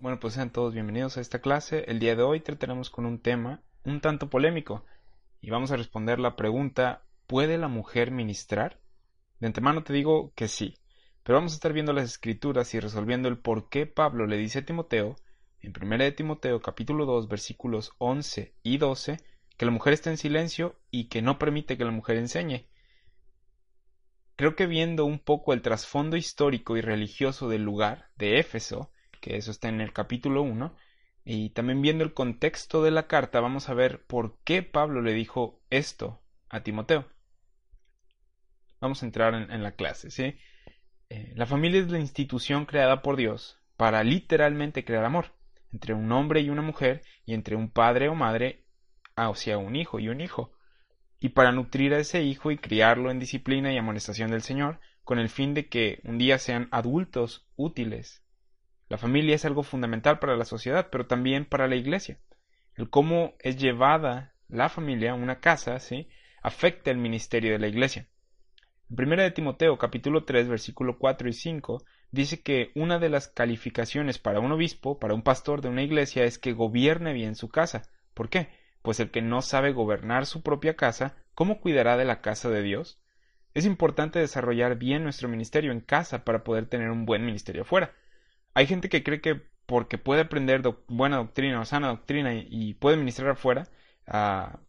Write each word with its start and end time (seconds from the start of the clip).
Bueno, 0.00 0.20
pues 0.20 0.34
sean 0.34 0.52
todos 0.52 0.74
bienvenidos 0.74 1.16
a 1.16 1.20
esta 1.20 1.40
clase. 1.40 1.82
El 1.88 1.98
día 1.98 2.14
de 2.14 2.22
hoy 2.22 2.38
trataremos 2.38 2.88
con 2.88 3.04
un 3.04 3.18
tema 3.18 3.62
un 3.82 4.00
tanto 4.00 4.30
polémico 4.30 4.84
y 5.40 5.50
vamos 5.50 5.72
a 5.72 5.76
responder 5.76 6.20
la 6.20 6.36
pregunta 6.36 7.02
¿puede 7.26 7.58
la 7.58 7.66
mujer 7.66 8.12
ministrar? 8.12 8.78
De 9.40 9.48
antemano 9.48 9.82
te 9.82 9.92
digo 9.92 10.32
que 10.36 10.46
sí, 10.46 10.78
pero 11.24 11.38
vamos 11.38 11.50
a 11.50 11.56
estar 11.56 11.72
viendo 11.72 11.92
las 11.92 12.04
escrituras 12.04 12.72
y 12.74 12.78
resolviendo 12.78 13.26
el 13.26 13.38
por 13.38 13.68
qué 13.68 13.86
Pablo 13.86 14.28
le 14.28 14.36
dice 14.36 14.60
a 14.60 14.64
Timoteo, 14.64 15.16
en 15.62 15.72
1 15.76 15.98
de 15.98 16.12
Timoteo 16.12 16.62
capítulo 16.62 17.04
2 17.04 17.26
versículos 17.26 17.90
11 17.98 18.54
y 18.62 18.78
12, 18.78 19.16
que 19.56 19.66
la 19.66 19.72
mujer 19.72 19.94
está 19.94 20.10
en 20.10 20.16
silencio 20.16 20.76
y 20.92 21.08
que 21.08 21.22
no 21.22 21.40
permite 21.40 21.76
que 21.76 21.84
la 21.84 21.90
mujer 21.90 22.18
enseñe. 22.18 22.68
Creo 24.36 24.54
que 24.54 24.68
viendo 24.68 25.04
un 25.06 25.18
poco 25.18 25.52
el 25.54 25.62
trasfondo 25.62 26.16
histórico 26.16 26.76
y 26.76 26.82
religioso 26.82 27.48
del 27.48 27.64
lugar 27.64 28.10
de 28.16 28.38
Éfeso, 28.38 28.92
que 29.20 29.36
eso 29.36 29.50
está 29.50 29.68
en 29.68 29.80
el 29.80 29.92
capítulo 29.92 30.42
1, 30.42 30.74
y 31.24 31.50
también 31.50 31.82
viendo 31.82 32.04
el 32.04 32.14
contexto 32.14 32.82
de 32.82 32.90
la 32.90 33.06
carta 33.06 33.40
vamos 33.40 33.68
a 33.68 33.74
ver 33.74 34.02
por 34.06 34.38
qué 34.44 34.62
Pablo 34.62 35.02
le 35.02 35.12
dijo 35.12 35.60
esto 35.70 36.22
a 36.48 36.62
Timoteo. 36.62 37.06
Vamos 38.80 39.02
a 39.02 39.06
entrar 39.06 39.34
en, 39.34 39.62
la 39.62 39.72
clase, 39.72 40.10
¿sí? 40.10 40.38
Eh, 41.10 41.32
la 41.36 41.46
familia 41.46 41.80
es 41.80 41.90
la 41.90 41.98
institución 41.98 42.64
creada 42.64 43.02
por 43.02 43.16
Dios 43.16 43.60
para 43.76 44.04
literalmente 44.04 44.84
crear 44.84 45.04
amor 45.04 45.34
entre 45.72 45.94
un 45.94 46.10
hombre 46.12 46.40
y 46.40 46.50
una 46.50 46.62
mujer 46.62 47.02
y 47.26 47.34
entre 47.34 47.56
un 47.56 47.70
padre 47.70 48.08
o 48.08 48.14
madre, 48.14 48.64
o 49.16 49.34
sea, 49.34 49.58
un 49.58 49.76
hijo 49.76 49.98
y 49.98 50.08
un 50.08 50.20
hijo, 50.20 50.52
y 51.20 51.30
para 51.30 51.52
nutrir 51.52 51.92
a 51.92 51.98
ese 51.98 52.22
hijo 52.22 52.50
y 52.50 52.58
criarlo 52.58 53.10
en 53.10 53.18
disciplina 53.18 53.72
y 53.72 53.78
amonestación 53.78 54.30
del 54.30 54.42
Señor, 54.42 54.80
con 55.04 55.18
el 55.18 55.28
fin 55.28 55.54
de 55.54 55.68
que 55.68 56.00
un 56.04 56.18
día 56.18 56.38
sean 56.38 56.68
adultos 56.70 57.46
útiles 57.56 58.24
la 58.88 58.98
familia 58.98 59.34
es 59.34 59.44
algo 59.44 59.62
fundamental 59.62 60.18
para 60.18 60.36
la 60.36 60.44
sociedad, 60.44 60.88
pero 60.90 61.06
también 61.06 61.44
para 61.44 61.68
la 61.68 61.76
iglesia. 61.76 62.18
El 62.74 62.88
cómo 62.88 63.34
es 63.40 63.56
llevada 63.56 64.34
la 64.48 64.68
familia, 64.68 65.14
una 65.14 65.40
casa, 65.40 65.78
¿sí? 65.78 66.08
afecta 66.42 66.90
el 66.90 66.96
ministerio 66.98 67.52
de 67.52 67.58
la 67.58 67.68
iglesia. 67.68 68.08
En 68.90 69.06
1 69.06 69.22
de 69.22 69.30
Timoteo 69.30 69.76
capítulo 69.76 70.24
3 70.24 70.48
versículo 70.48 70.98
4 70.98 71.28
y 71.28 71.32
5 71.34 71.84
dice 72.10 72.40
que 72.40 72.70
una 72.74 72.98
de 72.98 73.10
las 73.10 73.28
calificaciones 73.28 74.18
para 74.18 74.40
un 74.40 74.52
obispo, 74.52 74.98
para 74.98 75.12
un 75.12 75.22
pastor 75.22 75.60
de 75.60 75.68
una 75.68 75.82
iglesia 75.82 76.24
es 76.24 76.38
que 76.38 76.54
gobierne 76.54 77.12
bien 77.12 77.34
su 77.34 77.50
casa. 77.50 77.82
¿Por 78.14 78.30
qué? 78.30 78.48
Pues 78.80 79.00
el 79.00 79.10
que 79.10 79.20
no 79.20 79.42
sabe 79.42 79.72
gobernar 79.72 80.24
su 80.24 80.42
propia 80.42 80.76
casa, 80.76 81.16
¿cómo 81.34 81.60
cuidará 81.60 81.98
de 81.98 82.06
la 82.06 82.22
casa 82.22 82.48
de 82.48 82.62
Dios? 82.62 83.02
Es 83.52 83.66
importante 83.66 84.18
desarrollar 84.18 84.76
bien 84.78 85.02
nuestro 85.02 85.28
ministerio 85.28 85.72
en 85.72 85.80
casa 85.80 86.24
para 86.24 86.42
poder 86.42 86.66
tener 86.66 86.90
un 86.90 87.04
buen 87.04 87.26
ministerio 87.26 87.62
afuera. 87.62 87.92
Hay 88.54 88.66
gente 88.66 88.88
que 88.88 89.02
cree 89.02 89.20
que 89.20 89.42
porque 89.66 89.98
puede 89.98 90.22
aprender 90.22 90.62
buena 90.88 91.18
doctrina 91.18 91.60
o 91.60 91.64
sana 91.64 91.88
doctrina 91.88 92.34
y, 92.34 92.74
puede 92.74 92.96
ministrar 92.96 93.30
afuera, 93.30 93.68
ah, 94.06 94.60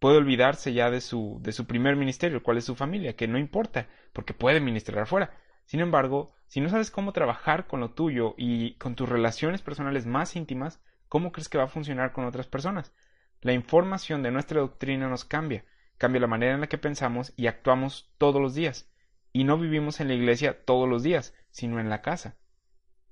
puede 0.00 0.18
olvidarse 0.18 0.72
ya 0.72 0.90
de 0.90 1.00
su, 1.00 1.38
de 1.42 1.52
su 1.52 1.66
primer 1.66 1.96
ministerio, 1.96 2.42
cuál 2.42 2.58
es 2.58 2.64
su 2.64 2.74
familia, 2.74 3.14
que 3.14 3.28
no 3.28 3.38
importa, 3.38 3.88
porque 4.12 4.34
puede 4.34 4.60
ministrar 4.60 5.04
afuera. 5.04 5.32
Sin 5.64 5.80
embargo, 5.80 6.34
si 6.48 6.60
no 6.60 6.70
sabes 6.70 6.90
cómo 6.90 7.12
trabajar 7.12 7.66
con 7.66 7.80
lo 7.80 7.90
tuyo 7.90 8.34
y 8.36 8.74
con 8.78 8.96
tus 8.96 9.08
relaciones 9.08 9.62
personales 9.62 10.06
más 10.06 10.34
íntimas, 10.34 10.80
¿cómo 11.08 11.30
crees 11.30 11.48
que 11.48 11.58
va 11.58 11.64
a 11.64 11.68
funcionar 11.68 12.12
con 12.12 12.24
otras 12.24 12.46
personas? 12.46 12.92
La 13.40 13.52
información 13.52 14.22
de 14.22 14.32
nuestra 14.32 14.60
doctrina 14.60 15.08
nos 15.08 15.24
cambia, 15.24 15.64
cambia 15.98 16.20
la 16.20 16.26
manera 16.26 16.54
en 16.54 16.60
la 16.62 16.66
que 16.68 16.78
pensamos 16.78 17.32
y 17.36 17.46
actuamos 17.46 18.10
todos 18.18 18.42
los 18.42 18.54
días. 18.54 18.90
Y 19.32 19.44
no 19.44 19.58
vivimos 19.58 20.00
en 20.00 20.08
la 20.08 20.14
iglesia 20.14 20.64
todos 20.64 20.88
los 20.88 21.02
días, 21.04 21.34
sino 21.50 21.78
en 21.78 21.90
la 21.90 22.02
casa. 22.02 22.36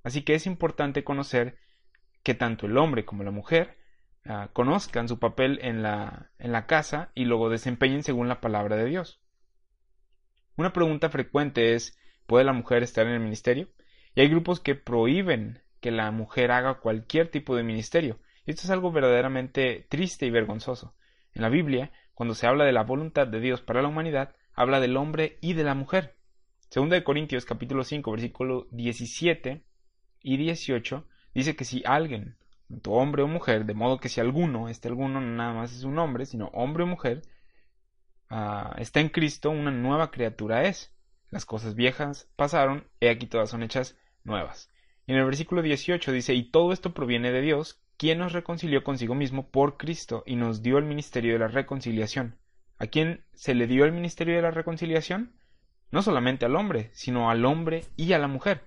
Así 0.06 0.22
que 0.22 0.36
es 0.36 0.46
importante 0.46 1.02
conocer 1.02 1.58
que 2.22 2.34
tanto 2.34 2.66
el 2.66 2.78
hombre 2.78 3.04
como 3.04 3.24
la 3.24 3.32
mujer 3.32 3.76
ah, 4.24 4.50
conozcan 4.52 5.08
su 5.08 5.18
papel 5.18 5.58
en 5.62 5.82
la, 5.82 6.30
en 6.38 6.52
la 6.52 6.68
casa 6.68 7.10
y 7.16 7.24
luego 7.24 7.50
desempeñen 7.50 8.04
según 8.04 8.28
la 8.28 8.40
palabra 8.40 8.76
de 8.76 8.84
Dios. 8.84 9.20
Una 10.56 10.72
pregunta 10.72 11.10
frecuente 11.10 11.74
es 11.74 11.98
¿puede 12.28 12.44
la 12.44 12.52
mujer 12.52 12.84
estar 12.84 13.04
en 13.08 13.14
el 13.14 13.20
ministerio? 13.20 13.66
Y 14.14 14.20
hay 14.20 14.28
grupos 14.28 14.60
que 14.60 14.76
prohíben 14.76 15.64
que 15.80 15.90
la 15.90 16.12
mujer 16.12 16.52
haga 16.52 16.74
cualquier 16.74 17.28
tipo 17.32 17.56
de 17.56 17.64
ministerio. 17.64 18.20
Y 18.44 18.52
esto 18.52 18.62
es 18.62 18.70
algo 18.70 18.92
verdaderamente 18.92 19.88
triste 19.88 20.24
y 20.24 20.30
vergonzoso. 20.30 20.94
En 21.34 21.42
la 21.42 21.48
Biblia, 21.48 21.90
cuando 22.14 22.36
se 22.36 22.46
habla 22.46 22.64
de 22.64 22.70
la 22.70 22.84
voluntad 22.84 23.26
de 23.26 23.40
Dios 23.40 23.60
para 23.60 23.82
la 23.82 23.88
humanidad, 23.88 24.36
habla 24.54 24.78
del 24.78 24.98
hombre 24.98 25.36
y 25.40 25.54
de 25.54 25.64
la 25.64 25.74
mujer. 25.74 26.14
Segunda 26.70 26.94
de 26.94 27.02
Corintios 27.02 27.44
capítulo 27.44 27.82
5 27.82 28.08
versículo 28.12 28.68
17 28.70 29.64
y 30.22 30.37
18 30.37 31.06
dice 31.34 31.56
que 31.56 31.65
si 31.65 31.82
alguien, 31.84 32.37
tanto 32.69 32.93
hombre 32.93 33.22
o 33.22 33.28
mujer, 33.28 33.65
de 33.65 33.75
modo 33.75 33.99
que 33.99 34.09
si 34.09 34.21
alguno, 34.21 34.69
este 34.69 34.88
alguno 34.88 35.21
no 35.21 35.37
nada 35.37 35.53
más 35.53 35.72
es 35.72 35.84
un 35.84 35.99
hombre, 35.99 36.27
sino 36.27 36.47
hombre 36.49 36.84
o 36.84 36.87
mujer, 36.87 37.22
ah, 38.28 38.75
está 38.78 39.00
en 39.00 39.09
Cristo, 39.09 39.50
una 39.50 39.71
nueva 39.71 40.10
criatura 40.10 40.65
es. 40.65 40.93
Las 41.31 41.44
cosas 41.44 41.75
viejas 41.75 42.28
pasaron, 42.37 42.88
he 43.00 43.10
aquí 43.10 43.27
todas 43.27 43.50
son 43.50 43.62
hechas 43.62 43.97
nuevas. 44.25 44.71
Y 45.06 45.12
en 45.12 45.19
el 45.19 45.25
versículo 45.25 45.62
18 45.62 46.12
dice, 46.12 46.34
y 46.34 46.50
todo 46.50 46.72
esto 46.72 46.94
proviene 46.94 47.31
de 47.31 47.41
Dios, 47.41 47.81
quien 47.97 48.19
nos 48.19 48.33
reconcilió 48.33 48.84
consigo 48.84 49.15
mismo 49.15 49.50
por 49.50 49.77
Cristo 49.77 50.22
y 50.27 50.37
nos 50.37 50.62
dio 50.62 50.78
el 50.78 50.84
ministerio 50.84 51.33
de 51.33 51.38
la 51.38 51.48
reconciliación. 51.48 52.38
¿A 52.78 52.88
quién 52.88 53.25
se 53.33 53.54
le 53.54 53.66
dio 53.66 53.84
el 53.84 53.93
ministerio 53.93 54.37
de 54.37 54.43
la 54.43 54.50
reconciliación? 54.50 55.33
No 55.91 56.03
solamente 56.03 56.44
al 56.44 56.56
hombre, 56.56 56.91
sino 56.93 57.31
al 57.31 57.44
hombre 57.44 57.84
y 57.97 58.12
a 58.12 58.19
la 58.19 58.28
mujer. 58.28 58.65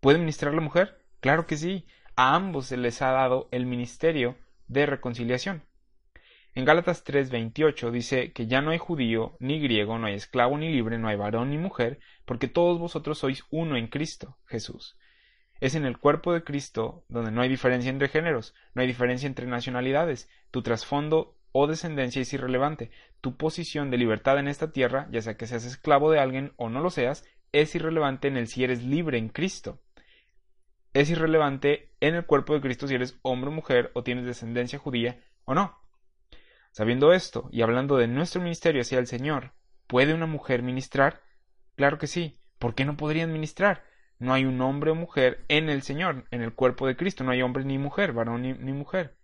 ¿Puede 0.00 0.18
ministrar 0.18 0.54
la 0.54 0.60
mujer? 0.60 1.02
Claro 1.20 1.46
que 1.46 1.56
sí. 1.56 1.86
A 2.16 2.34
ambos 2.34 2.66
se 2.66 2.76
les 2.76 3.02
ha 3.02 3.10
dado 3.10 3.48
el 3.50 3.66
ministerio 3.66 4.36
de 4.68 4.86
reconciliación. 4.86 5.64
En 6.54 6.64
Gálatas 6.64 7.04
3:28 7.04 7.90
dice 7.90 8.32
que 8.32 8.46
ya 8.46 8.62
no 8.62 8.70
hay 8.70 8.78
judío, 8.78 9.36
ni 9.40 9.60
griego, 9.60 9.98
no 9.98 10.06
hay 10.06 10.14
esclavo 10.14 10.56
ni 10.56 10.70
libre, 10.70 10.98
no 10.98 11.08
hay 11.08 11.16
varón 11.16 11.50
ni 11.50 11.58
mujer, 11.58 11.98
porque 12.24 12.48
todos 12.48 12.78
vosotros 12.78 13.18
sois 13.18 13.44
uno 13.50 13.76
en 13.76 13.88
Cristo, 13.88 14.38
Jesús. 14.46 14.96
Es 15.60 15.74
en 15.74 15.84
el 15.84 15.98
cuerpo 15.98 16.32
de 16.32 16.44
Cristo 16.44 17.04
donde 17.08 17.30
no 17.30 17.42
hay 17.42 17.48
diferencia 17.48 17.90
entre 17.90 18.08
géneros, 18.08 18.54
no 18.74 18.82
hay 18.82 18.88
diferencia 18.88 19.26
entre 19.26 19.46
nacionalidades, 19.46 20.30
tu 20.50 20.62
trasfondo 20.62 21.36
o 21.52 21.66
descendencia 21.66 22.22
es 22.22 22.32
irrelevante, 22.32 22.90
tu 23.20 23.36
posición 23.36 23.90
de 23.90 23.98
libertad 23.98 24.38
en 24.38 24.48
esta 24.48 24.72
tierra, 24.72 25.08
ya 25.10 25.20
sea 25.20 25.36
que 25.36 25.46
seas 25.46 25.64
esclavo 25.64 26.10
de 26.10 26.20
alguien 26.20 26.52
o 26.56 26.70
no 26.70 26.80
lo 26.80 26.90
seas, 26.90 27.24
es 27.52 27.74
irrelevante 27.74 28.28
en 28.28 28.36
el 28.36 28.48
si 28.48 28.64
eres 28.64 28.82
libre 28.82 29.18
en 29.18 29.28
Cristo 29.28 29.80
es 31.00 31.10
irrelevante 31.10 31.92
en 32.00 32.14
el 32.14 32.24
cuerpo 32.24 32.54
de 32.54 32.62
Cristo 32.62 32.88
si 32.88 32.94
eres 32.94 33.18
hombre 33.20 33.50
o 33.50 33.52
mujer 33.52 33.90
o 33.92 34.02
tienes 34.02 34.24
descendencia 34.24 34.78
judía 34.78 35.20
o 35.44 35.54
no. 35.54 35.78
Sabiendo 36.72 37.12
esto 37.12 37.50
y 37.52 37.60
hablando 37.60 37.98
de 37.98 38.06
nuestro 38.06 38.40
ministerio 38.40 38.80
hacia 38.80 38.98
el 38.98 39.06
Señor, 39.06 39.52
¿puede 39.86 40.14
una 40.14 40.24
mujer 40.24 40.62
ministrar? 40.62 41.20
Claro 41.74 41.98
que 41.98 42.06
sí. 42.06 42.40
¿Por 42.58 42.74
qué 42.74 42.86
no 42.86 42.96
podrían 42.96 43.30
ministrar? 43.30 43.84
No 44.18 44.32
hay 44.32 44.46
un 44.46 44.58
hombre 44.62 44.90
o 44.90 44.94
mujer 44.94 45.44
en 45.48 45.68
el 45.68 45.82
Señor, 45.82 46.24
en 46.30 46.40
el 46.40 46.54
cuerpo 46.54 46.86
de 46.86 46.96
Cristo. 46.96 47.24
No 47.24 47.32
hay 47.32 47.42
hombre 47.42 47.64
ni 47.66 47.76
mujer, 47.76 48.14
varón 48.14 48.40
ni, 48.42 48.72
mujer. 48.72 49.18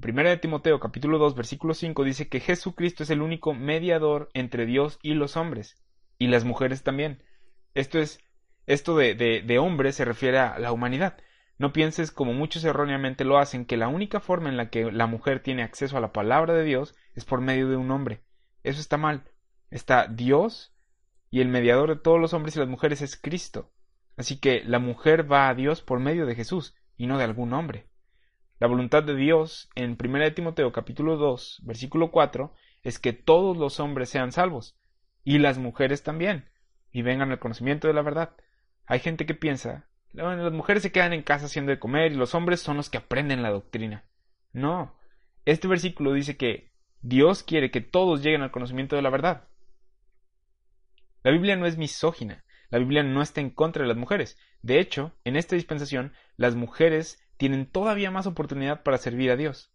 1 0.00 0.22
de 0.22 0.36
Timoteo 0.36 0.78
capítulo 0.78 1.18
2 1.18 1.34
versículo 1.34 1.74
5 1.74 2.04
dice 2.04 2.28
que 2.28 2.38
Jesucristo 2.38 3.02
es 3.02 3.10
el 3.10 3.20
único 3.20 3.52
mediador 3.52 4.30
entre 4.32 4.64
Dios 4.64 5.00
y 5.02 5.14
los 5.14 5.36
hombres, 5.36 5.82
y 6.18 6.28
las 6.28 6.44
mujeres 6.44 6.84
también. 6.84 7.24
Esto 7.74 7.98
es 7.98 8.20
esto 8.72 8.96
de, 8.96 9.58
hombre 9.58 9.92
se 9.92 10.04
refiere 10.04 10.38
a 10.38 10.58
la 10.58 10.72
humanidad. 10.72 11.16
No 11.58 11.72
pienses, 11.72 12.10
como 12.10 12.32
muchos 12.32 12.64
erróneamente 12.64 13.24
lo 13.24 13.38
hacen, 13.38 13.66
que 13.66 13.76
la 13.76 13.88
única 13.88 14.20
forma 14.20 14.48
en 14.48 14.56
la 14.56 14.70
que 14.70 14.90
la 14.90 15.06
mujer 15.06 15.40
tiene 15.40 15.62
acceso 15.62 15.96
a 15.96 16.00
la 16.00 16.12
palabra 16.12 16.54
de 16.54 16.64
Dios 16.64 16.94
es 17.14 17.24
por 17.24 17.40
medio 17.40 17.68
de 17.68 17.76
un 17.76 17.90
hombre. 17.90 18.22
Eso 18.62 18.80
está 18.80 18.96
mal. 18.96 19.24
Está 19.70 20.06
Dios 20.06 20.74
y 21.30 21.40
el 21.40 21.48
mediador 21.48 21.88
de 21.88 21.96
todos 21.96 22.20
los 22.20 22.34
hombres 22.34 22.56
y 22.56 22.58
las 22.58 22.68
mujeres 22.68 23.00
es 23.02 23.16
Cristo. 23.16 23.70
Así 24.16 24.38
que 24.38 24.62
la 24.64 24.78
mujer 24.78 25.30
va 25.30 25.48
a 25.48 25.54
Dios 25.54 25.82
por 25.82 26.00
medio 26.00 26.26
de 26.26 26.34
Jesús 26.34 26.74
y 26.96 27.06
no 27.06 27.18
de 27.18 27.24
algún 27.24 27.52
hombre. 27.52 27.86
La 28.58 28.66
voluntad 28.66 29.02
de 29.02 29.16
Dios 29.16 29.70
en 29.74 29.96
1 29.98 30.34
Timoteo 30.34 30.70
capítulo 30.72 31.16
2 31.16 31.62
versículo 31.64 32.10
4 32.10 32.54
es 32.82 32.98
que 32.98 33.12
todos 33.12 33.56
los 33.56 33.80
hombres 33.80 34.08
sean 34.08 34.30
salvos 34.30 34.76
y 35.24 35.38
las 35.38 35.58
mujeres 35.58 36.02
también 36.02 36.48
y 36.92 37.02
vengan 37.02 37.30
al 37.30 37.38
conocimiento 37.38 37.88
de 37.88 37.94
la 37.94 38.02
verdad. 38.02 38.36
Hay 38.92 39.00
gente 39.00 39.24
que 39.24 39.32
piensa 39.32 39.88
las 40.12 40.52
mujeres 40.52 40.82
se 40.82 40.92
quedan 40.92 41.14
en 41.14 41.22
casa 41.22 41.46
haciendo 41.46 41.70
de 41.70 41.78
comer 41.78 42.12
y 42.12 42.16
los 42.16 42.34
hombres 42.34 42.60
son 42.60 42.76
los 42.76 42.90
que 42.90 42.98
aprenden 42.98 43.42
la 43.42 43.48
doctrina. 43.48 44.04
No. 44.52 44.94
Este 45.46 45.66
versículo 45.66 46.12
dice 46.12 46.36
que 46.36 46.70
Dios 47.00 47.42
quiere 47.42 47.70
que 47.70 47.80
todos 47.80 48.22
lleguen 48.22 48.42
al 48.42 48.50
conocimiento 48.50 48.94
de 48.94 49.00
la 49.00 49.08
verdad. 49.08 49.48
La 51.22 51.30
Biblia 51.30 51.56
no 51.56 51.64
es 51.64 51.78
misógina. 51.78 52.44
La 52.68 52.80
Biblia 52.80 53.02
no 53.02 53.22
está 53.22 53.40
en 53.40 53.48
contra 53.48 53.80
de 53.80 53.88
las 53.88 53.96
mujeres. 53.96 54.38
De 54.60 54.78
hecho, 54.78 55.16
en 55.24 55.36
esta 55.36 55.56
dispensación, 55.56 56.12
las 56.36 56.54
mujeres 56.54 57.18
tienen 57.38 57.64
todavía 57.64 58.10
más 58.10 58.26
oportunidad 58.26 58.82
para 58.82 58.98
servir 58.98 59.30
a 59.30 59.36
Dios. 59.36 59.72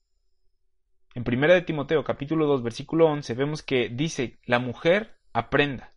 En 1.16 1.24
1 1.25 1.54
de 1.56 1.62
Timoteo 1.64 2.04
capítulo 2.04 2.46
2 2.46 2.62
versículo 2.62 3.08
11 3.08 3.34
vemos 3.34 3.64
que 3.64 3.90
dice 3.90 4.38
la 4.46 4.60
mujer 4.60 5.18
aprenda. 5.34 5.96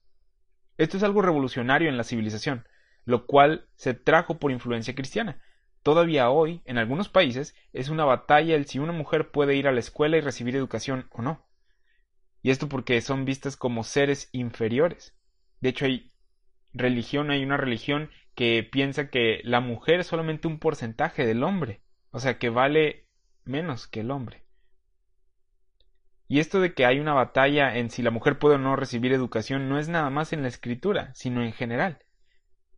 Esto 0.78 0.96
es 0.96 1.02
algo 1.02 1.20
revolucionario 1.20 1.90
en 1.90 1.98
la 1.98 2.04
civilización, 2.04 2.64
lo 3.04 3.26
cual 3.26 3.66
se 3.76 3.94
trajo 3.94 4.38
por 4.38 4.50
influencia 4.50 4.94
cristiana. 4.94 5.40
Todavía 5.82 6.30
hoy, 6.30 6.60
en 6.64 6.78
algunos 6.78 7.08
países, 7.08 7.54
es 7.72 7.88
una 7.88 8.04
batalla 8.04 8.54
el 8.54 8.66
si 8.66 8.78
una 8.78 8.92
mujer 8.92 9.30
puede 9.30 9.56
ir 9.56 9.66
a 9.66 9.72
la 9.72 9.80
escuela 9.80 10.16
y 10.16 10.20
recibir 10.20 10.54
educación 10.54 11.08
o 11.10 11.22
no. 11.22 11.46
Y 12.42 12.50
esto 12.50 12.68
porque 12.68 13.00
son 13.00 13.24
vistas 13.24 13.56
como 13.56 13.84
seres 13.84 14.28
inferiores. 14.32 15.16
De 15.60 15.70
hecho, 15.70 15.86
hay 15.86 16.12
religión, 16.72 17.30
hay 17.30 17.42
una 17.42 17.56
religión 17.56 18.10
que 18.34 18.62
piensa 18.62 19.08
que 19.08 19.40
la 19.44 19.60
mujer 19.60 20.00
es 20.00 20.06
solamente 20.06 20.48
un 20.48 20.58
porcentaje 20.58 21.26
del 21.26 21.42
hombre, 21.42 21.82
o 22.10 22.20
sea, 22.20 22.38
que 22.38 22.48
vale 22.48 23.06
menos 23.44 23.86
que 23.86 24.00
el 24.00 24.10
hombre. 24.10 24.44
Y 26.28 26.38
esto 26.38 26.60
de 26.60 26.74
que 26.74 26.86
hay 26.86 27.00
una 27.00 27.12
batalla 27.12 27.76
en 27.76 27.90
si 27.90 28.02
la 28.02 28.12
mujer 28.12 28.38
puede 28.38 28.54
o 28.54 28.58
no 28.58 28.76
recibir 28.76 29.12
educación 29.12 29.68
no 29.68 29.78
es 29.78 29.88
nada 29.88 30.10
más 30.10 30.32
en 30.32 30.42
la 30.42 30.48
escritura, 30.48 31.12
sino 31.14 31.42
en 31.42 31.52
general. 31.52 31.98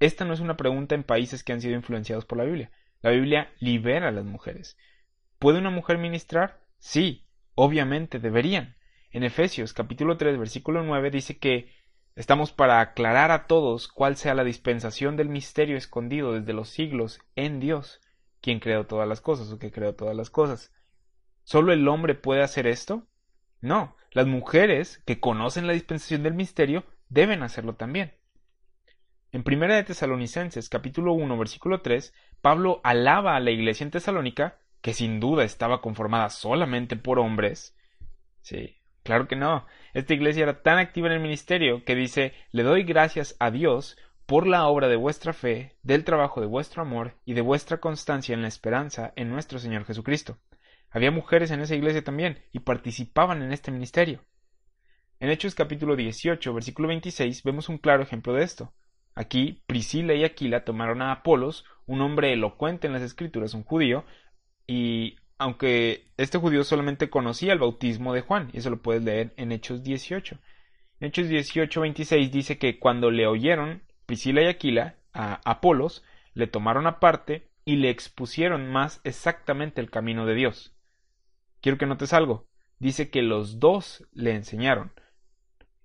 Esta 0.03 0.25
no 0.25 0.35
es 0.35 0.41
una 0.41 0.57
pregunta 0.57 0.97
en 0.97 1.05
países 1.05 1.45
que 1.45 1.53
han 1.53 1.61
sido 1.61 1.77
influenciados 1.77 2.25
por 2.25 2.37
la 2.37 2.43
Biblia. 2.43 2.73
La 3.03 3.11
Biblia 3.11 3.53
libera 3.61 4.09
a 4.09 4.11
las 4.11 4.25
mujeres. 4.25 4.77
¿Puede 5.39 5.61
una 5.61 5.71
mujer 5.71 5.97
ministrar? 5.97 6.61
Sí, 6.81 7.29
obviamente 7.55 8.19
deberían. 8.19 8.75
En 9.13 9.23
Efesios 9.23 9.73
capítulo 9.73 10.17
3 10.17 10.41
versículo 10.41 10.83
9 10.83 11.13
dice 11.13 11.39
que 11.39 11.73
estamos 12.17 12.51
para 12.51 12.81
aclarar 12.81 13.31
a 13.31 13.47
todos 13.47 13.87
cuál 13.87 14.17
sea 14.17 14.35
la 14.35 14.43
dispensación 14.43 15.17
del 15.17 15.29
misterio 15.29 15.77
escondido 15.77 16.33
desde 16.33 16.53
los 16.53 16.69
siglos 16.69 17.21
en 17.37 17.61
Dios, 17.61 18.01
quien 18.41 18.59
creó 18.59 18.87
todas 18.87 19.09
las 19.09 19.21
cosas 19.21 19.53
o 19.53 19.61
que 19.61 19.71
creó 19.71 19.95
todas 19.95 20.17
las 20.17 20.31
cosas. 20.31 20.75
¿Solo 21.45 21.73
el 21.73 21.87
hombre 21.87 22.17
puede 22.17 22.43
hacer 22.43 22.67
esto? 22.67 23.07
No, 23.61 23.95
las 24.11 24.27
mujeres 24.27 25.01
que 25.07 25.21
conocen 25.21 25.69
la 25.69 25.75
dispensación 25.75 26.25
del 26.25 26.35
misterio 26.35 26.83
deben 27.09 27.45
hacerlo 27.45 27.77
también. 27.77 28.17
En 29.35 29.45
Primera 29.45 29.77
de 29.77 29.83
Tesalonicenses, 29.83 30.69
capítulo 30.69 31.15
1, 31.15 31.39
versículo 31.39 31.81
3, 31.81 32.13
Pablo 32.43 32.83
alaba 32.85 33.35
a 33.35 33.41
la 33.41 33.51
iglesia 33.51 33.83
en 33.83 33.91
Tesalónica, 33.91 34.59
que 34.83 34.93
sin 34.93 35.21
duda 35.21 35.43
estaba 35.43 35.81
conformada 35.81 36.29
solamente 36.29 36.97
por 36.97 37.19
hombres. 37.19 37.75
Sí, 38.43 38.77
claro 39.03 39.29
que 39.29 39.37
no. 39.37 39.65
Esta 39.95 40.13
iglesia 40.13 40.43
era 40.43 40.63
tan 40.63 40.79
activa 40.79 41.07
en 41.07 41.15
el 41.15 41.21
ministerio 41.21 41.83
que 41.83 41.95
dice, 41.95 42.35
le 42.51 42.63
doy 42.63 42.83
gracias 42.83 43.35
a 43.39 43.51
Dios 43.51 43.97
por 44.27 44.47
la 44.47 44.67
obra 44.67 44.89
de 44.89 44.97
vuestra 44.97 45.33
fe, 45.33 45.79
del 45.83 46.05
trabajo 46.05 46.43
de 46.43 46.47
vuestro 46.47 46.83
amor 46.83 47.15
y 47.25 47.33
de 47.33 47.41
vuestra 47.41 47.79
constancia 47.79 48.35
en 48.35 48.43
la 48.43 48.49
esperanza 48.49 49.15
en 49.17 49.31
nuestro 49.31 49.59
Señor 49.59 49.87
Jesucristo. 49.87 50.37
Había 50.91 51.11
mujeres 51.11 51.51
en 51.53 51.63
esa 51.63 51.75
iglesia 51.75 52.05
también 52.05 52.45
y 52.53 52.59
participaban 52.59 53.41
en 53.41 53.55
este 53.55 53.71
ministerio. 53.71 54.21
En 55.21 55.31
Hechos 55.31 55.55
capítulo 55.55 55.97
18, 55.97 56.53
versículo 56.53 56.89
26, 56.89 57.43
vemos 57.45 57.71
un 57.71 57.79
claro 57.79 58.03
ejemplo 58.03 58.35
de 58.35 58.45
esto. 58.45 58.75
Aquí 59.15 59.63
Priscila 59.67 60.15
y 60.15 60.25
Aquila 60.25 60.65
tomaron 60.65 61.03
a 61.03 61.13
Apolos, 61.13 61.65
un 61.87 62.01
hombre 62.01 62.33
elocuente 62.33 62.87
en 62.87 62.93
las 62.93 63.03
escrituras, 63.03 63.55
un 63.55 63.65
judío, 63.65 64.05
y 64.67 65.17
aunque 65.39 66.07
este 66.17 66.39
judío 66.39 66.65
solamente 66.65 67.11
conocía 67.11 67.53
el 67.53 67.59
bautismo 67.59 68.15
de 68.15 68.23
Juan, 68.23 68.51
y 68.53 68.59
eso 68.59 68.71
lo 68.71 68.81
puedes 68.81 69.03
leer 69.03 69.35
en 69.37 69.53
Hechos 69.53 69.83
18. 69.83 70.39
En 71.01 71.09
Hechos 71.09 71.29
18, 71.29 71.81
26 71.81 72.31
dice 72.31 72.59
que 72.59 72.79
cuando 72.79 73.11
le 73.11 73.27
oyeron 73.27 73.83
Priscila 74.07 74.43
y 74.43 74.47
Aquila 74.47 74.97
a 75.13 75.41
Apolos, 75.45 76.05
le 76.35 76.47
tomaron 76.47 76.87
aparte 76.87 77.49
y 77.65 77.77
le 77.77 77.91
expusieron 77.91 78.71
más 78.71 79.01
exactamente 79.05 79.81
el 79.81 79.91
camino 79.91 80.27
de 80.27 80.35
Dios. 80.35 80.75
Quiero 81.61 81.79
que 81.79 81.87
notes 81.87 82.13
algo. 82.13 82.47
Dice 82.79 83.11
que 83.11 83.23
los 83.23 83.61
dos 83.61 84.07
le 84.13 84.35
enseñaron. 84.35 84.93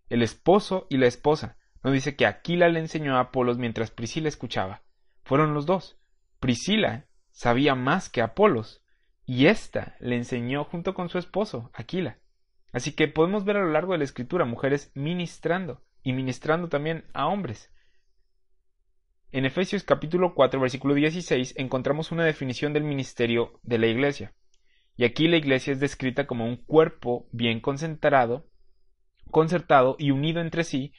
El 0.09 0.23
esposo 0.23 0.87
y 0.89 0.97
la 0.97 1.07
esposa. 1.07 1.57
No 1.87 1.93
dice 1.93 2.17
que 2.17 2.25
Aquila 2.25 2.67
le 2.67 2.79
enseñó 2.79 3.15
a 3.15 3.21
Apolos 3.21 3.57
mientras 3.57 3.91
Priscila 3.91 4.27
escuchaba. 4.27 4.83
Fueron 5.23 5.53
los 5.53 5.65
dos. 5.65 5.97
Priscila 6.41 7.05
sabía 7.31 7.75
más 7.75 8.09
que 8.09 8.21
Apolos. 8.21 8.83
Y 9.25 9.45
ésta 9.45 9.95
le 10.01 10.17
enseñó 10.17 10.65
junto 10.65 10.93
con 10.93 11.07
su 11.07 11.17
esposo, 11.17 11.71
Aquila. 11.73 12.17
Así 12.73 12.91
que 12.91 13.07
podemos 13.07 13.45
ver 13.45 13.55
a 13.55 13.61
lo 13.61 13.71
largo 13.71 13.93
de 13.93 13.99
la 13.99 14.03
escritura 14.03 14.43
mujeres 14.43 14.91
ministrando 14.95 15.81
y 16.03 16.11
ministrando 16.11 16.67
también 16.67 17.05
a 17.13 17.27
hombres. 17.27 17.71
En 19.31 19.45
Efesios 19.45 19.85
capítulo 19.85 20.33
4 20.35 20.59
versículo 20.59 20.93
16 20.93 21.53
encontramos 21.55 22.11
una 22.11 22.25
definición 22.25 22.73
del 22.73 22.83
ministerio 22.83 23.61
de 23.63 23.77
la 23.77 23.87
iglesia. 23.87 24.33
Y 24.97 25.05
aquí 25.05 25.29
la 25.29 25.37
iglesia 25.37 25.71
es 25.71 25.79
descrita 25.79 26.27
como 26.27 26.47
un 26.47 26.57
cuerpo 26.57 27.29
bien 27.31 27.61
concentrado, 27.61 28.45
concertado 29.31 29.95
y 29.97 30.11
unido 30.11 30.41
entre 30.41 30.65
sí 30.65 30.91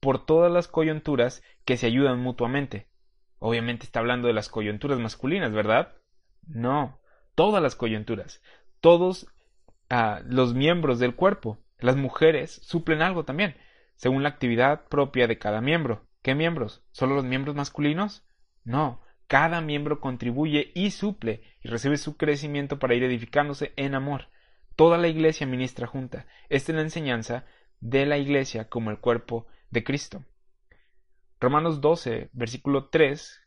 por 0.00 0.24
todas 0.24 0.50
las 0.50 0.68
coyunturas 0.68 1.42
que 1.64 1.76
se 1.76 1.86
ayudan 1.86 2.20
mutuamente. 2.20 2.86
Obviamente 3.38 3.84
está 3.84 4.00
hablando 4.00 4.28
de 4.28 4.34
las 4.34 4.48
coyunturas 4.48 4.98
masculinas, 4.98 5.52
¿verdad? 5.52 5.96
No, 6.46 7.00
todas 7.34 7.62
las 7.62 7.76
coyunturas, 7.76 8.42
todos 8.80 9.26
ah, 9.90 10.20
los 10.26 10.54
miembros 10.54 10.98
del 10.98 11.14
cuerpo. 11.14 11.58
Las 11.78 11.96
mujeres 11.96 12.60
suplen 12.64 13.02
algo 13.02 13.24
también, 13.24 13.56
según 13.94 14.22
la 14.22 14.30
actividad 14.30 14.88
propia 14.88 15.26
de 15.28 15.38
cada 15.38 15.60
miembro. 15.60 16.06
¿Qué 16.22 16.34
miembros? 16.34 16.82
¿Solo 16.90 17.14
los 17.14 17.24
miembros 17.24 17.54
masculinos? 17.54 18.24
No, 18.64 19.00
cada 19.28 19.60
miembro 19.60 20.00
contribuye 20.00 20.72
y 20.74 20.90
suple 20.90 21.42
y 21.62 21.68
recibe 21.68 21.96
su 21.96 22.16
crecimiento 22.16 22.78
para 22.78 22.94
ir 22.94 23.04
edificándose 23.04 23.72
en 23.76 23.94
amor. 23.94 24.28
Toda 24.74 24.98
la 24.98 25.08
iglesia 25.08 25.46
ministra 25.46 25.86
junta. 25.86 26.26
Esta 26.48 26.72
es 26.72 26.76
la 26.76 26.82
enseñanza 26.82 27.44
de 27.80 28.06
la 28.06 28.18
iglesia 28.18 28.68
como 28.68 28.90
el 28.90 28.98
cuerpo 28.98 29.46
de 29.70 29.84
Cristo. 29.84 30.24
Romanos 31.40 31.80
12, 31.80 32.30
versículo 32.32 32.88
3 32.88 33.40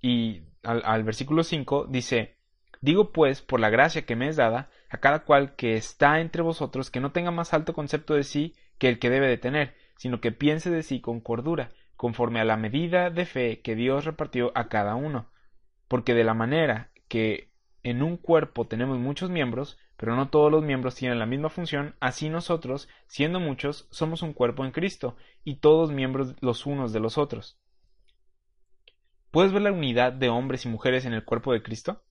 y 0.00 0.42
al, 0.62 0.82
al 0.84 1.04
versículo 1.04 1.42
5 1.42 1.86
dice, 1.88 2.36
Digo 2.84 3.12
pues, 3.12 3.40
por 3.40 3.60
la 3.60 3.70
gracia 3.70 4.04
que 4.04 4.14
me 4.14 4.28
es 4.28 4.36
dada, 4.36 4.68
a 4.90 4.98
cada 4.98 5.24
cual 5.24 5.56
que 5.56 5.74
está 5.74 6.20
entre 6.20 6.42
vosotros, 6.42 6.90
que 6.90 7.00
no 7.00 7.12
tenga 7.12 7.30
más 7.30 7.54
alto 7.54 7.72
concepto 7.72 8.12
de 8.12 8.24
sí 8.24 8.54
que 8.76 8.90
el 8.90 8.98
que 8.98 9.08
debe 9.08 9.26
de 9.26 9.38
tener, 9.38 9.74
sino 9.96 10.20
que 10.20 10.32
piense 10.32 10.70
de 10.70 10.82
sí 10.82 11.00
con 11.00 11.20
cordura, 11.20 11.70
conforme 11.96 12.40
a 12.40 12.44
la 12.44 12.58
medida 12.58 13.08
de 13.08 13.24
fe 13.24 13.62
que 13.62 13.74
Dios 13.74 14.04
repartió 14.04 14.52
a 14.54 14.68
cada 14.68 14.96
uno. 14.96 15.30
Porque 15.88 16.12
de 16.12 16.24
la 16.24 16.34
manera 16.34 16.90
que 17.08 17.48
en 17.82 18.02
un 18.02 18.18
cuerpo 18.18 18.66
tenemos 18.66 18.98
muchos 18.98 19.30
miembros, 19.30 19.78
pero 19.96 20.16
no 20.16 20.28
todos 20.28 20.50
los 20.50 20.62
miembros 20.62 20.94
tienen 20.94 21.18
la 21.18 21.26
misma 21.26 21.48
función, 21.48 21.94
así 22.00 22.28
nosotros, 22.28 22.88
siendo 23.06 23.40
muchos, 23.40 23.86
somos 23.90 24.22
un 24.22 24.32
cuerpo 24.32 24.64
en 24.64 24.72
Cristo, 24.72 25.16
y 25.44 25.56
todos 25.56 25.92
miembros 25.92 26.34
los 26.40 26.66
unos 26.66 26.92
de 26.92 27.00
los 27.00 27.18
otros. 27.18 27.58
¿Puedes 29.30 29.52
ver 29.52 29.62
la 29.62 29.72
unidad 29.72 30.12
de 30.12 30.28
hombres 30.28 30.64
y 30.64 30.68
mujeres 30.68 31.04
en 31.06 31.12
el 31.12 31.24
cuerpo 31.24 31.52
de 31.52 31.62
Cristo? 31.62 32.02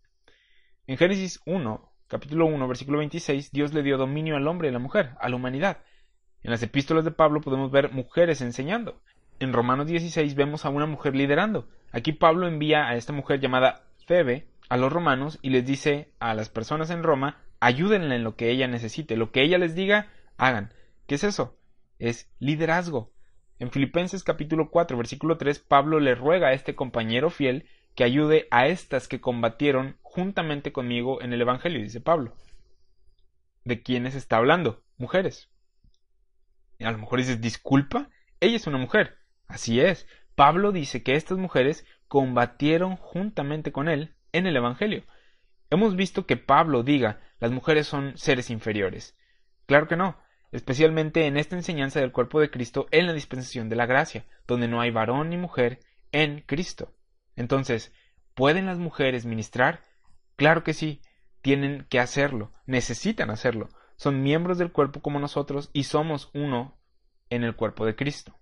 En 0.87 0.97
Génesis 0.97 1.41
1, 1.45 1.93
capítulo 2.07 2.45
1, 2.45 2.67
versículo 2.67 2.97
26, 2.97 3.51
Dios 3.51 3.73
le 3.73 3.83
dio 3.83 3.97
dominio 3.97 4.35
al 4.35 4.47
hombre 4.47 4.67
y 4.67 4.71
a 4.71 4.73
la 4.73 4.79
mujer, 4.79 5.11
a 5.19 5.29
la 5.29 5.35
humanidad. 5.35 5.77
En 6.41 6.51
las 6.51 6.61
epístolas 6.61 7.05
de 7.05 7.11
Pablo 7.11 7.39
podemos 7.39 7.71
ver 7.71 7.93
mujeres 7.93 8.41
enseñando. 8.41 9.01
En 9.39 9.53
Romanos 9.53 9.87
16 9.87 10.35
vemos 10.35 10.65
a 10.65 10.69
una 10.69 10.85
mujer 10.85 11.15
liderando. 11.15 11.69
Aquí 11.91 12.11
Pablo 12.11 12.47
envía 12.47 12.87
a 12.87 12.95
esta 12.95 13.13
mujer 13.13 13.39
llamada 13.39 13.83
Febe 14.05 14.47
a 14.69 14.77
los 14.77 14.91
romanos 14.91 15.39
y 15.41 15.49
les 15.49 15.65
dice 15.65 16.11
a 16.19 16.33
las 16.33 16.49
personas 16.49 16.89
en 16.89 17.03
Roma, 17.03 17.37
ayúdenla 17.63 18.15
en 18.15 18.23
lo 18.23 18.35
que 18.35 18.49
ella 18.49 18.67
necesite, 18.67 19.15
lo 19.15 19.31
que 19.31 19.41
ella 19.41 19.57
les 19.57 19.73
diga, 19.73 20.11
hagan. 20.37 20.73
¿Qué 21.07 21.15
es 21.15 21.23
eso? 21.23 21.57
Es 21.97 22.29
liderazgo. 22.39 23.13
En 23.57 23.71
Filipenses 23.71 24.23
capítulo 24.23 24.69
4 24.69 24.97
versículo 24.97 25.37
3 25.37 25.59
Pablo 25.59 26.01
le 26.01 26.15
ruega 26.15 26.47
a 26.49 26.53
este 26.53 26.75
compañero 26.75 27.29
fiel 27.29 27.65
que 27.95 28.03
ayude 28.03 28.47
a 28.51 28.67
estas 28.67 29.07
que 29.07 29.21
combatieron 29.21 29.97
juntamente 30.01 30.73
conmigo 30.73 31.21
en 31.21 31.31
el 31.31 31.39
Evangelio, 31.39 31.81
dice 31.81 32.01
Pablo. 32.01 32.33
¿De 33.63 33.81
quiénes 33.81 34.15
está 34.15 34.37
hablando? 34.37 34.83
Mujeres. 34.97 35.49
A 36.81 36.91
lo 36.91 36.97
mejor 36.97 37.19
dices, 37.19 37.39
disculpa, 37.39 38.09
ella 38.41 38.57
es 38.57 38.67
una 38.67 38.77
mujer. 38.77 39.19
Así 39.47 39.79
es, 39.79 40.05
Pablo 40.35 40.73
dice 40.73 41.01
que 41.01 41.15
estas 41.15 41.37
mujeres 41.37 41.85
combatieron 42.09 42.97
juntamente 42.97 43.71
con 43.71 43.87
él 43.87 44.15
en 44.33 44.47
el 44.47 44.57
Evangelio. 44.57 45.05
Hemos 45.69 45.95
visto 45.95 46.25
que 46.25 46.37
Pablo 46.37 46.83
diga 46.83 47.21
las 47.43 47.51
mujeres 47.51 47.85
son 47.85 48.17
seres 48.17 48.49
inferiores. 48.49 49.15
Claro 49.67 49.87
que 49.87 49.97
no, 49.97 50.17
especialmente 50.51 51.27
en 51.27 51.37
esta 51.37 51.55
enseñanza 51.55 51.99
del 51.99 52.11
cuerpo 52.11 52.39
de 52.39 52.49
Cristo 52.49 52.87
en 52.89 53.05
la 53.05 53.13
dispensación 53.13 53.69
de 53.69 53.75
la 53.75 53.85
gracia, 53.85 54.25
donde 54.47 54.67
no 54.67 54.81
hay 54.81 54.89
varón 54.91 55.29
ni 55.29 55.37
mujer 55.37 55.79
en 56.11 56.41
Cristo. 56.41 56.93
Entonces, 57.35 57.93
¿Pueden 58.33 58.65
las 58.65 58.79
mujeres 58.79 59.25
ministrar? 59.25 59.81
Claro 60.35 60.63
que 60.63 60.73
sí, 60.73 61.01
tienen 61.41 61.85
que 61.89 61.99
hacerlo, 61.99 62.51
necesitan 62.65 63.29
hacerlo. 63.29 63.69
Son 63.95 64.23
miembros 64.23 64.57
del 64.57 64.71
cuerpo 64.71 65.01
como 65.01 65.19
nosotros 65.19 65.69
y 65.71 65.83
somos 65.83 66.31
uno 66.33 66.75
en 67.29 67.43
el 67.43 67.55
cuerpo 67.55 67.85
de 67.85 67.95
Cristo. 67.95 68.35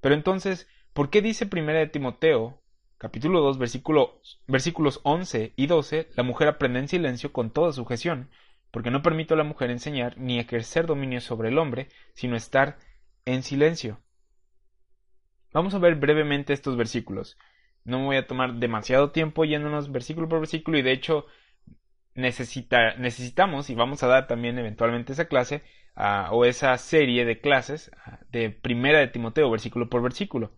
Pero 0.00 0.14
entonces, 0.16 0.68
¿por 0.92 1.10
qué 1.10 1.22
dice 1.22 1.46
primera 1.46 1.78
de 1.78 1.86
Timoteo, 1.86 2.60
capítulo 2.98 3.40
2, 3.40 3.58
versículos 3.58 5.00
11 5.02 5.52
y 5.56 5.66
12, 5.66 6.08
la 6.14 6.22
mujer 6.22 6.48
aprende 6.48 6.78
en 6.78 6.88
silencio 6.88 7.32
con 7.32 7.50
toda 7.50 7.72
sujeción, 7.72 8.30
porque 8.70 8.90
no 8.90 9.02
permito 9.02 9.34
a 9.34 9.36
la 9.36 9.44
mujer 9.44 9.70
enseñar 9.70 10.16
ni 10.18 10.38
ejercer 10.38 10.86
dominio 10.86 11.20
sobre 11.20 11.48
el 11.48 11.58
hombre, 11.58 11.88
sino 12.14 12.36
estar 12.36 12.78
en 13.24 13.42
silencio? 13.42 14.00
Vamos 15.52 15.74
a 15.74 15.78
ver 15.78 15.96
brevemente 15.96 16.52
estos 16.52 16.76
versículos. 16.76 17.38
No 17.84 17.98
me 17.98 18.04
voy 18.06 18.16
a 18.16 18.26
tomar 18.26 18.54
demasiado 18.54 19.10
tiempo 19.10 19.44
yéndonos 19.44 19.92
versículo 19.92 20.28
por 20.28 20.40
versículo 20.40 20.78
y 20.78 20.82
de 20.82 20.92
hecho 20.92 21.26
necesita, 22.14 22.94
necesitamos 22.96 23.70
y 23.70 23.74
vamos 23.74 24.02
a 24.02 24.08
dar 24.08 24.26
también 24.26 24.58
eventualmente 24.58 25.12
esa 25.12 25.26
clase 25.26 25.62
o 26.30 26.44
esa 26.44 26.76
serie 26.76 27.24
de 27.24 27.40
clases 27.40 27.90
de 28.30 28.50
primera 28.50 28.98
de 28.98 29.08
Timoteo 29.08 29.50
versículo 29.50 29.88
por 29.88 30.02
versículo. 30.02 30.52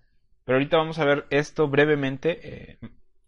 Pero 0.48 0.56
ahorita 0.56 0.78
vamos 0.78 0.98
a 0.98 1.04
ver 1.04 1.26
esto 1.28 1.68
brevemente 1.68 2.40
eh, 2.42 2.78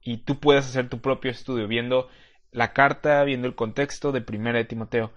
y 0.00 0.24
tú 0.24 0.40
puedes 0.40 0.64
hacer 0.64 0.88
tu 0.88 1.02
propio 1.02 1.30
estudio 1.30 1.68
viendo 1.68 2.08
la 2.50 2.72
carta, 2.72 3.22
viendo 3.24 3.46
el 3.46 3.54
contexto 3.54 4.10
de 4.10 4.22
primera 4.22 4.56
de 4.56 4.64
Timoteo. 4.64 5.12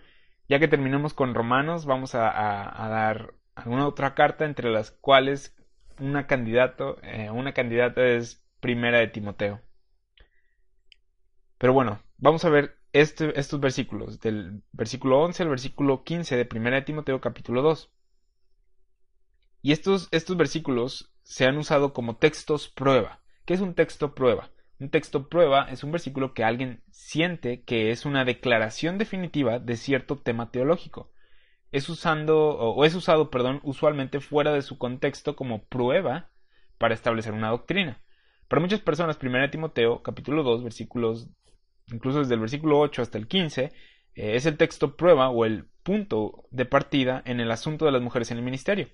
Ya 0.49 0.59
que 0.59 0.67
terminemos 0.67 1.13
con 1.13 1.33
Romanos, 1.33 1.85
vamos 1.85 2.13
a, 2.13 2.19
dar 2.89 3.35
alguna 3.55 3.87
otra 3.87 4.15
carta 4.15 4.43
entre 4.43 4.69
las 4.69 4.91
cuales 4.91 5.55
una 5.97 6.27
candidato, 6.27 7.01
eh, 7.03 7.29
una 7.31 7.53
candidata 7.53 8.05
es 8.05 8.45
primera 8.59 8.99
de 8.99 9.07
Timoteo. 9.07 9.61
Pero 11.57 11.71
bueno, 11.71 12.01
vamos 12.17 12.43
a 12.43 12.49
ver 12.49 12.79
este, 12.91 13.39
estos 13.39 13.61
versículos, 13.61 14.19
del 14.19 14.61
versículo 14.73 15.21
11 15.21 15.43
al 15.43 15.49
versículo 15.49 16.03
15 16.03 16.35
de 16.35 16.43
primera 16.43 16.75
de 16.75 16.81
Timoteo 16.81 17.21
capítulo 17.21 17.61
2. 17.61 17.89
Y 19.61 19.71
estos, 19.71 20.09
estos 20.11 20.35
versículos 20.35 21.12
se 21.23 21.45
han 21.45 21.57
usado 21.57 21.93
como 21.93 22.17
textos 22.17 22.69
prueba. 22.69 23.21
¿Qué 23.45 23.53
es 23.53 23.61
un 23.61 23.73
texto 23.73 24.13
prueba? 24.13 24.51
Un 24.79 24.89
texto 24.89 25.29
prueba 25.29 25.67
es 25.69 25.83
un 25.83 25.91
versículo 25.91 26.33
que 26.33 26.43
alguien 26.43 26.83
siente 26.91 27.63
que 27.63 27.91
es 27.91 28.05
una 28.05 28.25
declaración 28.25 28.97
definitiva 28.97 29.59
de 29.59 29.75
cierto 29.75 30.17
tema 30.17 30.51
teológico 30.51 31.13
es 31.73 31.89
usando 31.89 32.49
o 32.49 32.85
es 32.85 32.93
usado, 32.93 33.31
perdón, 33.31 33.59
usualmente 33.63 34.19
fuera 34.19 34.53
de 34.53 34.61
su 34.61 34.77
contexto 34.77 35.35
como 35.35 35.63
prueba 35.63 36.29
para 36.77 36.93
establecer 36.93 37.33
una 37.33 37.49
doctrina. 37.49 37.99
Para 38.47 38.61
muchas 38.61 38.79
personas, 38.79 39.17
1 39.19 39.49
Timoteo, 39.49 40.03
capítulo 40.03 40.43
2, 40.43 40.63
versículos, 40.63 41.29
incluso 41.91 42.19
desde 42.19 42.35
el 42.35 42.41
versículo 42.41 42.79
8 42.79 43.01
hasta 43.01 43.17
el 43.17 43.27
15, 43.27 43.63
eh, 43.63 43.71
es 44.13 44.45
el 44.45 44.55
texto 44.57 44.95
prueba 44.95 45.29
o 45.29 45.45
el 45.45 45.65
punto 45.81 46.45
de 46.51 46.65
partida 46.65 47.23
en 47.25 47.39
el 47.39 47.49
asunto 47.49 47.85
de 47.85 47.91
las 47.91 48.03
mujeres 48.03 48.29
en 48.29 48.37
el 48.37 48.43
ministerio, 48.43 48.87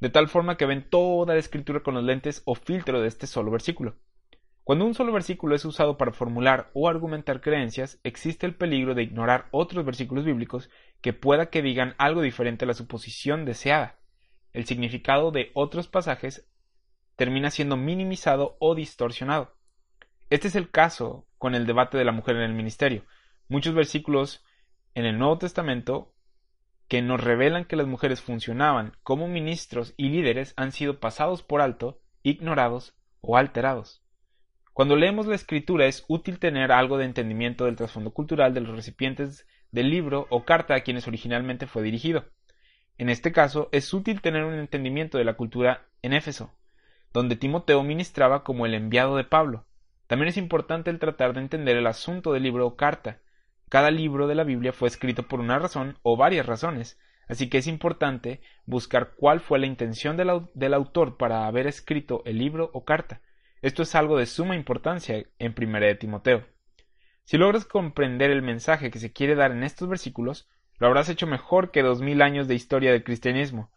de 0.00 0.08
tal 0.08 0.28
forma 0.28 0.56
que 0.56 0.66
ven 0.66 0.88
toda 0.88 1.34
la 1.34 1.40
escritura 1.40 1.80
con 1.80 1.94
los 1.94 2.04
lentes 2.04 2.42
o 2.46 2.54
filtro 2.54 3.00
de 3.00 3.08
este 3.08 3.26
solo 3.26 3.50
versículo. 3.50 3.96
Cuando 4.64 4.84
un 4.84 4.94
solo 4.94 5.12
versículo 5.12 5.54
es 5.54 5.64
usado 5.64 5.96
para 5.96 6.12
formular 6.12 6.70
o 6.74 6.88
argumentar 6.88 7.40
creencias, 7.40 7.98
existe 8.04 8.46
el 8.46 8.54
peligro 8.54 8.94
de 8.94 9.02
ignorar 9.02 9.48
otros 9.50 9.84
versículos 9.84 10.24
bíblicos 10.24 10.70
que 11.00 11.12
pueda 11.12 11.50
que 11.50 11.62
digan 11.62 11.94
algo 11.98 12.22
diferente 12.22 12.64
a 12.64 12.68
la 12.68 12.74
suposición 12.74 13.44
deseada. 13.44 13.98
El 14.52 14.66
significado 14.66 15.32
de 15.32 15.50
otros 15.54 15.88
pasajes 15.88 16.48
termina 17.16 17.50
siendo 17.50 17.76
minimizado 17.76 18.56
o 18.60 18.74
distorsionado. 18.74 19.54
Este 20.30 20.48
es 20.48 20.54
el 20.54 20.70
caso 20.70 21.26
con 21.38 21.54
el 21.54 21.66
debate 21.66 21.98
de 21.98 22.04
la 22.04 22.12
mujer 22.12 22.36
en 22.36 22.42
el 22.42 22.54
ministerio. 22.54 23.04
Muchos 23.48 23.74
versículos 23.74 24.44
en 24.94 25.04
el 25.04 25.18
Nuevo 25.18 25.38
Testamento 25.38 26.14
que 26.90 27.02
nos 27.02 27.22
revelan 27.22 27.66
que 27.66 27.76
las 27.76 27.86
mujeres 27.86 28.20
funcionaban 28.20 28.96
como 29.04 29.28
ministros 29.28 29.94
y 29.96 30.08
líderes 30.08 30.54
han 30.56 30.72
sido 30.72 30.98
pasados 30.98 31.44
por 31.44 31.60
alto, 31.60 32.00
ignorados 32.24 32.96
o 33.20 33.36
alterados. 33.36 34.02
Cuando 34.72 34.96
leemos 34.96 35.28
la 35.28 35.36
escritura 35.36 35.86
es 35.86 36.04
útil 36.08 36.40
tener 36.40 36.72
algo 36.72 36.98
de 36.98 37.04
entendimiento 37.04 37.66
del 37.66 37.76
trasfondo 37.76 38.10
cultural 38.10 38.54
de 38.54 38.62
los 38.62 38.74
recipientes 38.74 39.46
del 39.70 39.88
libro 39.88 40.26
o 40.30 40.44
carta 40.44 40.74
a 40.74 40.80
quienes 40.80 41.06
originalmente 41.06 41.68
fue 41.68 41.84
dirigido. 41.84 42.24
En 42.98 43.08
este 43.08 43.30
caso, 43.30 43.68
es 43.70 43.94
útil 43.94 44.20
tener 44.20 44.42
un 44.42 44.54
entendimiento 44.54 45.16
de 45.16 45.24
la 45.24 45.34
cultura 45.34 45.86
en 46.02 46.12
Éfeso, 46.12 46.52
donde 47.12 47.36
Timoteo 47.36 47.84
ministraba 47.84 48.42
como 48.42 48.66
el 48.66 48.74
enviado 48.74 49.16
de 49.16 49.22
Pablo. 49.22 49.64
También 50.08 50.28
es 50.28 50.36
importante 50.36 50.90
el 50.90 50.98
tratar 50.98 51.34
de 51.34 51.40
entender 51.40 51.76
el 51.76 51.86
asunto 51.86 52.32
del 52.32 52.42
libro 52.42 52.66
o 52.66 52.74
carta. 52.74 53.20
Cada 53.70 53.92
libro 53.92 54.26
de 54.26 54.34
la 54.34 54.42
Biblia 54.42 54.72
fue 54.72 54.88
escrito 54.88 55.28
por 55.28 55.38
una 55.38 55.60
razón 55.60 55.96
o 56.02 56.16
varias 56.16 56.44
razones, 56.44 56.98
así 57.28 57.48
que 57.48 57.58
es 57.58 57.68
importante 57.68 58.40
buscar 58.66 59.12
cuál 59.16 59.38
fue 59.38 59.60
la 59.60 59.66
intención 59.66 60.16
del, 60.16 60.74
autor 60.74 61.16
para 61.16 61.46
haber 61.46 61.68
escrito 61.68 62.22
el 62.24 62.38
libro 62.38 62.70
o 62.74 62.84
carta. 62.84 63.20
Esto 63.62 63.84
es 63.84 63.94
algo 63.94 64.18
de 64.18 64.26
suma 64.26 64.56
importancia 64.56 65.24
en 65.38 65.54
Primera 65.54 65.86
de 65.86 65.94
Timoteo. 65.94 66.44
Si 67.22 67.38
logras 67.38 67.64
comprender 67.64 68.32
el 68.32 68.42
mensaje 68.42 68.90
que 68.90 68.98
se 68.98 69.12
quiere 69.12 69.36
dar 69.36 69.52
en 69.52 69.62
estos 69.62 69.88
versículos, 69.88 70.48
lo 70.80 70.88
habrás 70.88 71.08
hecho 71.08 71.28
mejor 71.28 71.70
que 71.70 71.84
dos 71.84 72.02
mil 72.02 72.22
años 72.22 72.48
de 72.48 72.56
historia 72.56 72.90
del 72.90 73.04
cristianismo. 73.04 73.70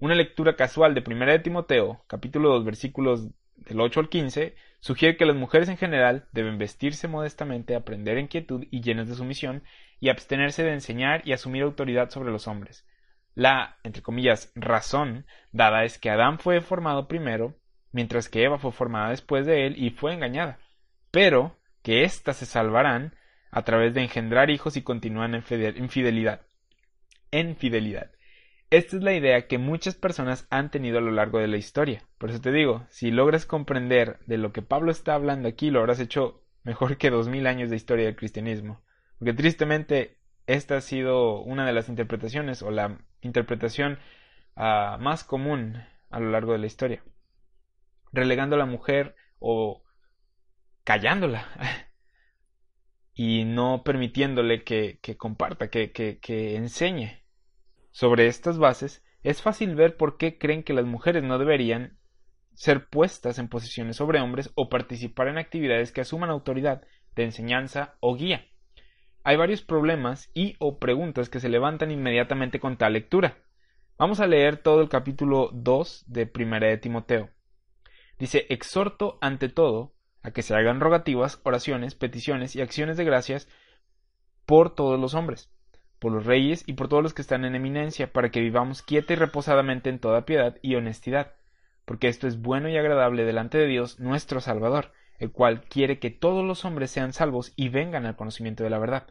Una 0.00 0.14
lectura 0.14 0.54
casual 0.54 0.92
de 0.92 1.00
Primera 1.00 1.32
de 1.32 1.38
Timoteo, 1.38 2.04
capítulo 2.08 2.50
2, 2.50 2.66
versículos 2.66 3.30
del 3.56 3.80
8 3.80 4.00
al 4.00 4.08
15, 4.08 4.54
sugiere 4.80 5.16
que 5.16 5.26
las 5.26 5.36
mujeres 5.36 5.68
en 5.68 5.76
general 5.76 6.26
deben 6.32 6.58
vestirse 6.58 7.08
modestamente, 7.08 7.74
aprender 7.74 8.18
en 8.18 8.28
quietud 8.28 8.66
y 8.70 8.82
llenas 8.82 9.08
de 9.08 9.14
sumisión, 9.14 9.62
y 10.00 10.10
abstenerse 10.10 10.62
de 10.62 10.72
enseñar 10.72 11.22
y 11.24 11.32
asumir 11.32 11.62
autoridad 11.62 12.10
sobre 12.10 12.30
los 12.30 12.46
hombres. 12.46 12.86
La, 13.34 13.78
entre 13.82 14.02
comillas, 14.02 14.52
razón 14.54 15.26
dada 15.50 15.84
es 15.84 15.98
que 15.98 16.10
Adán 16.10 16.38
fue 16.38 16.60
formado 16.60 17.08
primero 17.08 17.56
mientras 17.90 18.28
que 18.28 18.42
Eva 18.42 18.58
fue 18.58 18.72
formada 18.72 19.10
después 19.10 19.46
de 19.46 19.66
él 19.66 19.74
y 19.76 19.90
fue 19.90 20.12
engañada, 20.12 20.58
pero 21.10 21.56
que 21.82 22.02
éstas 22.02 22.36
se 22.36 22.46
salvarán 22.46 23.14
a 23.50 23.62
través 23.62 23.94
de 23.94 24.02
engendrar 24.02 24.50
hijos 24.50 24.76
y 24.76 24.82
continúan 24.82 25.34
en 25.34 25.42
fidelidad. 25.88 26.42
En 27.30 27.56
fidelidad. 27.56 28.10
Esta 28.74 28.96
es 28.96 29.04
la 29.04 29.14
idea 29.14 29.46
que 29.46 29.58
muchas 29.58 29.94
personas 29.94 30.48
han 30.50 30.70
tenido 30.72 30.98
a 30.98 31.00
lo 31.00 31.12
largo 31.12 31.38
de 31.38 31.46
la 31.46 31.56
historia. 31.56 32.02
Por 32.18 32.30
eso 32.30 32.40
te 32.40 32.50
digo, 32.50 32.84
si 32.90 33.12
logras 33.12 33.46
comprender 33.46 34.18
de 34.26 34.36
lo 34.36 34.52
que 34.52 34.62
Pablo 34.62 34.90
está 34.90 35.14
hablando 35.14 35.48
aquí, 35.48 35.70
lo 35.70 35.78
habrás 35.78 36.00
hecho 36.00 36.42
mejor 36.64 36.96
que 36.96 37.10
dos 37.10 37.28
mil 37.28 37.46
años 37.46 37.70
de 37.70 37.76
historia 37.76 38.06
del 38.06 38.16
cristianismo. 38.16 38.82
Porque 39.18 39.32
tristemente 39.32 40.18
esta 40.48 40.78
ha 40.78 40.80
sido 40.80 41.40
una 41.40 41.64
de 41.64 41.72
las 41.72 41.88
interpretaciones 41.88 42.62
o 42.62 42.72
la 42.72 42.98
interpretación 43.20 44.00
ah, 44.56 44.98
más 45.00 45.22
común 45.22 45.80
a 46.10 46.18
lo 46.18 46.30
largo 46.30 46.52
de 46.52 46.58
la 46.58 46.66
historia 46.66 47.02
relegando 48.14 48.56
a 48.56 48.58
la 48.58 48.66
mujer 48.66 49.14
o 49.38 49.82
callándola 50.84 51.46
y 53.14 53.44
no 53.44 53.82
permitiéndole 53.84 54.64
que, 54.64 54.98
comparta, 55.18 55.68
que, 55.68 55.92
que 55.92 56.56
enseñe. 56.56 57.23
Sobre 57.94 58.26
estas 58.26 58.58
bases, 58.58 59.04
es 59.22 59.40
fácil 59.40 59.76
ver 59.76 59.96
por 59.96 60.16
qué 60.16 60.36
creen 60.36 60.64
que 60.64 60.72
las 60.72 60.84
mujeres 60.84 61.22
no 61.22 61.38
deberían 61.38 61.96
ser 62.52 62.88
puestas 62.88 63.38
en 63.38 63.46
posiciones 63.46 63.94
sobre 63.94 64.20
hombres 64.20 64.50
o 64.56 64.68
participar 64.68 65.28
en 65.28 65.38
actividades 65.38 65.92
que 65.92 66.00
asuman 66.00 66.28
autoridad 66.28 66.82
de 67.14 67.22
enseñanza 67.22 67.94
o 68.00 68.16
guía. 68.16 68.48
Hay 69.22 69.36
varios 69.36 69.62
problemas 69.62 70.28
y 70.34 70.56
o 70.58 70.80
preguntas 70.80 71.28
que 71.28 71.38
se 71.38 71.48
levantan 71.48 71.92
inmediatamente 71.92 72.58
con 72.58 72.76
tal 72.78 72.94
lectura. 72.94 73.38
Vamos 73.96 74.18
a 74.18 74.26
leer 74.26 74.56
todo 74.56 74.80
el 74.80 74.88
capítulo 74.88 75.50
2 75.52 76.06
de 76.08 76.26
Primera 76.26 76.66
de 76.66 76.78
Timoteo. 76.78 77.30
Dice, 78.18 78.44
exhorto 78.48 79.18
ante 79.20 79.48
todo 79.48 79.94
a 80.24 80.32
que 80.32 80.42
se 80.42 80.56
hagan 80.56 80.80
rogativas, 80.80 81.40
oraciones, 81.44 81.94
peticiones 81.94 82.56
y 82.56 82.60
acciones 82.60 82.96
de 82.96 83.04
gracias 83.04 83.48
por 84.46 84.74
todos 84.74 84.98
los 84.98 85.14
hombres, 85.14 85.53
por 86.04 86.12
los 86.12 86.26
reyes 86.26 86.64
y 86.66 86.74
por 86.74 86.88
todos 86.88 87.02
los 87.02 87.14
que 87.14 87.22
están 87.22 87.46
en 87.46 87.54
eminencia, 87.54 88.12
para 88.12 88.28
que 88.28 88.42
vivamos 88.42 88.82
quieta 88.82 89.14
y 89.14 89.16
reposadamente 89.16 89.88
en 89.88 89.98
toda 89.98 90.26
piedad 90.26 90.58
y 90.60 90.74
honestidad, 90.74 91.32
porque 91.86 92.08
esto 92.08 92.28
es 92.28 92.42
bueno 92.42 92.68
y 92.68 92.76
agradable 92.76 93.24
delante 93.24 93.56
de 93.56 93.66
Dios 93.66 94.00
nuestro 94.00 94.42
Salvador, 94.42 94.92
el 95.18 95.32
cual 95.32 95.62
quiere 95.62 95.98
que 95.98 96.10
todos 96.10 96.44
los 96.44 96.66
hombres 96.66 96.90
sean 96.90 97.14
salvos 97.14 97.54
y 97.56 97.70
vengan 97.70 98.04
al 98.04 98.16
conocimiento 98.16 98.64
de 98.64 98.68
la 98.68 98.78
verdad, 98.78 99.06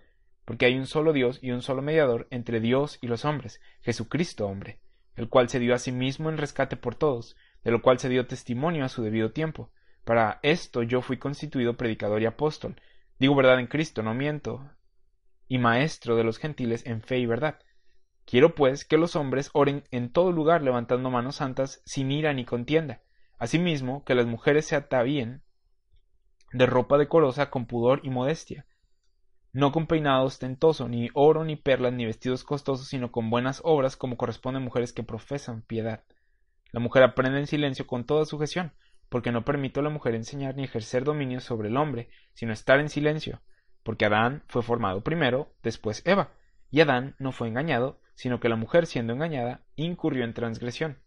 porque 0.46 0.68
hay 0.68 0.78
un 0.78 0.86
solo 0.86 1.14
Dios 1.14 1.40
y 1.42 1.50
un 1.50 1.64
solo 1.64 1.82
mediador 1.82 2.28
entre 2.30 2.60
Dios 2.60 3.00
y 3.02 3.08
los 3.08 3.26
hombres, 3.26 3.60
Jesucristo 3.82 4.46
hombre, 4.46 4.78
el 5.16 5.30
cual 5.30 5.50
se 5.50 5.58
dio 5.58 5.74
a 5.74 5.80
sí 5.80 5.92
mismo 5.92 6.30
en 6.30 6.38
rescate 6.38 6.78
por 6.78 6.94
todos, 6.94 7.36
de 7.64 7.72
lo 7.72 7.82
cual 7.82 7.98
se 7.98 8.10
dio 8.10 8.28
testimonio 8.28 8.86
a 8.86 8.90
su 8.90 9.02
debido 9.02 9.32
tiempo. 9.32 9.72
Para 10.06 10.40
esto 10.44 10.84
yo 10.84 11.02
fui 11.02 11.18
constituido 11.18 11.76
predicador 11.76 12.22
y 12.22 12.28
apóstol. 12.28 12.76
Digo 13.18 13.34
verdad 13.34 13.60
en 13.60 13.66
Cristo, 13.66 14.04
no 14.04 14.14
miento, 14.14 14.70
y 15.48 15.58
maestro 15.58 16.16
de 16.16 16.24
los 16.24 16.38
gentiles 16.38 16.86
en 16.86 17.02
fe 17.02 17.20
y 17.20 17.26
verdad. 17.26 17.60
Quiero 18.26 18.56
pues 18.56 18.86
que 18.86 18.98
los 18.98 19.16
hombres 19.16 19.50
oren 19.54 19.84
en 19.92 20.12
todo 20.12 20.32
lugar 20.32 20.62
levantando 20.62 21.10
manos 21.10 21.36
santas 21.38 21.82
sin 21.86 22.12
ira 22.12 22.34
ni 22.34 22.46
contienda. 22.46 23.02
Asimismo, 23.38 24.04
que 24.06 24.16
las 24.16 24.26
mujeres 24.26 24.66
se 24.66 24.76
atavíen 24.76 25.44
de 26.54 26.66
ropa 26.66 26.98
decorosa 26.98 27.50
con 27.50 27.66
pudor 27.66 28.00
y 28.04 28.10
modestia, 28.10 28.66
no 29.52 29.72
con 29.72 29.86
peinado 29.86 30.26
ostentoso, 30.26 30.88
ni 30.88 31.10
oro, 31.14 31.44
ni 31.44 31.56
perlas, 31.56 31.94
ni 31.94 32.06
vestidos 32.06 32.44
costosos, 32.44 32.88
sino 32.88 33.12
con 33.12 33.30
buenas 33.30 33.62
obras, 33.64 33.98
como 33.98 34.18
corresponde 34.18 34.60
a 34.60 34.64
mujeres 34.64 34.94
que 34.94 35.04
profesan 35.04 35.62
piedad. 35.62 36.04
La 36.72 36.80
mujer 36.80 37.04
aprende 37.04 37.40
en 37.40 37.48
silencio 37.48 37.86
con 37.86 38.06
toda 38.06 38.26
sujeción, 38.26 38.74
porque 39.10 39.32
no 39.32 39.46
permitió 39.46 39.82
a 39.82 39.84
la 39.84 39.92
mujer 39.92 40.16
enseñar 40.16 40.56
ni 40.56 40.64
ejercer 40.64 41.04
dominio 41.04 41.40
sobre 41.40 41.70
el 41.70 41.78
hombre, 41.78 42.10
sino 42.34 42.52
estar 42.52 42.80
en 42.80 42.90
silencio, 42.90 43.42
porque 43.84 44.06
Adán 44.06 44.44
fue 44.48 44.64
formado 44.64 45.04
primero, 45.04 45.54
después 45.62 46.02
Eva, 46.06 46.32
y 46.72 46.82
Adán 46.82 47.16
no 47.20 47.32
fue 47.32 47.48
engañado, 47.48 48.02
sino 48.16 48.40
que 48.40 48.50
la 48.50 48.56
mujer 48.56 48.86
siendo 48.86 49.14
engañada 49.14 49.62
incurrió 49.76 50.24
en 50.24 50.34
transgresión. 50.34 51.00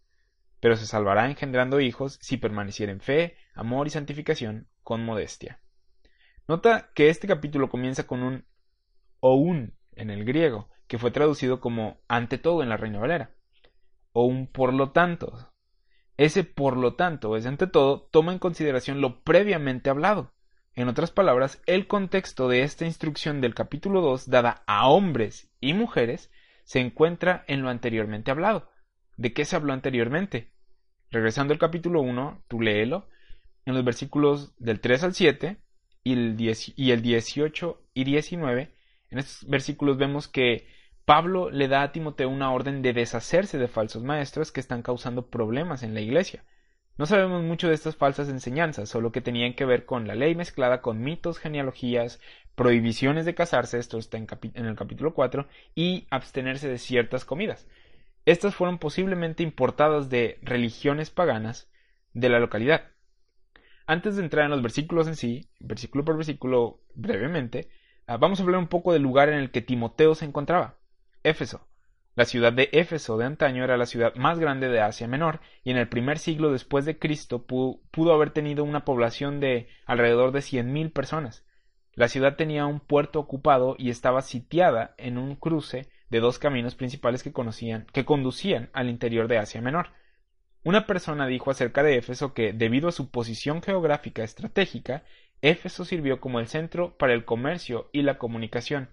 Pero 0.59 0.75
se 0.75 0.85
salvará 0.85 1.29
engendrando 1.29 1.79
hijos 1.79 2.17
si 2.21 2.37
permaneciera 2.37 2.91
en 2.91 3.01
fe, 3.01 3.37
amor 3.53 3.87
y 3.87 3.89
santificación 3.89 4.67
con 4.83 5.03
modestia. 5.03 5.59
Nota 6.47 6.89
que 6.93 7.09
este 7.09 7.27
capítulo 7.27 7.69
comienza 7.69 8.07
con 8.07 8.23
un 8.23 8.45
o 9.19 9.35
un 9.35 9.73
en 9.93 10.09
el 10.09 10.23
griego, 10.23 10.69
que 10.87 10.97
fue 10.97 11.11
traducido 11.11 11.59
como 11.59 11.97
ante 12.07 12.37
todo 12.37 12.63
en 12.63 12.69
la 12.69 12.77
Reina 12.77 12.99
Valera, 12.99 13.31
o 14.13 14.25
un 14.25 14.47
por 14.47 14.73
lo 14.73 14.91
tanto. 14.91 15.51
Ese 16.15 16.43
por 16.43 16.77
lo 16.77 16.95
tanto, 16.95 17.35
ese 17.35 17.47
ante 17.47 17.67
todo, 17.67 18.07
toma 18.11 18.31
en 18.31 18.39
consideración 18.39 19.01
lo 19.01 19.21
previamente 19.23 19.89
hablado. 19.89 20.33
En 20.77 20.89
otras 20.89 21.09
palabras, 21.09 21.59
el 21.65 21.87
contexto 21.87 22.47
de 22.47 22.61
esta 22.61 22.85
instrucción 22.85 23.41
del 23.41 23.55
capítulo 23.55 23.99
2 24.01 24.29
dada 24.29 24.61
a 24.67 24.87
hombres 24.87 25.49
y 25.59 25.73
mujeres 25.73 26.29
se 26.65 26.79
encuentra 26.79 27.43
en 27.47 27.63
lo 27.63 27.69
anteriormente 27.69 28.29
hablado. 28.29 28.69
¿De 29.15 29.33
qué 29.33 29.43
se 29.43 29.55
habló 29.55 29.73
anteriormente? 29.73 30.51
Regresando 31.09 31.51
al 31.51 31.57
capítulo 31.57 32.01
1, 32.01 32.43
tú 32.47 32.61
léelo, 32.61 33.09
en 33.65 33.73
los 33.73 33.83
versículos 33.83 34.53
del 34.59 34.79
3 34.79 35.03
al 35.05 35.15
7, 35.15 35.57
y 36.03 36.13
el, 36.13 36.37
y 36.75 36.91
el 36.91 37.01
18 37.01 37.81
y 37.95 38.03
19, 38.03 38.75
en 39.09 39.17
estos 39.17 39.49
versículos 39.49 39.97
vemos 39.97 40.27
que 40.27 40.67
Pablo 41.05 41.49
le 41.49 41.67
da 41.67 41.81
a 41.81 41.91
Timoteo 41.91 42.29
una 42.29 42.51
orden 42.51 42.83
de 42.83 42.93
deshacerse 42.93 43.57
de 43.57 43.67
falsos 43.67 44.03
maestros 44.03 44.51
que 44.51 44.59
están 44.59 44.83
causando 44.83 45.31
problemas 45.31 45.81
en 45.81 45.95
la 45.95 46.01
iglesia. 46.01 46.43
No 46.97 47.05
sabemos 47.05 47.43
mucho 47.43 47.67
de 47.67 47.75
estas 47.75 47.95
falsas 47.95 48.27
enseñanzas, 48.27 48.89
solo 48.89 49.11
que 49.11 49.21
tenían 49.21 49.53
que 49.53 49.65
ver 49.65 49.85
con 49.85 50.07
la 50.07 50.15
ley 50.15 50.33
mezclada 50.33 50.81
con 50.81 51.01
mitos, 51.01 51.37
genealogías, 51.37 52.19
prohibiciones 52.55 53.25
de 53.25 53.35
casarse, 53.35 53.77
esto 53.77 53.99
está 53.99 54.17
en, 54.17 54.27
el 54.65 54.75
capítulo 54.75 55.13
4, 55.13 55.47
y 55.75 56.07
abstenerse 56.09 56.67
de 56.67 56.79
ciertas 56.79 57.23
comidas. 57.23 57.67
Estas 58.25 58.55
fueron 58.55 58.79
posiblemente 58.79 59.43
importadas 59.43 60.09
de 60.09 60.39
religiones 60.41 61.11
paganas 61.11 61.69
de 62.13 62.29
la 62.29 62.39
localidad. 62.39 62.87
Antes 63.85 64.15
de 64.15 64.23
entrar 64.23 64.45
en 64.45 64.51
los 64.51 64.63
versículos 64.63 65.07
en 65.07 65.15
sí, 65.15 65.49
versículo 65.59 66.03
por 66.03 66.17
versículo 66.17 66.81
brevemente, 66.95 67.69
ah, 68.07 68.17
vamos 68.17 68.39
a 68.39 68.43
hablar 68.43 68.59
un 68.59 68.67
poco 68.67 68.91
del 68.91 69.03
lugar 69.03 69.29
en 69.29 69.37
el 69.37 69.51
que 69.51 69.61
Timoteo 69.61 70.15
se 70.15 70.25
encontraba. 70.25 70.79
Éfeso. 71.23 71.67
La 72.17 72.25
ciudad 72.25 72.51
de 72.51 72.69
Éfeso 72.71 73.15
de 73.19 73.25
antaño 73.25 73.63
era 73.63 73.77
la 73.77 73.85
ciudad 73.85 74.15
más 74.15 74.39
grande 74.39 74.69
de 74.69 74.81
Asia 74.81 75.07
Menor 75.07 75.39
y 75.63 75.69
en 75.69 75.77
el 75.77 75.87
primer 75.87 76.17
siglo 76.17 76.51
después 76.51 76.83
de 76.83 76.97
Cristo 76.97 77.45
pudo, 77.45 78.11
haber 78.11 78.31
tenido 78.31 78.63
una 78.63 78.85
población 78.85 79.39
de 79.39 79.67
alrededor 79.85 80.31
de 80.31 80.41
cien 80.41 80.73
mil 80.73 80.89
personas. 80.89 81.45
La 81.93 82.07
ciudad 82.07 82.35
tenía 82.35 82.65
un 82.65 82.79
puerto 82.79 83.19
ocupado 83.19 83.75
y 83.77 83.91
estaba 83.91 84.23
sitiada 84.23 84.95
en 84.97 85.19
un 85.19 85.35
cruce 85.35 85.91
de 86.09 86.19
dos 86.19 86.39
caminos 86.39 86.73
principales 86.73 87.21
que, 87.21 87.31
conocían, 87.31 87.85
que 87.93 88.03
conducían 88.03 88.71
al 88.73 88.89
interior 88.89 89.27
de 89.27 89.37
Asia 89.37 89.61
Menor. 89.61 89.89
Una 90.63 90.87
persona 90.87 91.27
dijo 91.27 91.51
acerca 91.51 91.83
de 91.83 91.97
Éfeso 91.97 92.33
que, 92.33 92.51
debido 92.51 92.89
a 92.89 92.93
su 92.93 93.11
posición 93.11 93.61
geográfica 93.61 94.23
estratégica, 94.23 95.03
Éfeso 95.43 95.85
sirvió 95.85 96.19
como 96.19 96.39
el 96.39 96.47
centro 96.47 96.97
para 96.97 97.13
el 97.13 97.25
comercio 97.25 97.91
y 97.93 98.01
la 98.01 98.17
comunicación. 98.17 98.89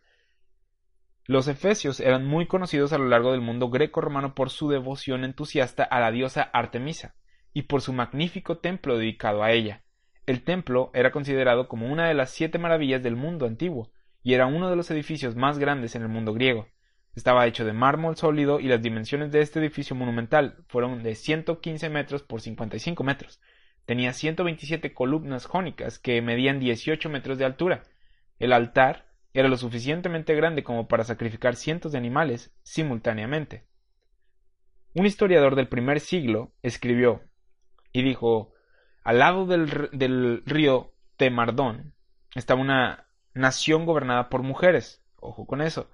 Los 1.26 1.48
efesios 1.48 2.00
eran 2.00 2.26
muy 2.26 2.46
conocidos 2.46 2.92
a 2.92 2.98
lo 2.98 3.08
largo 3.08 3.32
del 3.32 3.40
mundo 3.40 3.70
greco-romano 3.70 4.34
por 4.34 4.50
su 4.50 4.68
devoción 4.68 5.24
entusiasta 5.24 5.82
a 5.82 5.98
la 5.98 6.10
diosa 6.10 6.42
Artemisa 6.42 7.14
y 7.54 7.62
por 7.62 7.80
su 7.80 7.94
magnífico 7.94 8.58
templo 8.58 8.98
dedicado 8.98 9.42
a 9.42 9.52
ella. 9.52 9.84
El 10.26 10.42
templo 10.42 10.90
era 10.92 11.12
considerado 11.12 11.66
como 11.66 11.90
una 11.90 12.08
de 12.08 12.14
las 12.14 12.30
siete 12.30 12.58
maravillas 12.58 13.02
del 13.02 13.16
mundo 13.16 13.46
antiguo 13.46 13.90
y 14.22 14.34
era 14.34 14.46
uno 14.46 14.68
de 14.68 14.76
los 14.76 14.90
edificios 14.90 15.34
más 15.34 15.58
grandes 15.58 15.94
en 15.94 16.02
el 16.02 16.08
mundo 16.08 16.34
griego. 16.34 16.68
Estaba 17.14 17.46
hecho 17.46 17.64
de 17.64 17.72
mármol 17.72 18.16
sólido 18.16 18.60
y 18.60 18.64
las 18.64 18.82
dimensiones 18.82 19.32
de 19.32 19.40
este 19.40 19.60
edificio 19.60 19.96
monumental 19.96 20.64
fueron 20.68 21.02
de 21.02 21.14
115 21.14 21.88
metros 21.88 22.22
por 22.22 22.42
55 22.42 23.02
metros. 23.02 23.40
Tenía 23.86 24.12
127 24.12 24.92
columnas 24.92 25.46
jónicas 25.46 25.98
que 25.98 26.20
medían 26.20 26.60
18 26.60 27.08
metros 27.08 27.38
de 27.38 27.46
altura. 27.46 27.82
El 28.38 28.52
altar 28.52 29.13
era 29.34 29.48
lo 29.48 29.56
suficientemente 29.56 30.34
grande 30.34 30.62
como 30.62 30.86
para 30.86 31.04
sacrificar 31.04 31.56
cientos 31.56 31.92
de 31.92 31.98
animales 31.98 32.54
simultáneamente. 32.62 33.66
Un 34.94 35.06
historiador 35.06 35.56
del 35.56 35.68
primer 35.68 35.98
siglo 35.98 36.52
escribió 36.62 37.22
y 37.92 38.02
dijo 38.02 38.52
al 39.02 39.18
lado 39.18 39.44
del, 39.44 40.42
río 40.46 40.94
Temardón 41.16 41.94
estaba 42.34 42.60
una 42.60 43.08
nación 43.34 43.86
gobernada 43.86 44.28
por 44.30 44.42
mujeres. 44.42 45.04
Ojo 45.16 45.46
con 45.46 45.60
eso 45.60 45.90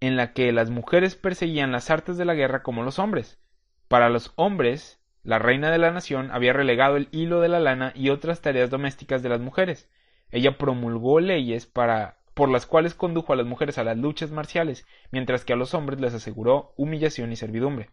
en 0.00 0.16
la 0.16 0.32
que 0.32 0.52
las 0.52 0.68
mujeres 0.68 1.14
perseguían 1.14 1.72
las 1.72 1.88
artes 1.88 2.18
de 2.18 2.24
la 2.24 2.34
guerra 2.34 2.62
como 2.62 2.82
los 2.82 2.98
hombres. 2.98 3.40
Para 3.88 4.10
los 4.10 4.32
hombres, 4.36 5.00
la 5.22 5.38
reina 5.38 5.70
de 5.70 5.78
la 5.78 5.92
nación 5.92 6.30
había 6.32 6.52
relegado 6.52 6.96
el 6.96 7.08
hilo 7.12 7.40
de 7.40 7.48
la 7.48 7.60
lana 7.60 7.92
y 7.94 8.10
otras 8.10 8.42
tareas 8.42 8.68
domésticas 8.68 9.22
de 9.22 9.28
las 9.28 9.40
mujeres. 9.40 9.88
Ella 10.30 10.58
promulgó 10.58 11.20
leyes 11.20 11.66
para 11.66 12.21
por 12.34 12.48
las 12.48 12.66
cuales 12.66 12.94
condujo 12.94 13.32
a 13.32 13.36
las 13.36 13.46
mujeres 13.46 13.78
a 13.78 13.84
las 13.84 13.96
luchas 13.96 14.30
marciales, 14.30 14.86
mientras 15.10 15.44
que 15.44 15.52
a 15.52 15.56
los 15.56 15.74
hombres 15.74 16.00
les 16.00 16.14
aseguró 16.14 16.72
humillación 16.76 17.32
y 17.32 17.36
servidumbre. 17.36 17.90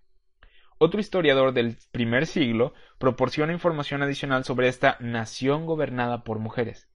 Otro 0.78 1.02
historiador 1.02 1.52
del 1.52 1.78
primer 1.92 2.26
siglo 2.26 2.74
proporciona 3.00 3.52
información 3.52 4.02
adicional 4.02 4.46
sobre 4.46 4.70
esta 4.70 4.96
nación 5.02 5.66
gobernada 5.66 6.24
por 6.24 6.40
mujeres. 6.40 6.90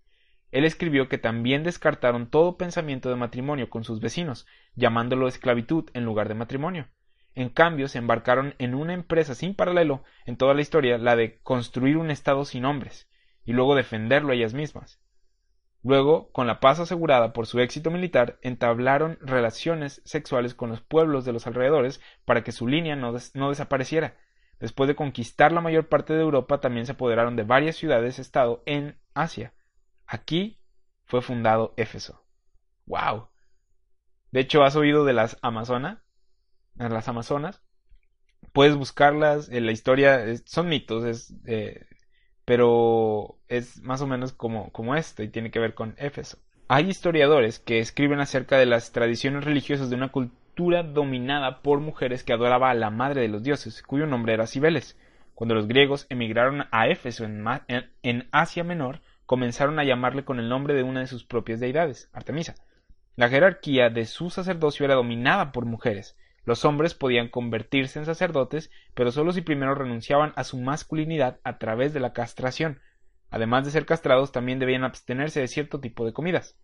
Él 0.53 0.65
escribió 0.65 1.09
que 1.09 1.19
también 1.19 1.65
descartaron 1.65 2.31
todo 2.31 2.57
pensamiento 2.57 3.11
de 3.11 3.17
matrimonio 3.17 3.69
con 3.69 3.85
sus 3.85 4.01
vecinos, 4.01 4.47
llamándolo 4.75 5.29
esclavitud 5.29 5.91
en 5.93 6.05
lugar 6.05 6.29
de 6.29 6.35
matrimonio. 6.35 6.89
En 7.35 7.51
cambio, 7.51 7.89
se 7.89 7.99
embarcaron 7.99 8.55
en 8.59 8.75
una 8.75 8.95
empresa 8.95 9.35
sin 9.35 9.55
paralelo 9.55 10.05
en 10.25 10.37
toda 10.37 10.55
la 10.55 10.63
historia, 10.63 10.97
la 10.97 11.17
de 11.17 11.41
construir 11.43 11.97
un 11.99 12.11
Estado 12.11 12.45
sin 12.45 12.65
hombres, 12.65 13.11
y 13.45 13.53
luego 13.53 13.75
defenderlo 13.75 14.33
ellas 14.33 14.55
mismas. 14.55 15.04
Luego, 15.85 16.33
con 16.33 16.47
la 16.47 16.61
paz 16.61 16.81
asegurada 16.81 17.35
por 17.35 17.47
su 17.47 17.61
éxito 17.61 17.91
militar, 17.91 18.39
entablaron 18.41 19.19
relaciones 19.21 20.01
sexuales 20.07 20.55
con 20.55 20.71
los 20.71 20.81
pueblos 20.81 21.27
de 21.27 21.35
los 21.35 21.47
alrededores 21.47 22.01
para 22.25 22.43
que 22.43 22.53
su 22.53 22.67
línea 22.67 22.97
no, 22.97 23.13
desapareciera. 23.13 24.17
Después 24.59 24.89
de 24.89 24.97
conquistar 24.97 25.53
la 25.53 25.61
mayor 25.61 25.91
parte 25.91 26.15
de 26.15 26.23
Europa, 26.23 26.59
también 26.59 26.87
se 26.87 26.93
apoderaron 26.93 27.37
de 27.37 27.43
varias 27.43 27.77
ciudades-estado 27.77 28.63
en 28.65 28.99
Asia. 29.13 29.53
Aquí 30.07 30.59
fue 31.05 31.21
fundado 31.21 31.75
Éfeso. 31.77 32.25
¡Wow! 32.87 33.29
De 34.31 34.41
hecho, 34.41 34.65
¿has 34.65 34.77
oído 34.77 35.05
de 35.05 35.13
las 35.13 35.37
Amazonas? 35.43 35.99
Las 36.77 37.09
Amazonas. 37.09 37.61
Puedes 38.55 38.75
buscarlas, 38.75 39.51
en 39.51 39.67
la 39.67 39.73
historia 39.73 40.25
son 40.47 40.69
mitos, 40.71 41.05
es, 41.05 41.35
eh, 41.45 41.85
pero 42.45 43.37
es 43.49 43.83
más 43.83 44.01
o 44.03 44.07
menos 44.07 44.33
como, 44.33 44.71
como 44.71 44.95
esto 44.97 45.23
y 45.23 45.29
tiene 45.29 45.51
que 45.51 45.61
ver 45.61 45.75
con 45.75 45.95
Éfeso. 45.99 46.39
Hay 46.69 46.89
historiadores 46.89 47.59
que 47.59 47.79
escriben 47.79 48.21
acerca 48.21 48.59
de 48.59 48.67
las 48.67 48.93
tradiciones 48.93 49.45
religiosas 49.45 49.91
de 49.91 49.97
una 49.97 50.13
cultura 50.13 50.83
dominada 50.83 51.63
por 51.63 51.81
mujeres 51.81 52.25
que 52.25 52.33
adoraba 52.33 52.71
a 52.71 52.75
la 52.75 52.91
madre 52.91 53.21
de 53.23 53.29
los 53.29 53.43
dioses, 53.43 53.83
cuyo 53.83 54.07
nombre 54.07 54.35
era 54.35 54.47
Cibeles. 54.47 54.99
Cuando 55.35 55.55
los 55.55 55.67
griegos 55.67 56.07
emigraron 56.11 56.67
a 56.71 56.89
Éfeso 56.89 57.25
en 57.25 58.29
Asia 58.31 58.65
Menor, 58.65 59.01
comenzaron 59.27 59.79
a 59.79 59.85
llamarle 59.85 60.25
con 60.25 60.39
el 60.39 60.49
nombre 60.49 60.75
de 60.75 60.83
una 60.83 61.01
de 61.01 61.07
sus 61.07 61.25
propias 61.25 61.61
deidades, 61.61 62.09
Artemisa. 62.13 62.55
La 63.17 63.29
jerarquía 63.29 63.91
de 63.91 64.07
su 64.07 64.31
sacerdocio 64.31 64.85
era 64.85 64.95
dominada 64.95 65.53
por 65.53 65.67
mujeres. 65.67 66.17
Los 66.45 66.65
hombres 66.65 66.95
podían 66.95 67.29
convertirse 67.29 67.99
en 67.99 68.05
sacerdotes, 68.05 68.71
pero 68.95 69.11
solo 69.11 69.33
si 69.33 69.41
primero 69.41 69.75
renunciaban 69.75 70.33
a 70.37 70.45
su 70.45 70.59
masculinidad 70.59 71.41
a 71.43 71.59
través 71.59 71.95
de 71.95 72.01
la 72.01 72.13
castración. 72.13 72.81
Además 73.31 73.65
de 73.65 73.71
ser 73.71 73.87
castrados, 73.87 74.31
también 74.31 74.59
debían 74.59 74.85
abstenerse 74.85 75.41
de 75.41 75.49
cierto 75.49 75.81
tipo 75.81 76.05
de 76.05 76.13
comidas. 76.13 76.59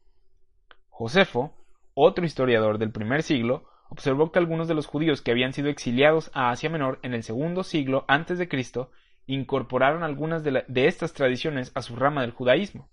Josefo, 0.88 1.56
otro 1.94 2.26
historiador 2.26 2.78
del 2.78 2.92
primer 2.92 3.22
siglo, 3.22 3.64
observó 3.88 4.30
que 4.30 4.38
algunos 4.38 4.68
de 4.68 4.74
los 4.74 4.86
judíos 4.86 5.22
que 5.22 5.30
habían 5.30 5.52
sido 5.52 5.68
exiliados 5.68 6.30
a 6.34 6.50
Asia 6.50 6.70
Menor 6.70 6.98
en 7.02 7.14
el 7.14 7.22
segundo 7.22 7.64
siglo 7.64 8.04
antes 8.06 8.38
de 8.38 8.48
Cristo 8.48 8.90
incorporaron 9.26 10.02
algunas 10.02 10.42
de, 10.44 10.64
estas 10.86 11.12
tradiciones 11.12 11.72
a 11.74 11.82
su 11.82 11.96
rama 11.96 12.20
del 12.22 12.32
judaísmo. 12.32 12.88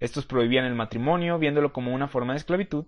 Estos 0.00 0.26
prohibían 0.26 0.64
el 0.64 0.74
matrimonio, 0.74 1.38
viéndolo 1.38 1.72
como 1.72 1.94
una 1.94 2.08
forma 2.08 2.34
de 2.34 2.38
esclavitud, 2.38 2.86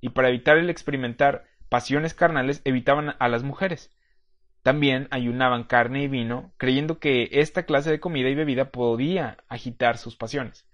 y 0.00 0.10
para 0.10 0.28
evitar 0.28 0.58
el 0.58 0.70
experimentar 0.70 1.44
pasiones 1.72 2.12
carnales 2.12 2.60
evitaban 2.66 3.14
a 3.18 3.28
las 3.28 3.44
mujeres. 3.44 3.96
También 4.62 5.08
ayunaban 5.10 5.64
carne 5.64 6.02
y 6.02 6.08
vino, 6.08 6.52
creyendo 6.58 6.98
que 6.98 7.30
esta 7.32 7.62
clase 7.62 7.90
de 7.90 7.98
comida 7.98 8.28
y 8.28 8.34
bebida 8.34 8.70
podía 8.70 9.38
agitar 9.48 9.96
sus 9.96 10.14
pasiones. 10.14 10.68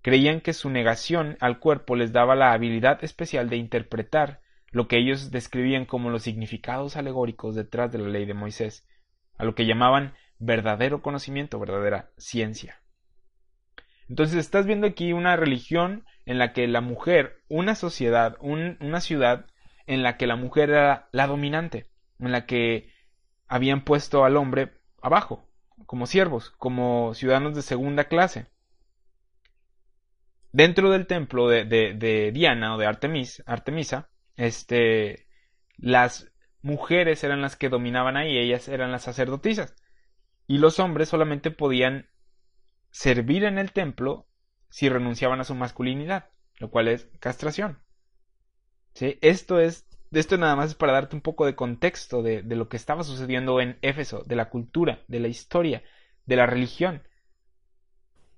creían 0.00 0.40
que 0.40 0.54
su 0.54 0.70
negación 0.70 1.36
al 1.40 1.58
cuerpo 1.58 1.94
les 1.94 2.12
daba 2.14 2.36
la 2.36 2.52
habilidad 2.52 3.04
especial 3.04 3.50
de 3.50 3.58
interpretar 3.58 4.40
lo 4.70 4.88
que 4.88 4.96
ellos 4.96 5.30
describían 5.30 5.84
como 5.84 6.08
los 6.08 6.22
significados 6.22 6.96
alegóricos 6.96 7.54
detrás 7.54 7.92
de 7.92 7.98
la 7.98 8.08
ley 8.08 8.24
de 8.24 8.32
Moisés, 8.32 8.88
a 9.36 9.44
lo 9.44 9.54
que 9.54 9.66
llamaban 9.66 10.14
verdadero 10.38 11.02
conocimiento, 11.02 11.60
verdadera 11.60 12.12
ciencia. 12.16 12.80
Entonces 14.08 14.38
estás 14.38 14.64
viendo 14.64 14.86
aquí 14.86 15.12
una 15.12 15.36
religión 15.36 16.06
en 16.24 16.38
la 16.38 16.54
que 16.54 16.66
la 16.66 16.80
mujer, 16.80 17.42
una 17.50 17.74
sociedad, 17.74 18.38
una 18.40 19.02
ciudad 19.02 19.49
en 19.90 20.04
la 20.04 20.16
que 20.16 20.28
la 20.28 20.36
mujer 20.36 20.70
era 20.70 21.08
la 21.10 21.26
dominante, 21.26 21.90
en 22.20 22.30
la 22.30 22.46
que 22.46 22.92
habían 23.48 23.82
puesto 23.82 24.24
al 24.24 24.36
hombre 24.36 24.70
abajo, 25.02 25.50
como 25.84 26.06
siervos, 26.06 26.50
como 26.50 27.12
ciudadanos 27.12 27.56
de 27.56 27.62
segunda 27.62 28.04
clase. 28.04 28.46
Dentro 30.52 30.92
del 30.92 31.08
templo 31.08 31.48
de, 31.48 32.30
Diana 32.32 32.76
o 32.76 32.78
de 32.78 32.86
Artemis, 32.86 33.42
Artemisa, 33.46 34.10
este, 34.36 35.26
las 35.76 36.30
mujeres 36.62 37.24
eran 37.24 37.42
las 37.42 37.56
que 37.56 37.68
dominaban 37.68 38.16
ahí, 38.16 38.38
ellas 38.38 38.68
eran 38.68 38.92
las 38.92 39.02
sacerdotisas. 39.02 39.74
Y 40.46 40.58
los 40.58 40.78
hombres 40.78 41.08
solamente 41.08 41.50
podían 41.50 42.08
servir 42.90 43.42
en 43.42 43.58
el 43.58 43.72
templo 43.72 44.28
si 44.68 44.88
renunciaban 44.88 45.40
a 45.40 45.44
su 45.44 45.56
masculinidad, 45.56 46.30
lo 46.60 46.70
cual 46.70 46.86
es 46.86 47.08
castración. 47.18 47.80
Esto 49.20 49.60
es, 49.60 49.86
esto 50.12 50.36
nada 50.38 50.56
más 50.56 50.70
es 50.70 50.74
para 50.74 50.92
darte 50.92 51.16
un 51.16 51.22
poco 51.22 51.46
de 51.46 51.54
contexto 51.54 52.22
de, 52.22 52.42
de 52.42 52.56
lo 52.56 52.68
que 52.68 52.76
estaba 52.76 53.04
sucediendo 53.04 53.60
en 53.60 53.78
Éfeso, 53.82 54.22
de 54.26 54.36
la 54.36 54.50
cultura, 54.50 55.02
de 55.08 55.20
la 55.20 55.28
historia, 55.28 55.82
de 56.26 56.36
la 56.36 56.46
religión. 56.46 57.02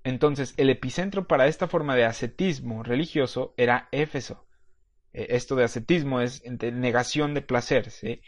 Entonces, 0.04 0.54
el 0.56 0.70
epicentro 0.70 1.26
para 1.28 1.46
esta 1.46 1.68
forma 1.68 1.94
de 1.94 2.04
ascetismo 2.04 2.82
religioso 2.82 3.54
era 3.56 3.88
Éfeso. 3.92 4.46
Eh, 5.12 5.28
esto 5.30 5.56
de 5.56 5.64
ascetismo 5.64 6.20
es 6.20 6.42
negación 6.44 7.34
de 7.34 7.42
placer. 7.42 7.88
Eh, 8.02 8.20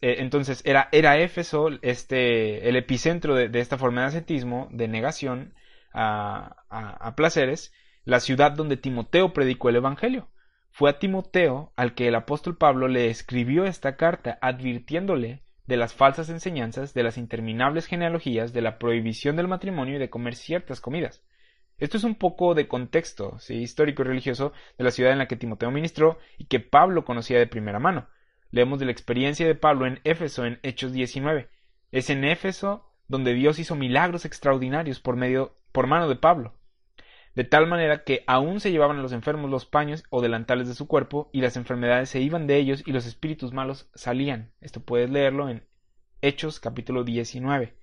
entonces 0.00 0.62
era, 0.64 0.88
era 0.92 1.18
Éfeso 1.18 1.68
este, 1.82 2.68
el 2.68 2.76
epicentro 2.76 3.34
de, 3.34 3.60
esta 3.60 3.78
forma 3.78 4.02
de 4.02 4.08
ascetismo, 4.08 4.68
de 4.72 4.88
negación 4.88 5.54
a, 5.92 6.64
a, 6.68 7.16
placeres, 7.16 7.72
la 8.04 8.20
ciudad 8.20 8.52
donde 8.52 8.76
Timoteo 8.76 9.32
predicó 9.32 9.68
el 9.68 9.76
Evangelio. 9.76 10.28
Fue 10.76 10.90
a 10.90 10.98
Timoteo 10.98 11.72
al 11.74 11.94
que 11.94 12.06
el 12.06 12.14
apóstol 12.14 12.58
Pablo 12.58 12.86
le 12.86 13.06
escribió 13.06 13.64
esta 13.64 13.96
carta 13.96 14.38
advirtiéndole 14.42 15.42
de 15.66 15.78
las 15.78 15.94
falsas 15.94 16.28
enseñanzas, 16.28 16.92
de 16.92 17.02
las 17.02 17.16
interminables 17.16 17.86
genealogías, 17.86 18.52
de 18.52 18.60
la 18.60 18.78
prohibición 18.78 19.36
del 19.36 19.48
matrimonio 19.48 19.96
y 19.96 19.98
de 19.98 20.10
comer 20.10 20.34
ciertas 20.34 20.82
comidas. 20.82 21.24
Esto 21.78 21.96
es 21.96 22.04
un 22.04 22.14
poco 22.14 22.52
de 22.52 22.68
contexto 22.68 23.38
histórico 23.48 24.02
y 24.02 24.04
religioso 24.04 24.52
de 24.76 24.84
la 24.84 24.90
ciudad 24.90 25.12
en 25.12 25.18
la 25.18 25.28
que 25.28 25.36
Timoteo 25.36 25.70
ministró 25.70 26.18
y 26.36 26.44
que 26.44 26.60
Pablo 26.60 27.06
conocía 27.06 27.38
de 27.38 27.46
primera 27.46 27.78
mano. 27.78 28.08
Leemos 28.50 28.78
de 28.78 28.84
la 28.84 28.92
experiencia 28.92 29.46
de 29.46 29.54
Pablo 29.54 29.86
en 29.86 30.00
Éfeso 30.04 30.44
en 30.44 30.60
Hechos 30.62 30.92
19. 30.92 31.48
Es 31.90 32.10
en 32.10 32.22
Éfeso 32.22 32.84
donde 33.08 33.32
Dios 33.32 33.58
hizo 33.58 33.76
milagros 33.76 34.26
extraordinarios 34.26 35.00
por 35.00 35.16
medio 35.16 35.56
por 35.72 35.86
mano 35.86 36.06
de 36.06 36.16
Pablo, 36.16 36.52
de 37.36 37.44
tal 37.44 37.66
manera 37.66 38.02
que 38.02 38.24
aún 38.26 38.60
se 38.60 38.72
llevaban 38.72 38.98
a 38.98 39.02
los 39.02 39.12
enfermos 39.12 39.50
los 39.50 39.66
paños 39.66 40.04
o 40.08 40.22
delantales 40.22 40.68
de 40.68 40.74
su 40.74 40.88
cuerpo 40.88 41.28
y 41.32 41.42
las 41.42 41.58
enfermedades 41.58 42.08
se 42.08 42.20
iban 42.20 42.46
de 42.46 42.56
ellos 42.56 42.82
y 42.86 42.92
los 42.92 43.06
espíritus 43.06 43.52
malos 43.52 43.90
salían. 43.94 44.52
Esto 44.62 44.80
puedes 44.80 45.10
leerlo 45.10 45.50
en 45.50 45.62
Hechos 46.22 46.60
capítulo 46.60 47.04
19. 47.04 47.74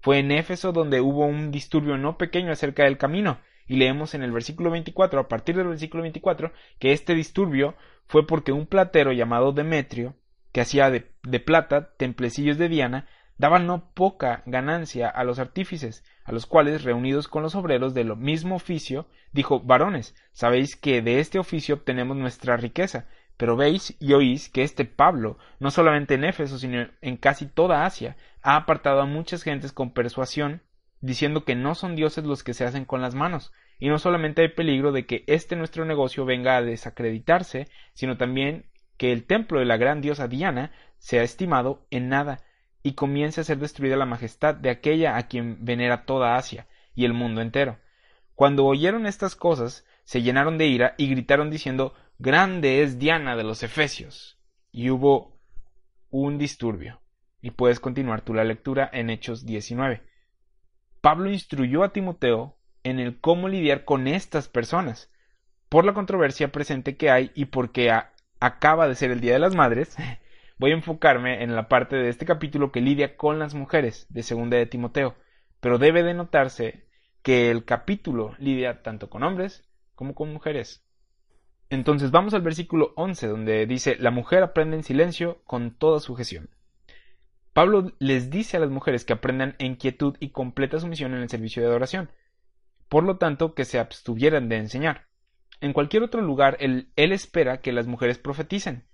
Fue 0.00 0.18
en 0.18 0.32
Éfeso 0.32 0.72
donde 0.72 1.00
hubo 1.00 1.24
un 1.24 1.52
disturbio 1.52 1.96
no 1.96 2.18
pequeño 2.18 2.50
acerca 2.50 2.82
del 2.82 2.98
camino, 2.98 3.38
y 3.68 3.76
leemos 3.76 4.14
en 4.14 4.24
el 4.24 4.32
versículo 4.32 4.70
24, 4.70 5.20
a 5.20 5.28
partir 5.28 5.56
del 5.56 5.68
versículo 5.68 6.02
24, 6.02 6.52
que 6.78 6.92
este 6.92 7.14
disturbio 7.14 7.76
fue 8.06 8.26
porque 8.26 8.52
un 8.52 8.66
platero 8.66 9.12
llamado 9.12 9.52
Demetrio, 9.52 10.16
que 10.50 10.60
hacía 10.60 10.90
de, 10.90 11.12
de 11.22 11.40
plata 11.40 11.94
templecillos 11.96 12.58
de 12.58 12.68
Diana, 12.68 13.06
daba 13.38 13.58
no 13.58 13.90
poca 13.92 14.42
ganancia 14.46 15.08
a 15.08 15.24
los 15.24 15.38
artífices, 15.38 16.04
a 16.24 16.32
los 16.32 16.46
cuales, 16.46 16.84
reunidos 16.84 17.28
con 17.28 17.42
los 17.42 17.54
obreros 17.54 17.94
de 17.94 18.04
lo 18.04 18.16
mismo 18.16 18.56
oficio, 18.56 19.06
dijo 19.32 19.60
Varones, 19.60 20.14
sabéis 20.32 20.76
que 20.76 21.02
de 21.02 21.20
este 21.20 21.38
oficio 21.38 21.76
obtenemos 21.76 22.16
nuestra 22.16 22.56
riqueza, 22.56 23.06
pero 23.36 23.56
veis 23.56 23.96
y 24.00 24.14
oís 24.14 24.48
que 24.48 24.62
este 24.62 24.84
Pablo, 24.84 25.38
no 25.60 25.70
solamente 25.70 26.14
en 26.14 26.24
Éfeso, 26.24 26.58
sino 26.58 26.88
en 27.00 27.16
casi 27.16 27.46
toda 27.46 27.84
Asia, 27.84 28.16
ha 28.42 28.56
apartado 28.56 29.00
a 29.00 29.06
muchas 29.06 29.42
gentes 29.42 29.72
con 29.72 29.92
persuasión, 29.92 30.62
diciendo 31.00 31.44
que 31.44 31.54
no 31.54 31.74
son 31.74 31.94
dioses 31.96 32.24
los 32.24 32.42
que 32.42 32.54
se 32.54 32.64
hacen 32.64 32.86
con 32.86 33.02
las 33.02 33.14
manos, 33.14 33.52
y 33.78 33.88
no 33.88 33.98
solamente 33.98 34.40
hay 34.40 34.48
peligro 34.48 34.90
de 34.92 35.04
que 35.04 35.24
este 35.26 35.54
nuestro 35.54 35.84
negocio 35.84 36.24
venga 36.24 36.56
a 36.56 36.62
desacreditarse, 36.62 37.68
sino 37.92 38.16
también 38.16 38.64
que 38.96 39.12
el 39.12 39.24
templo 39.24 39.58
de 39.58 39.66
la 39.66 39.76
gran 39.76 40.00
diosa 40.00 40.28
Diana 40.28 40.72
sea 40.96 41.22
estimado 41.22 41.86
en 41.90 42.08
nada, 42.08 42.40
y 42.86 42.92
comience 42.92 43.40
a 43.40 43.44
ser 43.44 43.58
destruida 43.58 43.96
la 43.96 44.06
majestad 44.06 44.54
de 44.54 44.70
aquella 44.70 45.16
a 45.16 45.26
quien 45.26 45.64
venera 45.64 46.04
toda 46.04 46.36
Asia 46.36 46.68
y 46.94 47.04
el 47.04 47.14
mundo 47.14 47.40
entero. 47.40 47.80
Cuando 48.36 48.64
oyeron 48.64 49.06
estas 49.06 49.34
cosas, 49.34 49.84
se 50.04 50.22
llenaron 50.22 50.56
de 50.56 50.68
ira 50.68 50.94
y 50.96 51.08
gritaron 51.08 51.50
diciendo 51.50 51.94
Grande 52.20 52.84
es 52.84 53.00
Diana 53.00 53.34
de 53.34 53.42
los 53.42 53.64
Efesios. 53.64 54.38
Y 54.70 54.90
hubo 54.90 55.36
un 56.10 56.38
disturbio. 56.38 57.00
Y 57.42 57.50
puedes 57.50 57.80
continuar 57.80 58.20
tú 58.20 58.34
la 58.34 58.44
lectura 58.44 58.88
en 58.92 59.10
Hechos 59.10 59.44
19. 59.44 60.04
Pablo 61.00 61.28
instruyó 61.28 61.82
a 61.82 61.92
Timoteo 61.92 62.56
en 62.84 63.00
el 63.00 63.18
cómo 63.20 63.48
lidiar 63.48 63.84
con 63.84 64.06
estas 64.06 64.46
personas, 64.46 65.10
por 65.68 65.84
la 65.84 65.92
controversia 65.92 66.52
presente 66.52 66.96
que 66.96 67.10
hay 67.10 67.32
y 67.34 67.46
porque 67.46 67.90
acaba 68.38 68.86
de 68.86 68.94
ser 68.94 69.10
el 69.10 69.20
Día 69.20 69.32
de 69.32 69.40
las 69.40 69.56
Madres, 69.56 69.96
voy 70.58 70.70
a 70.70 70.74
enfocarme 70.74 71.42
en 71.42 71.54
la 71.54 71.68
parte 71.68 71.96
de 71.96 72.08
este 72.08 72.24
capítulo 72.24 72.72
que 72.72 72.80
lidia 72.80 73.16
con 73.16 73.38
las 73.38 73.54
mujeres 73.54 74.06
de 74.08 74.22
segunda 74.22 74.56
de 74.56 74.66
Timoteo, 74.66 75.14
pero 75.60 75.78
debe 75.78 76.02
de 76.02 76.14
notarse 76.14 76.86
que 77.22 77.50
el 77.50 77.64
capítulo 77.64 78.34
lidia 78.38 78.82
tanto 78.82 79.10
con 79.10 79.22
hombres 79.22 79.68
como 79.94 80.14
con 80.14 80.32
mujeres. 80.32 80.84
Entonces 81.68 82.10
vamos 82.10 82.32
al 82.34 82.42
versículo 82.42 82.92
11 82.96 83.26
donde 83.26 83.66
dice, 83.66 83.96
la 83.98 84.10
mujer 84.10 84.42
aprende 84.42 84.76
en 84.76 84.84
silencio 84.84 85.42
con 85.44 85.76
toda 85.76 86.00
sujeción. 86.00 86.50
Pablo 87.52 87.92
les 87.98 88.30
dice 88.30 88.56
a 88.56 88.60
las 88.60 88.70
mujeres 88.70 89.04
que 89.04 89.14
aprendan 89.14 89.56
en 89.58 89.76
quietud 89.76 90.16
y 90.20 90.30
completa 90.30 90.78
sumisión 90.78 91.14
en 91.14 91.22
el 91.22 91.28
servicio 91.28 91.62
de 91.62 91.68
adoración, 91.68 92.10
por 92.88 93.02
lo 93.02 93.16
tanto 93.16 93.54
que 93.54 93.64
se 93.64 93.78
abstuvieran 93.78 94.48
de 94.48 94.58
enseñar. 94.58 95.06
En 95.60 95.72
cualquier 95.72 96.02
otro 96.02 96.20
lugar 96.20 96.56
él, 96.60 96.90
él 96.96 97.12
espera 97.12 97.60
que 97.60 97.72
las 97.72 97.86
mujeres 97.86 98.18
profeticen. 98.18 98.84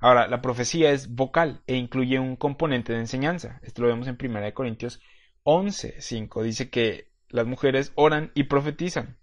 Ahora, 0.00 0.28
la 0.28 0.40
profecía 0.40 0.92
es 0.92 1.14
vocal 1.14 1.62
e 1.66 1.74
incluye 1.74 2.18
un 2.18 2.36
componente 2.36 2.92
de 2.92 3.00
enseñanza. 3.00 3.60
Esto 3.62 3.82
lo 3.82 3.88
vemos 3.88 4.06
en 4.06 4.16
1 4.20 4.54
Corintios 4.54 5.00
11, 5.42 6.00
5. 6.00 6.42
Dice 6.42 6.70
que 6.70 7.10
las 7.28 7.46
mujeres 7.46 7.92
oran 7.96 8.30
y 8.34 8.44
profetizan. 8.44 9.18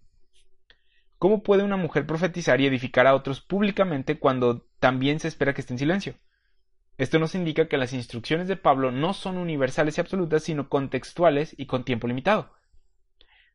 ¿Cómo 1.18 1.44
puede 1.44 1.64
una 1.64 1.78
mujer 1.78 2.06
profetizar 2.06 2.60
y 2.60 2.68
edificar 2.68 3.08
a 3.08 3.16
otros 3.16 3.42
públicamente 3.42 4.20
cuando 4.20 4.68
también 4.80 5.20
se 5.20 5.30
espera 5.30 5.54
que 5.54 5.62
esté 5.62 5.74
en 5.74 5.80
silencio? 5.80 6.16
Esto 6.98 7.20
nos 7.20 7.36
indica 7.36 7.68
que 7.68 7.78
las 7.78 7.94
instrucciones 7.94 8.48
de 8.48 8.58
Pablo 8.58 8.92
no 8.92 9.14
son 9.14 9.38
universales 9.38 9.98
y 9.98 10.02
absolutas, 10.02 10.44
sino 10.44 10.70
contextuales 10.70 11.56
y 11.58 11.66
con 11.68 11.84
tiempo 11.84 12.08
limitado. 12.08 12.54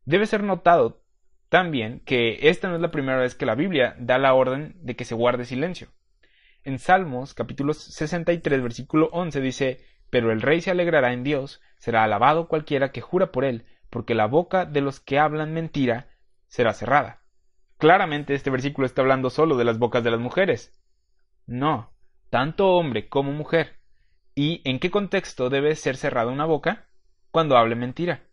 Debe 0.05 0.27
ser 0.27 0.43
notado 0.43 1.03
también 1.49 2.01
que 2.01 2.49
esta 2.49 2.69
no 2.69 2.77
es 2.77 2.81
la 2.81 2.91
primera 2.91 3.19
vez 3.19 3.35
que 3.35 3.47
la 3.47 3.55
Biblia 3.55 3.95
da 3.99 4.19
la 4.19 4.35
orden 4.35 4.75
de 4.83 4.97
que 4.97 5.05
se 5.05 5.15
guarde 5.15 5.45
silencio. 5.45 5.89
En 6.63 6.79
Salmos 6.79 7.33
capítulo 7.33 7.73
63 7.73 8.63
versículo 8.63 9.09
11 9.13 9.41
dice, 9.41 9.81
Pero 10.11 10.31
el 10.31 10.43
rey 10.43 10.61
se 10.61 10.71
alegrará 10.71 11.15
en 11.15 11.23
Dios, 11.23 11.63
será 11.79 12.05
alabado 12.05 12.49
cualquiera 12.49 12.93
que 12.93 13.01
jura 13.01 13.33
por 13.33 13.45
él, 13.45 13.65
porque 13.89 14.15
la 14.15 14.27
boca 14.27 14.67
de 14.67 14.83
los 14.83 15.01
que 15.01 15.19
hablan 15.19 15.55
mentira 15.55 16.09
será 16.49 16.75
cerrada. 16.75 17.23
Claramente 17.79 18.35
este 18.35 18.51
versículo 18.51 18.87
está 18.87 19.01
hablando 19.01 19.31
solo 19.31 19.57
de 19.57 19.65
las 19.65 19.79
bocas 19.79 20.05
de 20.05 20.11
las 20.11 20.21
mujeres. 20.21 20.79
No, 21.47 21.95
tanto 22.29 22.75
hombre 22.77 23.09
como 23.09 23.33
mujer. 23.33 23.79
¿Y 24.35 24.61
en 24.69 24.81
qué 24.81 24.91
contexto 24.91 25.49
debe 25.49 25.75
ser 25.77 25.97
cerrada 25.97 26.31
una 26.31 26.45
boca? 26.45 26.89
Cuando 27.31 27.57
hable 27.57 27.75
mentira. 27.75 28.25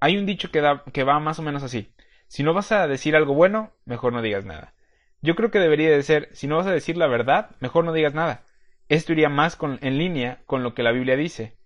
Hay 0.00 0.16
un 0.16 0.24
dicho 0.24 0.50
que, 0.50 0.62
que 0.94 1.04
va 1.04 1.20
más 1.20 1.38
o 1.38 1.42
menos 1.42 1.62
así. 1.62 1.92
Si 2.26 2.42
no 2.42 2.54
vas 2.54 2.72
a 2.72 2.86
decir 2.88 3.16
algo 3.16 3.34
bueno, 3.34 3.72
mejor 3.84 4.14
no 4.14 4.22
digas 4.22 4.46
nada. 4.46 4.72
Yo 5.22 5.34
creo 5.34 5.50
que 5.50 5.58
debería 5.58 5.90
de 5.90 6.02
ser, 6.02 6.28
si 6.32 6.46
no 6.46 6.56
vas 6.56 6.66
a 6.66 6.72
decir 6.72 6.96
la 6.96 7.06
verdad, 7.06 7.56
mejor 7.60 7.84
no 7.84 7.92
digas 7.92 8.14
nada. 8.14 8.44
Esto 8.88 9.12
iría 9.12 9.28
más 9.28 9.58
en 9.80 9.98
línea 9.98 10.42
con 10.46 10.62
lo 10.62 10.74
que 10.74 10.82
la 10.82 10.92
Biblia 10.92 11.16
dice. 11.16 11.56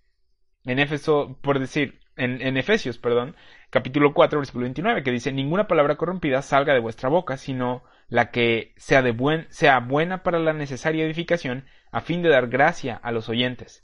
En 0.63 0.79
Éfeso, 0.79 1.37
por 1.41 1.59
decir, 1.59 1.99
en, 2.15 2.57
Efesios, 2.57 2.97
perdón, 2.97 3.35
capítulo 3.69 4.13
4, 4.13 4.39
versículo 4.39 4.63
29, 4.63 5.03
que 5.03 5.11
dice, 5.11 5.31
ninguna 5.31 5.67
palabra 5.67 5.95
corrompida 5.95 6.41
salga 6.41 6.73
de 6.73 6.79
vuestra 6.79 7.09
boca, 7.09 7.37
sino 7.37 7.83
la 8.09 8.31
que 8.31 8.73
sea, 8.77 9.01
de 9.01 9.11
buen, 9.11 9.47
sea 9.49 9.79
buena 9.79 10.23
para 10.23 10.39
la 10.39 10.53
necesaria 10.53 11.05
edificación, 11.05 11.65
a 11.91 12.01
fin 12.01 12.21
de 12.21 12.29
dar 12.29 12.47
gracia 12.47 12.95
a 12.95 13.11
los 13.11 13.29
oyentes. 13.29 13.81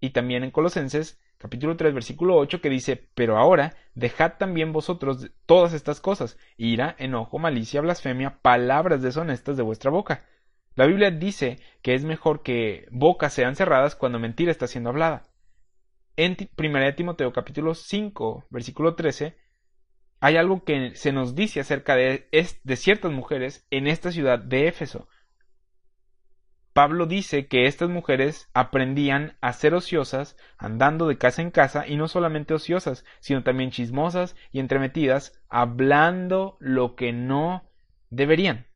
Y 0.00 0.10
también 0.10 0.44
en 0.44 0.50
Colosenses, 0.50 1.20
capítulo 1.44 1.76
3, 1.76 1.92
versículo 1.92 2.38
8, 2.38 2.62
que 2.62 2.70
dice, 2.70 2.96
pero 3.14 3.36
ahora 3.36 3.76
dejad 3.94 4.38
también 4.38 4.72
vosotros 4.72 5.30
todas 5.44 5.74
estas 5.74 6.00
cosas, 6.00 6.38
ira, 6.56 6.96
enojo, 6.98 7.38
malicia, 7.38 7.82
blasfemia, 7.82 8.38
palabras 8.40 9.02
deshonestas 9.02 9.58
de 9.58 9.62
vuestra 9.62 9.90
boca. 9.90 10.24
La 10.74 10.86
Biblia 10.86 11.10
dice 11.10 11.58
que 11.82 11.92
es 11.92 12.02
mejor 12.02 12.42
que 12.42 12.88
bocas 12.90 13.34
sean 13.34 13.56
cerradas 13.56 13.94
cuando 13.94 14.18
mentira 14.18 14.50
está 14.50 14.66
siendo 14.66 14.88
hablada. 14.88 15.24
En 16.16 16.34
1 16.56 16.94
Timoteo 16.94 17.30
capítulo 17.34 17.74
5, 17.74 18.46
versículo 18.48 18.94
13, 18.94 19.36
hay 20.20 20.38
algo 20.38 20.64
que 20.64 20.94
se 20.94 21.12
nos 21.12 21.34
dice 21.34 21.60
acerca 21.60 21.94
de, 21.94 22.26
de 22.62 22.76
ciertas 22.76 23.12
mujeres 23.12 23.66
en 23.68 23.86
esta 23.86 24.12
ciudad 24.12 24.38
de 24.38 24.66
Éfeso. 24.66 25.08
Pablo 26.74 27.06
dice 27.06 27.46
que 27.46 27.66
estas 27.66 27.88
mujeres 27.88 28.50
aprendían 28.52 29.38
a 29.40 29.52
ser 29.52 29.74
ociosas, 29.74 30.36
andando 30.58 31.06
de 31.06 31.16
casa 31.16 31.40
en 31.40 31.52
casa, 31.52 31.86
y 31.86 31.96
no 31.96 32.08
solamente 32.08 32.52
ociosas, 32.52 33.04
sino 33.20 33.44
también 33.44 33.70
chismosas 33.70 34.34
y 34.50 34.58
entremetidas, 34.58 35.40
hablando 35.48 36.56
lo 36.58 36.96
que 36.96 37.12
no 37.12 37.70
deberían. 38.10 38.66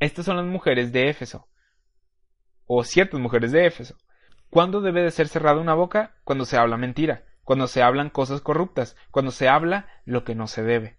Estas 0.00 0.24
son 0.24 0.36
las 0.36 0.46
mujeres 0.46 0.90
de 0.90 1.08
Éfeso, 1.08 1.48
o 2.64 2.82
ciertas 2.82 3.20
mujeres 3.20 3.52
de 3.52 3.66
Éfeso. 3.66 3.96
¿Cuándo 4.50 4.80
debe 4.80 5.02
de 5.02 5.12
ser 5.12 5.28
cerrada 5.28 5.60
una 5.60 5.74
boca? 5.74 6.16
Cuando 6.24 6.44
se 6.44 6.56
habla 6.56 6.76
mentira, 6.76 7.24
cuando 7.44 7.68
se 7.68 7.84
hablan 7.84 8.10
cosas 8.10 8.40
corruptas, 8.40 8.96
cuando 9.12 9.30
se 9.30 9.48
habla 9.48 9.86
lo 10.06 10.24
que 10.24 10.34
no 10.34 10.48
se 10.48 10.64
debe. 10.64 10.98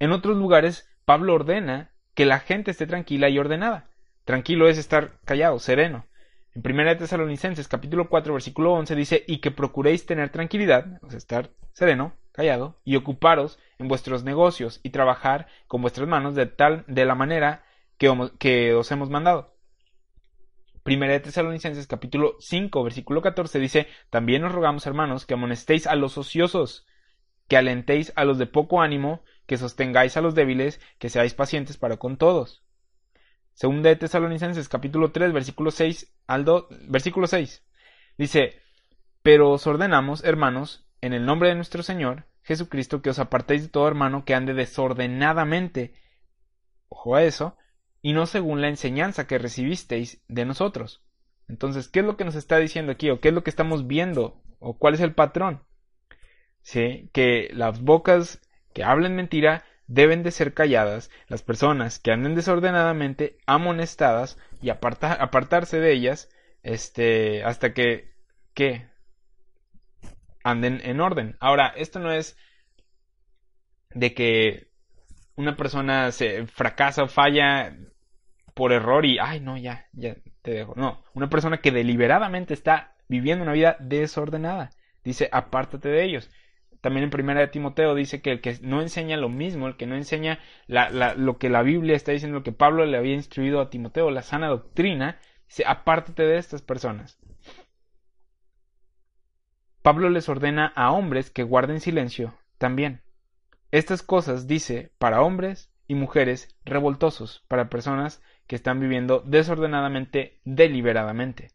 En 0.00 0.10
otros 0.10 0.36
lugares, 0.36 0.92
Pablo 1.04 1.34
ordena 1.34 1.92
que 2.14 2.26
la 2.26 2.40
gente 2.40 2.72
esté 2.72 2.88
tranquila 2.88 3.28
y 3.28 3.38
ordenada. 3.38 3.91
Tranquilo 4.24 4.68
es 4.68 4.78
estar 4.78 5.18
callado, 5.24 5.58
sereno. 5.58 6.06
En 6.54 6.62
1 6.64 6.96
Tesalonicenses 6.98 7.66
capítulo 7.66 8.08
4 8.08 8.34
versículo 8.34 8.72
11 8.74 8.94
dice, 8.94 9.24
y 9.26 9.38
que 9.38 9.50
procuréis 9.50 10.06
tener 10.06 10.30
tranquilidad, 10.30 11.00
o 11.02 11.08
sea, 11.08 11.18
estar 11.18 11.50
sereno, 11.72 12.14
callado, 12.30 12.78
y 12.84 12.96
ocuparos 12.96 13.58
en 13.78 13.88
vuestros 13.88 14.22
negocios 14.22 14.80
y 14.82 14.90
trabajar 14.90 15.48
con 15.66 15.82
vuestras 15.82 16.06
manos 16.06 16.34
de 16.34 16.46
tal, 16.46 16.84
de 16.86 17.04
la 17.04 17.14
manera 17.14 17.64
que, 17.98 18.74
os 18.74 18.92
hemos 18.92 19.10
mandado. 19.10 19.56
1 20.84 21.22
Tesalonicenses 21.22 21.86
capítulo 21.86 22.36
5 22.38 22.84
versículo 22.84 23.22
14 23.22 23.58
dice, 23.58 23.88
también 24.10 24.44
os 24.44 24.52
rogamos 24.52 24.86
hermanos 24.86 25.26
que 25.26 25.34
amonestéis 25.34 25.86
a 25.86 25.96
los 25.96 26.16
ociosos, 26.16 26.86
que 27.48 27.56
alentéis 27.56 28.12
a 28.14 28.24
los 28.24 28.38
de 28.38 28.46
poco 28.46 28.82
ánimo, 28.82 29.24
que 29.46 29.56
sostengáis 29.56 30.16
a 30.16 30.20
los 30.20 30.34
débiles, 30.36 30.80
que 30.98 31.08
seáis 31.08 31.34
pacientes 31.34 31.76
para 31.76 31.96
con 31.96 32.18
todos. 32.18 32.62
Según 33.54 33.82
de 33.82 33.96
Tesalonicenses 33.96 34.68
capítulo 34.68 35.12
3 35.12 35.32
versículo 35.32 35.70
6 35.70 36.12
al 36.26 36.44
2, 36.44 36.66
versículo 36.88 37.26
6. 37.26 37.62
Dice, 38.18 38.60
pero 39.22 39.50
os 39.50 39.66
ordenamos, 39.66 40.24
hermanos, 40.24 40.86
en 41.00 41.12
el 41.12 41.26
nombre 41.26 41.48
de 41.48 41.54
nuestro 41.54 41.82
Señor 41.82 42.26
Jesucristo, 42.42 43.02
que 43.02 43.10
os 43.10 43.18
apartéis 43.18 43.62
de 43.62 43.68
todo 43.68 43.86
hermano 43.86 44.24
que 44.24 44.34
ande 44.34 44.54
desordenadamente, 44.54 45.94
ojo 46.88 47.14
a 47.14 47.22
eso, 47.22 47.56
y 48.00 48.12
no 48.12 48.26
según 48.26 48.60
la 48.60 48.68
enseñanza 48.68 49.26
que 49.26 49.38
recibisteis 49.38 50.22
de 50.28 50.44
nosotros. 50.44 51.04
Entonces, 51.48 51.88
¿qué 51.88 52.00
es 52.00 52.06
lo 52.06 52.16
que 52.16 52.24
nos 52.24 52.34
está 52.34 52.58
diciendo 52.58 52.92
aquí? 52.92 53.10
¿O 53.10 53.20
qué 53.20 53.28
es 53.28 53.34
lo 53.34 53.44
que 53.44 53.50
estamos 53.50 53.86
viendo? 53.86 54.42
¿O 54.58 54.76
cuál 54.76 54.94
es 54.94 55.00
el 55.00 55.14
patrón? 55.14 55.62
¿Sí? 56.62 57.10
Que 57.12 57.50
las 57.52 57.80
bocas 57.80 58.40
que 58.72 58.84
hablen 58.84 59.14
mentira 59.14 59.64
deben 59.92 60.22
de 60.22 60.30
ser 60.30 60.54
calladas, 60.54 61.10
las 61.28 61.42
personas 61.42 61.98
que 61.98 62.12
anden 62.12 62.34
desordenadamente, 62.34 63.36
amonestadas 63.46 64.38
y 64.62 64.70
apartarse 64.70 65.80
de 65.80 65.92
ellas, 65.92 66.30
este, 66.62 67.44
hasta 67.44 67.74
que, 67.74 68.14
que 68.54 68.88
anden 70.42 70.80
en 70.82 71.00
orden. 71.00 71.36
Ahora, 71.40 71.74
esto 71.76 71.98
no 71.98 72.10
es 72.10 72.38
de 73.90 74.14
que 74.14 74.70
una 75.36 75.56
persona 75.56 76.10
se 76.10 76.46
fracasa 76.46 77.02
o 77.02 77.08
falla 77.08 77.76
por 78.54 78.72
error 78.72 79.04
y, 79.04 79.18
ay, 79.18 79.40
no, 79.40 79.58
ya, 79.58 79.88
ya 79.92 80.16
te 80.40 80.52
dejo. 80.52 80.72
No, 80.74 81.04
una 81.12 81.28
persona 81.28 81.58
que 81.58 81.70
deliberadamente 81.70 82.54
está 82.54 82.94
viviendo 83.08 83.42
una 83.42 83.52
vida 83.52 83.76
desordenada. 83.78 84.70
Dice, 85.04 85.28
apártate 85.32 85.90
de 85.90 86.02
ellos. 86.04 86.30
También 86.82 87.04
en 87.04 87.10
primera 87.10 87.40
de 87.40 87.46
Timoteo 87.46 87.94
dice 87.94 88.20
que 88.20 88.32
el 88.32 88.40
que 88.40 88.58
no 88.60 88.82
enseña 88.82 89.16
lo 89.16 89.28
mismo, 89.28 89.68
el 89.68 89.76
que 89.76 89.86
no 89.86 89.94
enseña 89.94 90.40
lo 90.66 91.38
que 91.38 91.48
la 91.48 91.62
Biblia 91.62 91.94
está 91.94 92.10
diciendo, 92.10 92.38
lo 92.38 92.42
que 92.42 92.50
Pablo 92.50 92.84
le 92.84 92.98
había 92.98 93.14
instruido 93.14 93.60
a 93.60 93.70
Timoteo, 93.70 94.10
la 94.10 94.22
sana 94.22 94.48
doctrina, 94.48 95.20
dice, 95.46 95.62
apártate 95.64 96.24
de 96.24 96.38
estas 96.38 96.60
personas. 96.60 97.20
Pablo 99.80 100.10
les 100.10 100.28
ordena 100.28 100.72
a 100.74 100.90
hombres 100.90 101.30
que 101.30 101.44
guarden 101.44 101.80
silencio 101.80 102.34
también. 102.58 103.02
Estas 103.70 104.02
cosas 104.02 104.48
dice 104.48 104.92
para 104.98 105.22
hombres 105.22 105.72
y 105.86 105.94
mujeres 105.94 106.48
revoltosos, 106.64 107.44
para 107.46 107.70
personas 107.70 108.20
que 108.48 108.56
están 108.56 108.80
viviendo 108.80 109.20
desordenadamente, 109.24 110.40
deliberadamente. 110.44 111.52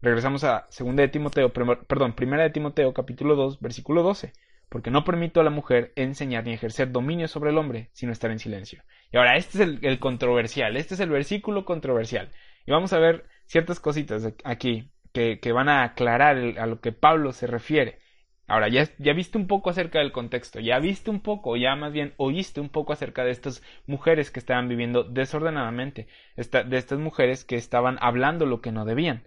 Regresamos 0.00 0.44
a 0.44 0.68
2 0.78 0.94
de 0.94 1.08
Timoteo, 1.08 1.52
perdón, 1.52 2.14
1 2.16 2.42
de 2.42 2.50
Timoteo 2.50 2.94
capítulo 2.94 3.34
2, 3.34 3.60
versículo 3.60 4.04
12. 4.04 4.32
Porque 4.68 4.92
no 4.92 5.02
permito 5.02 5.40
a 5.40 5.44
la 5.44 5.50
mujer 5.50 5.92
enseñar 5.96 6.44
ni 6.44 6.52
ejercer 6.52 6.92
dominio 6.92 7.26
sobre 7.26 7.50
el 7.50 7.58
hombre, 7.58 7.88
sino 7.92 8.12
estar 8.12 8.30
en 8.30 8.38
silencio. 8.38 8.84
Y 9.10 9.16
ahora, 9.16 9.36
este 9.36 9.62
es 9.62 9.78
el, 9.82 9.98
controversial, 9.98 10.76
este 10.76 10.94
es 10.94 11.00
el 11.00 11.10
versículo 11.10 11.64
controversial. 11.64 12.30
Y 12.64 12.70
vamos 12.70 12.92
a 12.92 12.98
ver 12.98 13.24
ciertas 13.46 13.80
cositas 13.80 14.34
aquí 14.44 14.92
que, 15.12 15.40
van 15.52 15.68
a 15.68 15.82
aclarar 15.82 16.36
a 16.36 16.66
lo 16.66 16.80
que 16.80 16.92
Pablo 16.92 17.32
se 17.32 17.48
refiere. 17.48 17.98
Ahora, 18.46 18.68
ya, 18.68 18.88
ya 18.98 19.14
viste 19.14 19.36
un 19.36 19.48
poco 19.48 19.70
acerca 19.70 19.98
del 19.98 20.12
contexto, 20.12 20.60
ya 20.60 20.78
viste 20.78 21.10
un 21.10 21.20
poco, 21.20 21.56
ya 21.56 21.74
más 21.74 21.92
bien 21.92 22.14
oíste 22.18 22.60
un 22.60 22.68
poco 22.68 22.92
acerca 22.92 23.24
de 23.24 23.30
estas 23.30 23.62
mujeres 23.86 24.30
que 24.30 24.38
estaban 24.38 24.68
viviendo 24.68 25.02
desordenadamente, 25.02 26.06
de 26.36 26.76
estas 26.76 26.98
mujeres 26.98 27.44
que 27.44 27.56
estaban 27.56 27.98
hablando 28.00 28.46
lo 28.46 28.60
que 28.60 28.70
no 28.70 28.84
debían. 28.84 29.24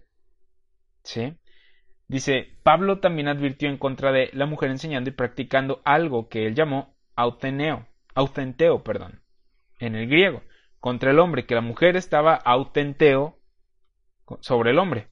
Dice, 2.08 2.58
Pablo 2.64 3.00
también 3.00 3.28
advirtió 3.28 3.70
en 3.70 3.78
contra 3.78 4.12
de 4.12 4.30
la 4.34 4.46
mujer 4.46 4.70
enseñando 4.70 5.10
y 5.10 5.14
practicando 5.14 5.82
algo 5.86 6.28
que 6.28 6.46
él 6.46 6.56
llamó 6.56 6.96
auteneo, 7.16 7.88
autenteo, 8.16 8.84
perdón, 8.84 9.22
en 9.80 9.96
el 9.96 10.08
griego, 10.08 10.44
contra 10.80 11.12
el 11.12 11.20
hombre, 11.20 11.46
que 11.46 11.56
la 11.56 11.62
mujer 11.62 11.96
estaba 11.96 12.36
autenteo 12.36 13.40
sobre 14.42 14.72
el 14.72 14.80
hombre. 14.80 15.08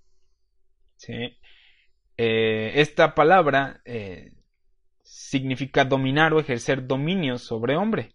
Eh, 2.17 2.71
esta 2.75 3.15
palabra 3.15 3.81
eh, 3.85 4.33
significa 5.03 5.85
dominar 5.85 6.33
o 6.33 6.39
ejercer 6.39 6.85
dominio 6.85 7.37
sobre 7.37 7.77
hombre, 7.77 8.13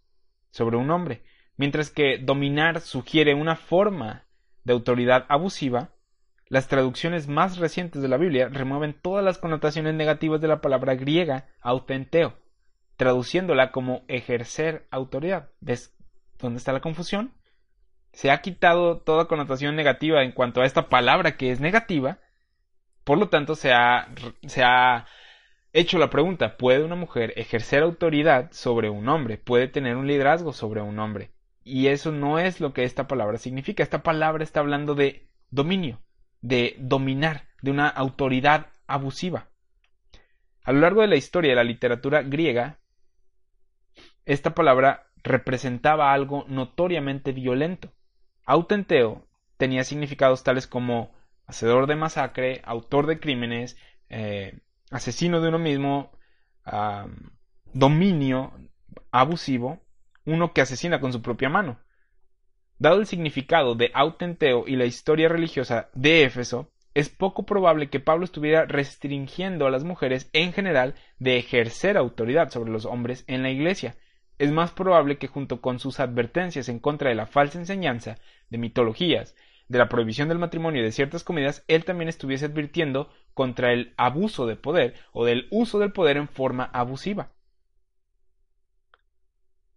sobre 0.50 0.76
un 0.76 0.90
hombre, 0.90 1.24
mientras 1.56 1.90
que 1.90 2.18
dominar 2.18 2.80
sugiere 2.80 3.34
una 3.34 3.56
forma 3.56 4.26
de 4.64 4.74
autoridad 4.74 5.24
abusiva, 5.28 5.93
las 6.54 6.68
traducciones 6.68 7.26
más 7.26 7.58
recientes 7.58 8.00
de 8.00 8.06
la 8.06 8.16
Biblia 8.16 8.48
remueven 8.48 8.94
todas 8.94 9.24
las 9.24 9.38
connotaciones 9.38 9.92
negativas 9.92 10.40
de 10.40 10.46
la 10.46 10.60
palabra 10.60 10.94
griega 10.94 11.48
autenteo, 11.60 12.38
traduciéndola 12.96 13.72
como 13.72 14.04
ejercer 14.06 14.86
autoridad. 14.92 15.50
¿Ves 15.58 15.96
dónde 16.38 16.58
está 16.58 16.72
la 16.72 16.78
confusión? 16.78 17.34
Se 18.12 18.30
ha 18.30 18.40
quitado 18.40 18.98
toda 18.98 19.26
connotación 19.26 19.74
negativa 19.74 20.22
en 20.22 20.30
cuanto 20.30 20.60
a 20.60 20.64
esta 20.64 20.88
palabra 20.88 21.36
que 21.36 21.50
es 21.50 21.58
negativa, 21.58 22.20
por 23.02 23.18
lo 23.18 23.30
tanto 23.30 23.56
se 23.56 23.72
ha, 23.72 24.14
se 24.46 24.62
ha 24.62 25.06
hecho 25.72 25.98
la 25.98 26.08
pregunta, 26.08 26.56
¿puede 26.56 26.84
una 26.84 26.94
mujer 26.94 27.32
ejercer 27.34 27.82
autoridad 27.82 28.52
sobre 28.52 28.90
un 28.90 29.08
hombre? 29.08 29.38
¿Puede 29.38 29.66
tener 29.66 29.96
un 29.96 30.06
liderazgo 30.06 30.52
sobre 30.52 30.82
un 30.82 31.00
hombre? 31.00 31.32
Y 31.64 31.88
eso 31.88 32.12
no 32.12 32.38
es 32.38 32.60
lo 32.60 32.72
que 32.72 32.84
esta 32.84 33.08
palabra 33.08 33.38
significa. 33.38 33.82
Esta 33.82 34.04
palabra 34.04 34.44
está 34.44 34.60
hablando 34.60 34.94
de 34.94 35.28
dominio 35.50 36.03
de 36.44 36.76
dominar, 36.78 37.48
de 37.62 37.70
una 37.70 37.88
autoridad 37.88 38.66
abusiva. 38.86 39.48
A 40.62 40.72
lo 40.72 40.80
largo 40.80 41.00
de 41.00 41.08
la 41.08 41.16
historia 41.16 41.52
de 41.52 41.56
la 41.56 41.64
literatura 41.64 42.22
griega, 42.22 42.80
esta 44.26 44.54
palabra 44.54 45.06
representaba 45.22 46.12
algo 46.12 46.44
notoriamente 46.46 47.32
violento. 47.32 47.94
Autenteo 48.44 49.26
tenía 49.56 49.84
significados 49.84 50.44
tales 50.44 50.66
como 50.66 51.14
hacedor 51.46 51.86
de 51.86 51.96
masacre, 51.96 52.60
autor 52.66 53.06
de 53.06 53.18
crímenes, 53.20 53.78
eh, 54.10 54.60
asesino 54.90 55.40
de 55.40 55.48
uno 55.48 55.58
mismo, 55.58 56.12
dominio 57.72 58.52
abusivo, 59.10 59.80
uno 60.26 60.52
que 60.52 60.60
asesina 60.60 61.00
con 61.00 61.10
su 61.10 61.22
propia 61.22 61.48
mano. 61.48 61.78
Dado 62.78 63.00
el 63.00 63.06
significado 63.06 63.76
de 63.76 63.90
autenteo 63.94 64.64
y 64.66 64.74
la 64.74 64.84
historia 64.84 65.28
religiosa 65.28 65.90
de 65.94 66.24
Éfeso, 66.24 66.72
es 66.94 67.08
poco 67.08 67.44
probable 67.44 67.88
que 67.88 68.00
Pablo 68.00 68.24
estuviera 68.24 68.66
restringiendo 68.66 69.66
a 69.66 69.70
las 69.70 69.84
mujeres 69.84 70.28
en 70.32 70.52
general 70.52 70.94
de 71.18 71.36
ejercer 71.36 71.96
autoridad 71.96 72.50
sobre 72.50 72.72
los 72.72 72.84
hombres 72.84 73.24
en 73.26 73.42
la 73.42 73.50
iglesia. 73.50 73.96
Es 74.38 74.50
más 74.50 74.72
probable 74.72 75.18
que 75.18 75.28
junto 75.28 75.60
con 75.60 75.78
sus 75.78 76.00
advertencias 76.00 76.68
en 76.68 76.80
contra 76.80 77.10
de 77.10 77.14
la 77.14 77.26
falsa 77.26 77.58
enseñanza 77.58 78.18
de 78.50 78.58
mitologías, 78.58 79.36
de 79.68 79.78
la 79.78 79.88
prohibición 79.88 80.28
del 80.28 80.38
matrimonio 80.38 80.82
y 80.82 80.84
de 80.84 80.92
ciertas 80.92 81.24
comidas, 81.24 81.64
él 81.68 81.84
también 81.84 82.08
estuviese 82.08 82.46
advirtiendo 82.46 83.08
contra 83.34 83.72
el 83.72 83.94
abuso 83.96 84.46
de 84.46 84.56
poder 84.56 84.94
o 85.12 85.24
del 85.24 85.46
uso 85.50 85.78
del 85.78 85.92
poder 85.92 86.16
en 86.16 86.28
forma 86.28 86.64
abusiva. 86.64 87.33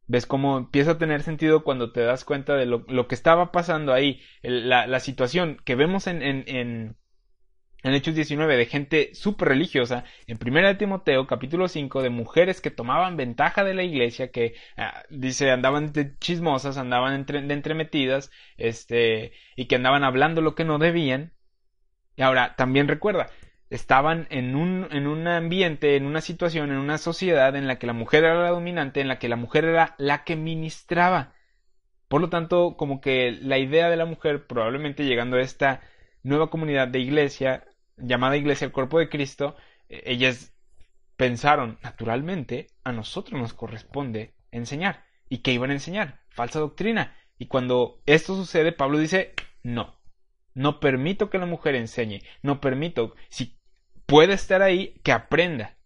¿Ves 0.08 0.26
cómo 0.26 0.58
empieza 0.58 0.92
a 0.92 0.98
tener 0.98 1.22
sentido 1.24 1.64
cuando 1.64 1.92
te 1.92 2.02
das 2.02 2.24
cuenta 2.24 2.56
de 2.56 2.66
lo, 2.66 3.08
que 3.08 3.16
estaba 3.16 3.52
pasando 3.52 3.94
ahí? 3.94 4.22
la, 4.42 5.00
situación 5.00 5.58
que 5.66 5.76
vemos 5.76 6.08
en, 6.08 6.22
en 6.22 6.96
en 7.84 7.94
Hechos 7.94 8.16
19 8.16 8.58
de 8.58 8.66
gente 8.66 9.10
súper 9.14 9.50
religiosa, 9.50 10.04
en 10.26 10.40
1 10.44 10.78
Timoteo 10.78 11.28
capítulo 11.28 11.68
5 11.68 12.02
de 12.02 12.10
mujeres 12.10 12.60
que 12.60 12.72
tomaban 12.72 13.18
ventaja 13.18 13.64
de 13.64 13.74
la 13.74 13.84
iglesia, 13.84 14.32
que 14.32 14.56
ah, 14.78 15.04
dice 15.10 15.52
andaban 15.52 15.94
chismosas, 16.20 16.78
andaban 16.78 17.26
de 17.26 17.54
entremetidas, 17.54 18.32
este, 18.58 19.32
y 19.56 19.66
que 19.66 19.76
andaban 19.76 20.04
hablando 20.04 20.42
lo 20.42 20.56
que 20.56 20.66
no 20.66 20.80
debían. 20.80 21.34
Y 22.16 22.24
ahora, 22.24 22.56
también 22.58 22.88
recuerda, 22.88 23.30
estaban 23.70 24.28
en 24.30 24.56
un, 24.56 24.88
en 24.92 25.08
un 25.08 25.28
ambiente, 25.28 25.96
en 25.96 26.06
una 26.06 26.22
situación, 26.22 26.72
en 26.72 26.78
una 26.78 26.98
sociedad 26.98 27.56
en 27.56 27.68
la 27.68 27.80
que 27.80 27.88
la 27.88 27.94
mujer 27.94 28.24
era 28.24 28.42
la 28.42 28.50
dominante, 28.50 29.02
en 29.02 29.08
la 29.08 29.20
que 29.20 29.30
la 29.30 29.36
mujer 29.36 29.66
era 29.66 29.96
la 29.98 30.24
que 30.24 30.36
ministraba. 30.36 31.34
Por 32.08 32.22
lo 32.22 32.30
tanto, 32.30 32.78
como 32.78 33.02
que 33.02 33.38
la 33.42 33.58
idea 33.58 33.90
de 33.90 33.98
la 33.98 34.06
mujer, 34.06 34.48
probablemente 34.48 35.06
llegando 35.06 35.38
a 35.38 35.42
esta 35.42 35.82
nueva 36.24 36.50
comunidad 36.50 36.88
de 36.88 37.00
iglesia, 37.00 37.66
llamada 37.98 38.38
Iglesia 38.38 38.66
el 38.66 38.72
Cuerpo 38.72 39.00
de 39.00 39.10
Cristo, 39.10 39.56
eh, 39.90 40.04
ellas 40.06 40.54
pensaron, 41.18 41.80
naturalmente, 41.82 42.68
a 42.84 42.92
nosotros 42.92 43.40
nos 43.40 43.54
corresponde 43.54 44.36
enseñar. 44.52 45.04
¿Y 45.30 45.40
qué 45.40 45.52
iban 45.52 45.72
a 45.72 45.74
enseñar? 45.74 46.22
Falsa 46.30 46.60
doctrina. 46.60 47.16
Y 47.38 47.48
cuando 47.48 48.02
esto 48.06 48.36
sucede, 48.36 48.72
Pablo 48.72 48.98
dice, 49.00 49.34
no, 49.64 50.00
no 50.54 50.80
permito 50.80 51.30
que 51.30 51.38
la 51.38 51.46
mujer 51.46 51.76
enseñe, 51.76 52.22
no 52.42 52.62
permito, 52.62 53.16
si 53.30 53.57
puede 54.08 54.34
estar 54.34 54.64
ahí, 54.64 55.00
que 55.04 55.12
aprenda, 55.12 55.78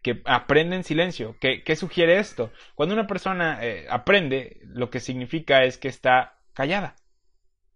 que 0.00 0.22
aprenda 0.24 0.76
en 0.76 0.84
silencio. 0.84 1.36
¿Qué, 1.38 1.76
sugiere 1.76 2.18
esto? 2.18 2.50
Cuando 2.74 2.94
una 2.94 3.06
persona 3.06 3.58
eh, 3.62 3.86
aprende, 3.90 4.60
lo 4.62 4.88
que 4.88 5.00
significa 5.00 5.64
es 5.64 5.76
que 5.76 5.88
está 5.88 6.38
callada. 6.54 6.96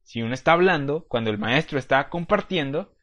Si 0.02 0.22
uno 0.22 0.32
está 0.32 0.52
hablando, 0.52 1.04
cuando 1.06 1.30
el 1.30 1.38
maestro 1.38 1.78
está 1.78 2.08
compartiendo, 2.08 2.94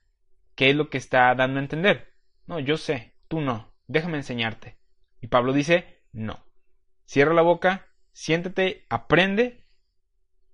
¿Qué 0.61 0.69
es 0.69 0.75
lo 0.75 0.91
que 0.91 0.99
está 0.99 1.33
dando 1.33 1.59
a 1.59 1.63
entender? 1.63 2.13
No, 2.45 2.59
yo 2.59 2.77
sé, 2.77 3.15
tú 3.27 3.41
no, 3.41 3.73
déjame 3.87 4.17
enseñarte. 4.17 4.77
Y 5.19 5.25
Pablo 5.25 5.53
dice, 5.53 6.03
no. 6.11 6.45
Cierra 7.05 7.33
la 7.33 7.41
boca, 7.41 7.87
siéntate, 8.11 8.85
aprende 8.87 9.65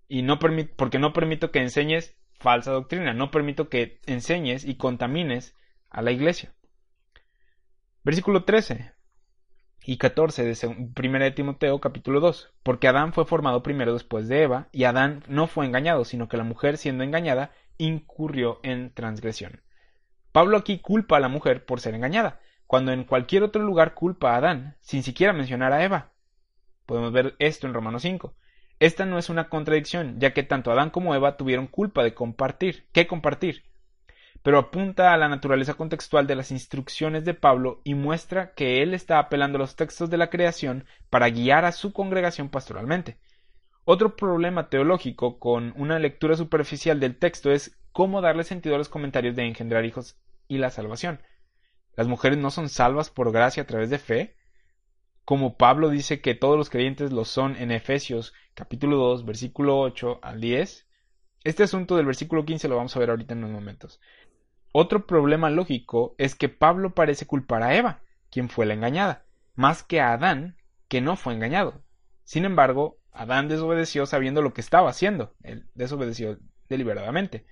y 0.07 0.21
no 0.21 0.39
porque 0.39 0.97
no 0.97 1.11
permito 1.11 1.51
que 1.51 1.59
enseñes 1.59 2.17
falsa 2.39 2.71
doctrina, 2.71 3.13
no 3.13 3.31
permito 3.31 3.67
que 3.67 3.99
enseñes 4.05 4.63
y 4.63 4.75
contamines 4.77 5.56
a 5.97 6.03
la 6.03 6.11
iglesia. 6.11 6.53
Versículo 8.03 8.43
13 8.43 8.93
y 9.83 9.97
14 9.97 10.43
de 10.45 10.67
1 10.95 11.19
de 11.19 11.31
Timoteo 11.31 11.79
capítulo 11.79 12.19
2. 12.19 12.53
Porque 12.61 12.87
Adán 12.87 13.13
fue 13.13 13.25
formado 13.25 13.63
primero 13.63 13.93
después 13.93 14.27
de 14.27 14.43
Eva, 14.43 14.69
y 14.71 14.83
Adán 14.83 15.23
no 15.27 15.47
fue 15.47 15.65
engañado, 15.65 16.05
sino 16.05 16.27
que 16.27 16.37
la 16.37 16.43
mujer 16.43 16.77
siendo 16.77 17.03
engañada 17.03 17.49
incurrió 17.79 18.59
en 18.61 18.93
transgresión. 18.93 19.63
Pablo 20.31 20.57
aquí 20.57 20.77
culpa 20.77 21.17
a 21.17 21.19
la 21.19 21.29
mujer 21.29 21.65
por 21.65 21.79
ser 21.79 21.95
engañada, 21.95 22.41
cuando 22.67 22.91
en 22.91 23.03
cualquier 23.03 23.41
otro 23.41 23.63
lugar 23.63 23.95
culpa 23.95 24.33
a 24.33 24.37
Adán, 24.37 24.77
sin 24.81 25.01
siquiera 25.01 25.33
mencionar 25.33 25.73
a 25.73 25.83
Eva. 25.83 26.11
Podemos 26.85 27.11
ver 27.11 27.35
esto 27.39 27.65
en 27.65 27.73
Romanos 27.73 28.03
5. 28.03 28.35
Esta 28.79 29.07
no 29.07 29.17
es 29.17 29.29
una 29.29 29.49
contradicción, 29.49 30.19
ya 30.19 30.31
que 30.31 30.43
tanto 30.43 30.69
Adán 30.71 30.91
como 30.91 31.15
Eva 31.15 31.37
tuvieron 31.37 31.65
culpa 31.65 32.03
de 32.03 32.13
compartir, 32.13 32.85
¿Qué 32.91 33.07
compartir, 33.07 33.63
pero 34.43 34.59
apunta 34.59 35.13
a 35.13 35.17
la 35.17 35.27
naturaleza 35.29 35.73
contextual 35.73 36.27
de 36.27 36.35
las 36.35 36.51
instrucciones 36.51 37.25
de 37.25 37.33
Pablo 37.33 37.81
y 37.83 37.95
muestra 37.95 38.53
que 38.53 38.81
él 38.81 38.93
está 38.93 39.19
apelando 39.19 39.57
a 39.57 39.59
los 39.59 39.75
textos 39.75 40.09
de 40.09 40.17
la 40.17 40.29
creación 40.29 40.85
para 41.09 41.29
guiar 41.29 41.65
a 41.65 41.71
su 41.71 41.93
congregación 41.93 42.49
pastoralmente. 42.49 43.17
Otro 43.85 44.15
problema 44.15 44.69
teológico 44.69 45.39
con 45.39 45.73
una 45.77 45.99
lectura 45.99 46.35
superficial 46.35 46.99
del 46.99 47.17
texto 47.17 47.51
es 47.51 47.77
cómo 47.91 48.21
darle 48.21 48.43
sentido 48.43 48.75
a 48.75 48.77
los 48.77 48.89
comentarios 48.89 49.35
de 49.35 49.45
engendrar 49.45 49.85
hijos 49.85 50.17
y 50.47 50.57
la 50.57 50.69
salvación. 50.69 51.21
Las 51.95 52.07
mujeres 52.07 52.37
no 52.37 52.51
son 52.51 52.69
salvas 52.69 53.09
por 53.09 53.31
gracia 53.31 53.63
a 53.63 53.65
través 53.65 53.89
de 53.89 53.97
fe, 53.97 54.37
como 55.27 55.57
Pablo 55.57 55.89
dice 55.89 56.21
que 56.21 56.35
todos 56.35 56.57
los 56.57 56.69
creyentes 56.69 57.11
lo 57.11 57.25
son 57.25 57.57
en 57.57 57.71
Efesios 57.71 58.33
capítulo 58.53 58.95
2 58.95 59.25
versículo 59.25 59.77
8 59.77 60.21
al 60.21 60.39
10. 60.39 60.86
Este 61.43 61.63
asunto 61.63 61.95
del 61.95 62.05
versículo 62.05 62.45
15 62.45 62.67
lo 62.67 62.77
vamos 62.77 62.95
a 62.95 62.99
ver 62.99 63.09
ahorita 63.09 63.33
en 63.33 63.39
unos 63.39 63.51
momentos. 63.51 63.99
Otro 64.71 65.07
problema 65.07 65.49
lógico 65.49 66.15
es 66.17 66.35
que 66.35 66.49
Pablo 66.49 66.93
parece 66.93 67.25
culpar 67.25 67.63
a 67.63 67.75
Eva, 67.75 68.01
quien 68.29 68.49
fue 68.49 68.65
la 68.65 68.73
engañada, 68.73 69.25
más 69.55 69.83
que 69.83 70.01
a 70.01 70.13
Adán, 70.13 70.57
que 70.87 71.01
no 71.01 71.15
fue 71.15 71.33
engañado. 71.33 71.81
Sin 72.23 72.45
embargo, 72.45 72.99
Adán 73.11 73.47
desobedeció 73.47 74.05
sabiendo 74.05 74.41
lo 74.41 74.53
que 74.53 74.61
estaba 74.61 74.89
haciendo. 74.89 75.33
Él 75.41 75.65
desobedeció 75.73 76.37
deliberadamente. 76.69 77.45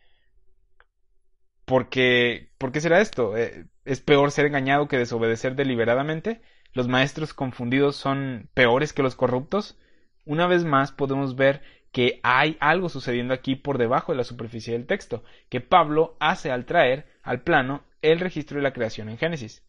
Porque, 1.66 2.52
¿por 2.58 2.72
qué 2.72 2.82
será 2.82 3.02
esto? 3.02 3.36
Eh, 3.36 3.66
¿Es 3.86 4.02
peor 4.02 4.32
ser 4.32 4.46
engañado 4.46 4.88
que 4.88 4.98
desobedecer 4.98 5.56
deliberadamente? 5.56 6.42
¿Los 6.74 6.88
maestros 6.88 7.34
confundidos 7.34 7.96
son 7.96 8.50
peores 8.54 8.94
que 8.94 9.02
los 9.02 9.16
corruptos? 9.16 9.78
Una 10.26 10.46
vez 10.46 10.64
más 10.64 10.92
podemos 10.92 11.36
ver 11.36 11.64
que 11.96 12.20
hay 12.24 12.58
algo 12.60 12.90
sucediendo 12.90 13.34
aquí 13.34 13.56
por 13.56 13.78
debajo 13.78 14.12
de 14.12 14.18
la 14.18 14.26
superficie 14.26 14.74
del 14.74 14.86
texto, 14.86 15.24
que 15.48 15.62
Pablo 15.62 16.18
hace 16.20 16.52
al 16.52 16.66
traer 16.66 17.06
al 17.24 17.40
plano 17.40 17.86
el 18.02 18.20
registro 18.20 18.58
de 18.58 18.64
la 18.64 18.74
creación 18.74 19.08
en 19.08 19.18
Génesis. 19.18 19.66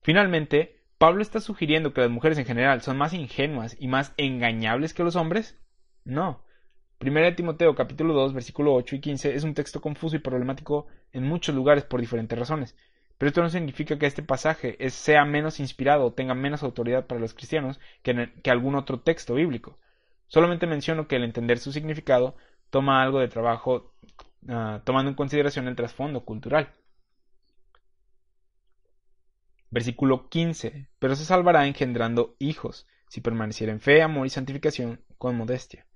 Finalmente, 0.00 0.76
Pablo 0.98 1.20
está 1.20 1.40
sugiriendo 1.40 1.92
que 1.92 2.02
las 2.02 2.10
mujeres 2.10 2.38
en 2.38 2.44
general 2.44 2.80
son 2.82 2.96
más 2.96 3.12
ingenuas 3.12 3.76
y 3.80 3.88
más 3.88 4.14
engañables 4.18 4.94
que 4.94 5.02
los 5.02 5.16
hombres. 5.16 5.58
No, 6.04 6.44
Primera 6.98 7.26
de 7.26 7.32
Timoteo 7.32 7.74
capítulo 7.74 8.14
2 8.14 8.34
versículo 8.34 8.72
8 8.72 8.94
y 8.94 9.00
15 9.00 9.34
es 9.34 9.42
un 9.42 9.54
texto 9.54 9.80
confuso 9.80 10.14
y 10.14 10.20
problemático 10.20 10.86
en 11.10 11.24
muchos 11.24 11.56
lugares 11.56 11.82
por 11.82 12.00
diferentes 12.00 12.38
razones. 12.38 12.76
Pero 13.18 13.30
esto 13.30 13.42
no 13.42 13.50
significa 13.50 13.98
que 13.98 14.06
este 14.06 14.22
pasaje 14.22 14.76
sea 14.90 15.24
menos 15.24 15.58
inspirado 15.58 16.04
o 16.04 16.12
tenga 16.12 16.34
menos 16.34 16.62
autoridad 16.62 17.08
para 17.08 17.20
los 17.20 17.34
cristianos 17.34 17.80
que, 18.02 18.30
algún 18.48 18.76
otro 18.76 19.00
texto 19.00 19.34
bíblico. 19.34 19.76
Solamente 20.34 20.66
menciono 20.66 21.06
que 21.06 21.14
el 21.14 21.22
entender 21.22 21.60
su 21.60 21.70
significado 21.70 22.34
toma 22.70 23.00
algo 23.04 23.20
de 23.20 23.28
trabajo 23.28 23.94
ah, 24.48 24.82
tomando 24.84 25.08
en 25.08 25.14
consideración 25.14 25.68
el 25.68 25.76
trasfondo 25.76 26.24
cultural. 26.24 26.72
Versículo 29.70 30.28
15. 30.28 30.88
Pero 30.98 31.14
se 31.14 31.24
salvará 31.24 31.68
engendrando 31.68 32.34
hijos, 32.40 32.88
si 33.08 33.20
permaneciera 33.20 33.72
en 33.72 33.78
fe, 33.78 34.02
amor 34.02 34.26
y 34.26 34.30
santificación 34.30 35.04
con 35.18 35.36
modestia. 35.36 35.86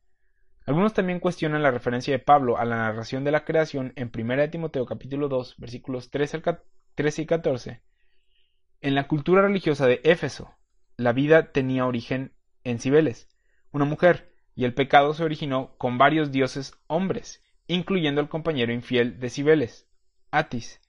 Algunos 0.66 0.94
también 0.94 1.18
cuestionan 1.18 1.64
la 1.64 1.72
referencia 1.72 2.12
de 2.12 2.20
Pablo 2.20 2.58
a 2.58 2.64
la 2.64 2.76
narración 2.76 3.24
de 3.24 3.32
la 3.32 3.44
creación 3.44 3.92
en 3.96 4.12
1 4.16 4.50
Timoteo 4.50 4.86
capítulo 4.86 5.26
2 5.26 5.56
versículos 5.58 6.12
13, 6.12 6.42
y 7.22 7.26
14. 7.26 7.82
En 8.82 8.94
la 8.94 9.08
cultura 9.08 9.42
religiosa 9.42 9.88
de 9.88 10.00
Éfeso, 10.04 10.54
la 10.96 11.12
vida 11.12 11.50
tenía 11.50 11.86
origen 11.86 12.34
en 12.62 12.78
Cibeles, 12.78 13.28
una 13.70 13.84
mujer, 13.84 14.27
y 14.58 14.64
el 14.64 14.74
pecado 14.74 15.14
se 15.14 15.22
originó 15.22 15.76
con 15.78 15.98
varios 15.98 16.32
dioses 16.32 16.74
hombres, 16.88 17.44
incluyendo 17.68 18.20
el 18.20 18.28
compañero 18.28 18.72
infiel 18.72 19.20
de 19.20 19.30
Cibeles, 19.30 19.86
Atis. 20.32 20.80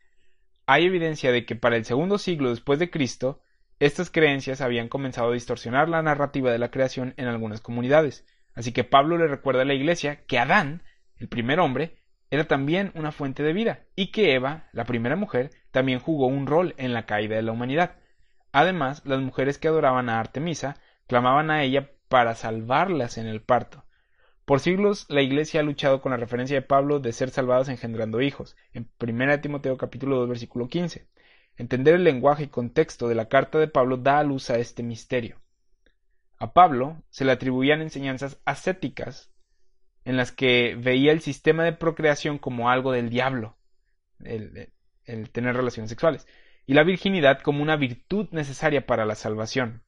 Hay 0.65 0.85
evidencia 0.85 1.31
de 1.31 1.45
que 1.45 1.55
para 1.55 1.77
el 1.77 1.85
segundo 1.85 2.17
siglo 2.17 2.49
después 2.49 2.79
de 2.79 2.89
Cristo, 2.89 3.43
estas 3.77 4.09
creencias 4.09 4.61
habían 4.61 4.89
comenzado 4.89 5.29
a 5.29 5.33
distorsionar 5.33 5.87
la 5.87 6.01
narrativa 6.01 6.51
de 6.51 6.57
la 6.57 6.71
creación 6.71 7.13
en 7.17 7.27
algunas 7.27 7.61
comunidades, 7.61 8.25
Así 8.55 8.71
que 8.71 8.83
Pablo 8.83 9.19
le 9.19 9.27
recuerda 9.27 9.61
a 9.61 9.65
la 9.65 9.75
iglesia 9.75 10.25
que 10.25 10.39
Adán, 10.39 10.81
el 11.17 11.27
primer 11.27 11.59
hombre, 11.59 11.99
era 12.31 12.45
también 12.45 12.91
una 12.95 13.11
fuente 13.11 13.43
de 13.43 13.53
vida 13.53 13.81
y 13.95 14.07
que 14.11 14.33
Eva, 14.33 14.67
la 14.73 14.85
primera 14.85 15.15
mujer, 15.15 15.51
también 15.69 15.99
jugó 15.99 16.25
un 16.25 16.47
rol 16.47 16.73
en 16.77 16.91
la 16.91 17.05
caída 17.05 17.35
de 17.35 17.43
la 17.43 17.51
humanidad. 17.51 17.97
Además, 18.51 19.03
las 19.05 19.19
mujeres 19.19 19.59
que 19.59 19.67
adoraban 19.67 20.09
a 20.09 20.19
Artemisa 20.19 20.75
clamaban 21.05 21.51
a 21.51 21.61
ella 21.61 21.91
para 22.09 22.35
salvarlas 22.35 23.17
en 23.17 23.27
el 23.27 23.41
parto. 23.41 23.85
Por 24.43 24.59
siglos 24.59 25.05
la 25.09 25.21
Iglesia 25.21 25.61
ha 25.61 25.63
luchado 25.63 26.01
con 26.01 26.11
la 26.11 26.17
referencia 26.17 26.57
de 26.57 26.63
Pablo 26.63 26.99
de 26.99 27.13
ser 27.13 27.29
salvadas 27.29 27.69
engendrando 27.69 28.19
hijos, 28.19 28.57
en 28.73 28.89
1 28.99 29.39
Timoteo 29.41 29.77
capítulo 29.77 30.17
2 30.17 30.27
versículo 30.27 30.67
15. 30.67 31.07
Entender 31.55 31.95
el 31.95 32.03
lenguaje 32.03 32.43
y 32.43 32.47
contexto 32.47 33.07
de 33.07 33.15
la 33.15 33.29
carta 33.29 33.59
de 33.59 33.67
Pablo 33.67 33.97
da 33.97 34.19
a 34.19 34.23
luz 34.23 34.49
a 34.49 34.57
este 34.57 34.81
misterio. 34.81 35.39
A 36.37 36.53
Pablo 36.53 37.03
se 37.09 37.25
le 37.25 37.33
atribuían 37.33 37.81
enseñanzas 37.81 38.39
ascéticas 38.45 39.31
en 40.05 40.17
las 40.17 40.31
que 40.31 40.75
veía 40.75 41.11
el 41.11 41.19
sistema 41.19 41.63
de 41.63 41.73
procreación 41.73 42.39
como 42.39 42.69
algo 42.69 42.91
del 42.91 43.09
diablo, 43.09 43.57
el, 44.23 44.71
tener 45.31 45.55
relaciones 45.55 45.89
sexuales, 45.89 46.27
y 46.65 46.73
la 46.73 46.83
virginidad 46.83 47.41
como 47.41 47.61
una 47.61 47.75
virtud 47.75 48.29
necesaria 48.31 48.85
para 48.85 49.05
la 49.05 49.15
salvación. 49.15 49.83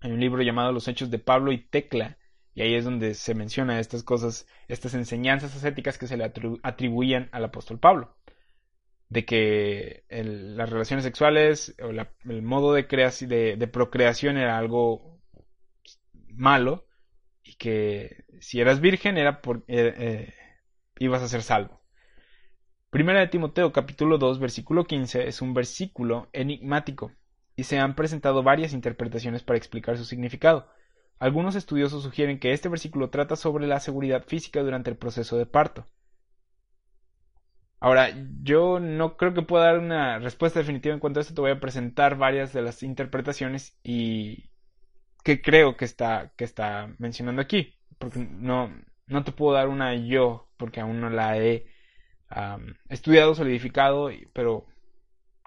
Hay 0.00 0.12
un 0.12 0.20
libro 0.20 0.42
llamado 0.42 0.72
Los 0.72 0.88
Hechos 0.88 1.10
de 1.10 1.18
Pablo 1.18 1.52
y 1.52 1.58
Tecla 1.58 2.16
Y 2.54 2.62
ahí 2.62 2.74
es 2.74 2.84
donde 2.84 3.14
se 3.14 3.34
menciona 3.34 3.80
estas 3.80 4.02
cosas, 4.02 4.46
estas 4.66 4.94
enseñanzas 4.94 5.54
ascéticas 5.54 5.98
que 5.98 6.06
se 6.06 6.16
le 6.16 6.32
atribuían 6.62 7.28
al 7.32 7.44
apóstol 7.44 7.78
Pablo. 7.78 8.16
De 9.08 9.24
que 9.24 10.04
las 10.08 10.70
relaciones 10.70 11.04
sexuales 11.04 11.76
o 11.82 11.90
el 11.90 12.42
modo 12.42 12.72
de, 12.72 12.84
de, 12.84 13.66
procreación 13.66 14.36
era 14.36 14.56
algo 14.56 15.20
malo 16.28 16.86
y 17.42 17.56
que 17.56 18.24
si 18.40 18.60
eras 18.60 18.80
virgen 18.80 19.18
era 19.18 19.40
eh, 19.66 19.94
eh, 19.98 20.34
ibas 20.98 21.22
a 21.22 21.28
ser 21.28 21.42
salvo. 21.42 21.82
Primera 22.90 23.20
de 23.20 23.26
Timoteo 23.28 23.72
capítulo 23.72 24.16
2 24.16 24.38
versículo 24.38 24.84
15 24.84 25.26
es 25.26 25.42
un 25.42 25.54
versículo 25.54 26.28
enigmático 26.32 27.12
y 27.60 27.64
se 27.64 27.78
han 27.78 27.94
presentado 27.94 28.42
varias 28.42 28.72
interpretaciones 28.72 29.42
para 29.42 29.58
explicar 29.58 29.98
su 29.98 30.06
significado. 30.06 30.66
Algunos 31.18 31.56
estudiosos 31.56 32.02
sugieren 32.02 32.38
que 32.38 32.54
este 32.54 32.70
versículo 32.70 33.10
trata 33.10 33.36
sobre 33.36 33.66
la 33.66 33.80
seguridad 33.80 34.24
física 34.24 34.62
durante 34.62 34.88
el 34.88 34.96
proceso 34.96 35.36
de 35.36 35.44
parto. 35.44 35.84
Ahora, 37.78 38.14
yo 38.42 38.80
no 38.80 39.18
creo 39.18 39.34
que 39.34 39.42
pueda 39.42 39.66
dar 39.66 39.78
una 39.78 40.18
respuesta 40.20 40.58
definitiva 40.58 40.94
en 40.94 41.00
cuanto 41.00 41.20
a 41.20 41.22
esto. 41.22 41.34
Te 41.34 41.42
voy 41.42 41.50
a 41.50 41.60
presentar 41.60 42.16
varias 42.16 42.54
de 42.54 42.62
las 42.62 42.82
interpretaciones 42.82 43.78
y 43.82 44.48
que 45.22 45.42
creo 45.42 45.76
que 45.76 45.84
está, 45.84 46.32
que 46.38 46.44
está 46.44 46.94
mencionando 46.96 47.42
aquí. 47.42 47.74
Porque 47.98 48.20
no, 48.20 48.74
no 49.06 49.22
te 49.22 49.32
puedo 49.32 49.52
dar 49.52 49.68
una 49.68 49.94
yo, 49.96 50.48
porque 50.56 50.80
aún 50.80 50.98
no 50.98 51.10
la 51.10 51.36
he 51.36 51.66
estudiado, 52.88 53.34
solidificado, 53.34 54.08
pero 54.32 54.64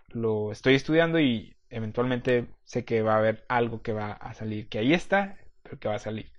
lo 0.09 0.51
estoy 0.51 0.75
estudiando 0.75 1.19
y 1.19 1.55
eventualmente 1.73 2.47
sé 2.63 2.85
que 2.85 3.01
va 3.01 3.15
a 3.15 3.17
haber 3.17 3.45
algo 3.49 3.81
que 3.81 3.93
va 3.93 4.11
a 4.13 4.33
salir, 4.33 4.69
que 4.69 4.79
ahí 4.79 4.93
está, 4.93 5.37
pero 5.63 5.79
que 5.79 5.87
va 5.87 5.95
a 5.95 5.99
salir. 5.99 6.31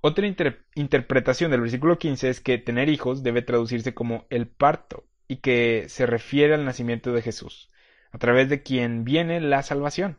Otra 0.00 0.26
interpretación 0.74 1.50
del 1.50 1.62
versículo 1.62 1.98
15 1.98 2.28
es 2.28 2.40
que 2.40 2.58
tener 2.58 2.88
hijos 2.88 3.22
debe 3.22 3.42
traducirse 3.42 3.94
como 3.94 4.26
el 4.30 4.46
parto 4.46 5.04
y 5.26 5.36
que 5.36 5.86
se 5.88 6.06
refiere 6.06 6.54
al 6.54 6.64
nacimiento 6.64 7.12
de 7.12 7.22
Jesús, 7.22 7.70
a 8.12 8.18
través 8.18 8.48
de 8.48 8.62
quien 8.62 9.04
viene 9.04 9.40
la 9.40 9.62
salvación. 9.62 10.18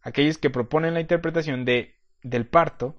Aquellos 0.00 0.38
que 0.38 0.50
proponen 0.50 0.94
la 0.94 1.00
interpretación 1.00 1.64
de 1.64 1.96
del 2.22 2.46
parto 2.46 2.96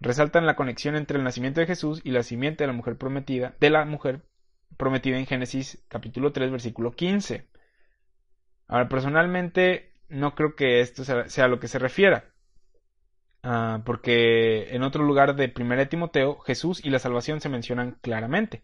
resaltan 0.00 0.46
la 0.46 0.56
conexión 0.56 0.96
entre 0.96 1.18
el 1.18 1.24
nacimiento 1.24 1.60
de 1.60 1.66
Jesús 1.66 2.00
y 2.04 2.10
la 2.10 2.22
simiente 2.22 2.64
de 2.64 2.68
la 2.68 2.72
mujer 2.72 2.96
prometida, 2.96 3.56
de 3.60 3.70
la 3.70 3.84
mujer 3.84 4.22
prometida 4.76 5.18
en 5.18 5.26
Génesis 5.26 5.84
capítulo 5.88 6.32
3 6.32 6.50
versículo 6.50 6.92
15. 6.92 7.48
Ahora, 8.68 8.88
personalmente 8.88 9.92
no 10.08 10.34
creo 10.34 10.54
que 10.54 10.80
esto 10.80 11.04
sea 11.04 11.48
lo 11.48 11.58
que 11.58 11.68
se 11.68 11.78
refiera. 11.78 12.32
Ah, 13.42 13.82
porque 13.84 14.74
en 14.74 14.82
otro 14.82 15.04
lugar 15.04 15.36
de 15.36 15.52
1 15.56 15.88
Timoteo, 15.88 16.38
Jesús 16.40 16.84
y 16.84 16.90
la 16.90 16.98
salvación 16.98 17.40
se 17.40 17.48
mencionan 17.48 17.98
claramente. 18.02 18.62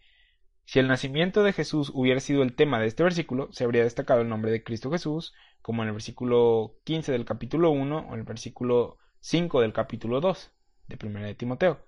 Si 0.65 0.79
el 0.79 0.87
nacimiento 0.87 1.43
de 1.43 1.53
Jesús 1.53 1.91
hubiera 1.93 2.19
sido 2.19 2.43
el 2.43 2.55
tema 2.55 2.79
de 2.79 2.87
este 2.87 3.03
versículo, 3.03 3.49
se 3.51 3.63
habría 3.63 3.83
destacado 3.83 4.21
el 4.21 4.29
nombre 4.29 4.51
de 4.51 4.63
Cristo 4.63 4.91
Jesús, 4.91 5.33
como 5.61 5.83
en 5.83 5.89
el 5.89 5.93
versículo 5.93 6.75
15 6.83 7.11
del 7.11 7.25
capítulo 7.25 7.71
1 7.71 7.97
o 7.97 8.13
en 8.13 8.19
el 8.19 8.25
versículo 8.25 8.97
5 9.21 9.61
del 9.61 9.73
capítulo 9.73 10.21
2 10.21 10.51
de 10.87 11.07
1 11.07 11.35
Timoteo. 11.35 11.85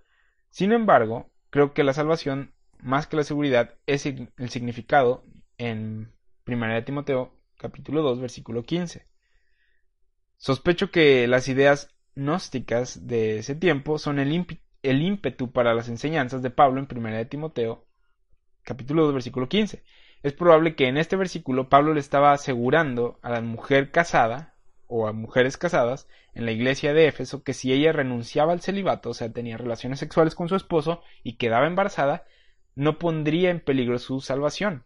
Sin 0.49 0.71
embargo, 0.71 1.29
creo 1.49 1.73
que 1.73 1.83
la 1.83 1.93
salvación, 1.93 2.53
más 2.79 3.07
que 3.07 3.17
la 3.17 3.23
seguridad, 3.23 3.75
es 3.85 4.05
el 4.05 4.49
significado 4.49 5.23
en 5.57 6.13
1 6.45 6.83
Timoteo 6.83 7.36
capítulo 7.57 8.01
2, 8.03 8.21
versículo 8.21 8.63
15. 8.63 9.07
Sospecho 10.37 10.91
que 10.91 11.27
las 11.27 11.47
ideas 11.47 11.89
gnósticas 12.15 13.07
de 13.07 13.39
ese 13.39 13.55
tiempo 13.55 13.97
son 13.97 14.19
el, 14.19 14.31
ímpetu 14.83 15.51
para 15.51 15.73
las 15.73 15.89
enseñanzas 15.89 16.41
de 16.41 16.51
Pablo 16.51 16.79
en 16.79 16.87
1 16.89 17.17
de 17.17 17.25
Timoteo, 17.25 17.87
capítulo 18.63 19.05
2, 19.05 19.13
versículo 19.13 19.49
15. 19.49 19.83
Es 20.23 20.33
probable 20.33 20.75
que 20.75 20.87
en 20.87 20.97
este 20.97 21.15
versículo 21.15 21.69
Pablo 21.69 21.93
le 21.93 21.99
estaba 21.99 22.31
asegurando 22.31 23.19
a 23.21 23.31
la 23.31 23.41
mujer 23.41 23.91
casada 23.91 24.55
o 24.87 25.07
a 25.07 25.13
mujeres 25.13 25.57
casadas 25.57 26.07
en 26.33 26.45
la 26.45 26.51
iglesia 26.51 26.93
de 26.93 27.07
Éfeso 27.07 27.43
que 27.43 27.53
si 27.53 27.73
ella 27.73 27.91
renunciaba 27.91 28.53
al 28.53 28.61
celibato, 28.61 29.09
o 29.09 29.13
sea, 29.13 29.31
tenía 29.33 29.57
relaciones 29.57 29.99
sexuales 29.99 30.35
con 30.35 30.49
su 30.49 30.55
esposo 30.55 31.01
y 31.23 31.37
quedaba 31.37 31.67
embarazada, 31.67 32.25
no 32.75 32.99
pondría 32.99 33.49
en 33.49 33.59
peligro 33.59 33.97
su 33.97 34.21
salvación, 34.21 34.85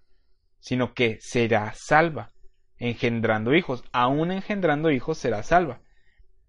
sino 0.60 0.94
que 0.94 1.20
será 1.20 1.74
salva 1.74 2.31
engendrando 2.82 3.54
hijos. 3.54 3.84
Aún 3.94 4.32
engendrando 4.32 4.92
hijos 4.92 5.18
será 5.18 5.44
salva. 5.44 5.80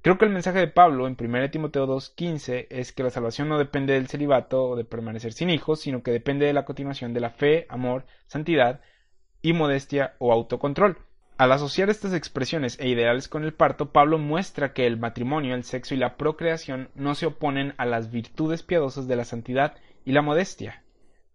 Creo 0.01 0.18
que 0.18 0.24
el 0.24 0.33
mensaje 0.33 0.59
de 0.59 0.66
Pablo 0.66 1.07
en 1.07 1.16
1 1.16 1.51
Timoteo 1.51 1.87
2.15 1.87 2.66
es 2.70 2.93
que 2.93 3.05
la 3.05 3.11
salvación 3.11 3.49
no 3.49 3.59
depende 3.59 3.93
del 3.93 4.09
celibato 4.09 4.64
o 4.64 4.76
de 4.76 4.85
permanecer 4.85 5.33
sin 5.33 5.49
hijos, 5.49 5.80
sino 5.80 6.03
que 6.03 6.11
depende 6.11 6.45
de 6.45 6.53
la 6.53 6.64
continuación 6.64 7.14
de 7.14 7.20
la 7.20 7.30
fe, 7.30 7.66
amor, 7.68 8.05
santidad 8.26 8.80
y 9.43 9.53
modestia 9.53 10.16
o 10.18 10.33
autocontrol. 10.33 10.99
Al 11.39 11.53
asociar 11.53 11.89
estas 11.89 12.14
expresiones 12.14 12.78
e 12.80 12.89
ideales 12.89 13.28
con 13.28 13.45
el 13.45 13.55
parto, 13.55 13.93
Pablo 13.93 14.18
muestra 14.18 14.72
que 14.72 14.87
el 14.87 14.99
matrimonio, 14.99 15.55
el 15.55 15.64
sexo 15.64 15.95
y 15.95 15.99
la 15.99 16.16
procreación 16.16 16.89
no 16.95 17.14
se 17.14 17.26
oponen 17.26 17.74
a 17.78 17.87
las 17.87 18.11
virtudes 18.11 18.62
piadosas 18.62 19.07
de 19.07 19.16
la 19.16 19.24
santidad 19.24 19.76
y 20.05 20.12
la 20.12 20.22
modestia, 20.22 20.83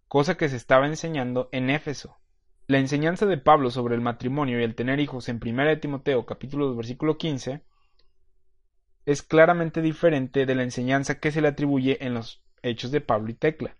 cosa 0.08 0.36
que 0.36 0.48
se 0.48 0.56
estaba 0.56 0.86
enseñando 0.86 1.48
en 1.52 1.70
Éfeso. 1.70 2.18
La 2.68 2.78
enseñanza 2.78 3.24
de 3.24 3.38
Pablo 3.38 3.70
sobre 3.70 3.94
el 3.94 4.02
matrimonio 4.02 4.60
y 4.60 4.62
el 4.62 4.74
tener 4.74 5.00
hijos 5.00 5.30
en 5.30 5.40
1 5.42 5.80
Timoteo 5.80 6.26
capítulo 6.26 6.66
2 6.66 6.76
versículo 6.76 7.16
15 7.16 7.62
es 9.06 9.22
claramente 9.22 9.80
diferente 9.80 10.44
de 10.44 10.54
la 10.54 10.64
enseñanza 10.64 11.18
que 11.18 11.30
se 11.32 11.40
le 11.40 11.48
atribuye 11.48 11.96
en 12.04 12.12
los 12.12 12.44
hechos 12.60 12.90
de 12.90 13.00
Pablo 13.00 13.30
y 13.30 13.34
Tecla, 13.34 13.78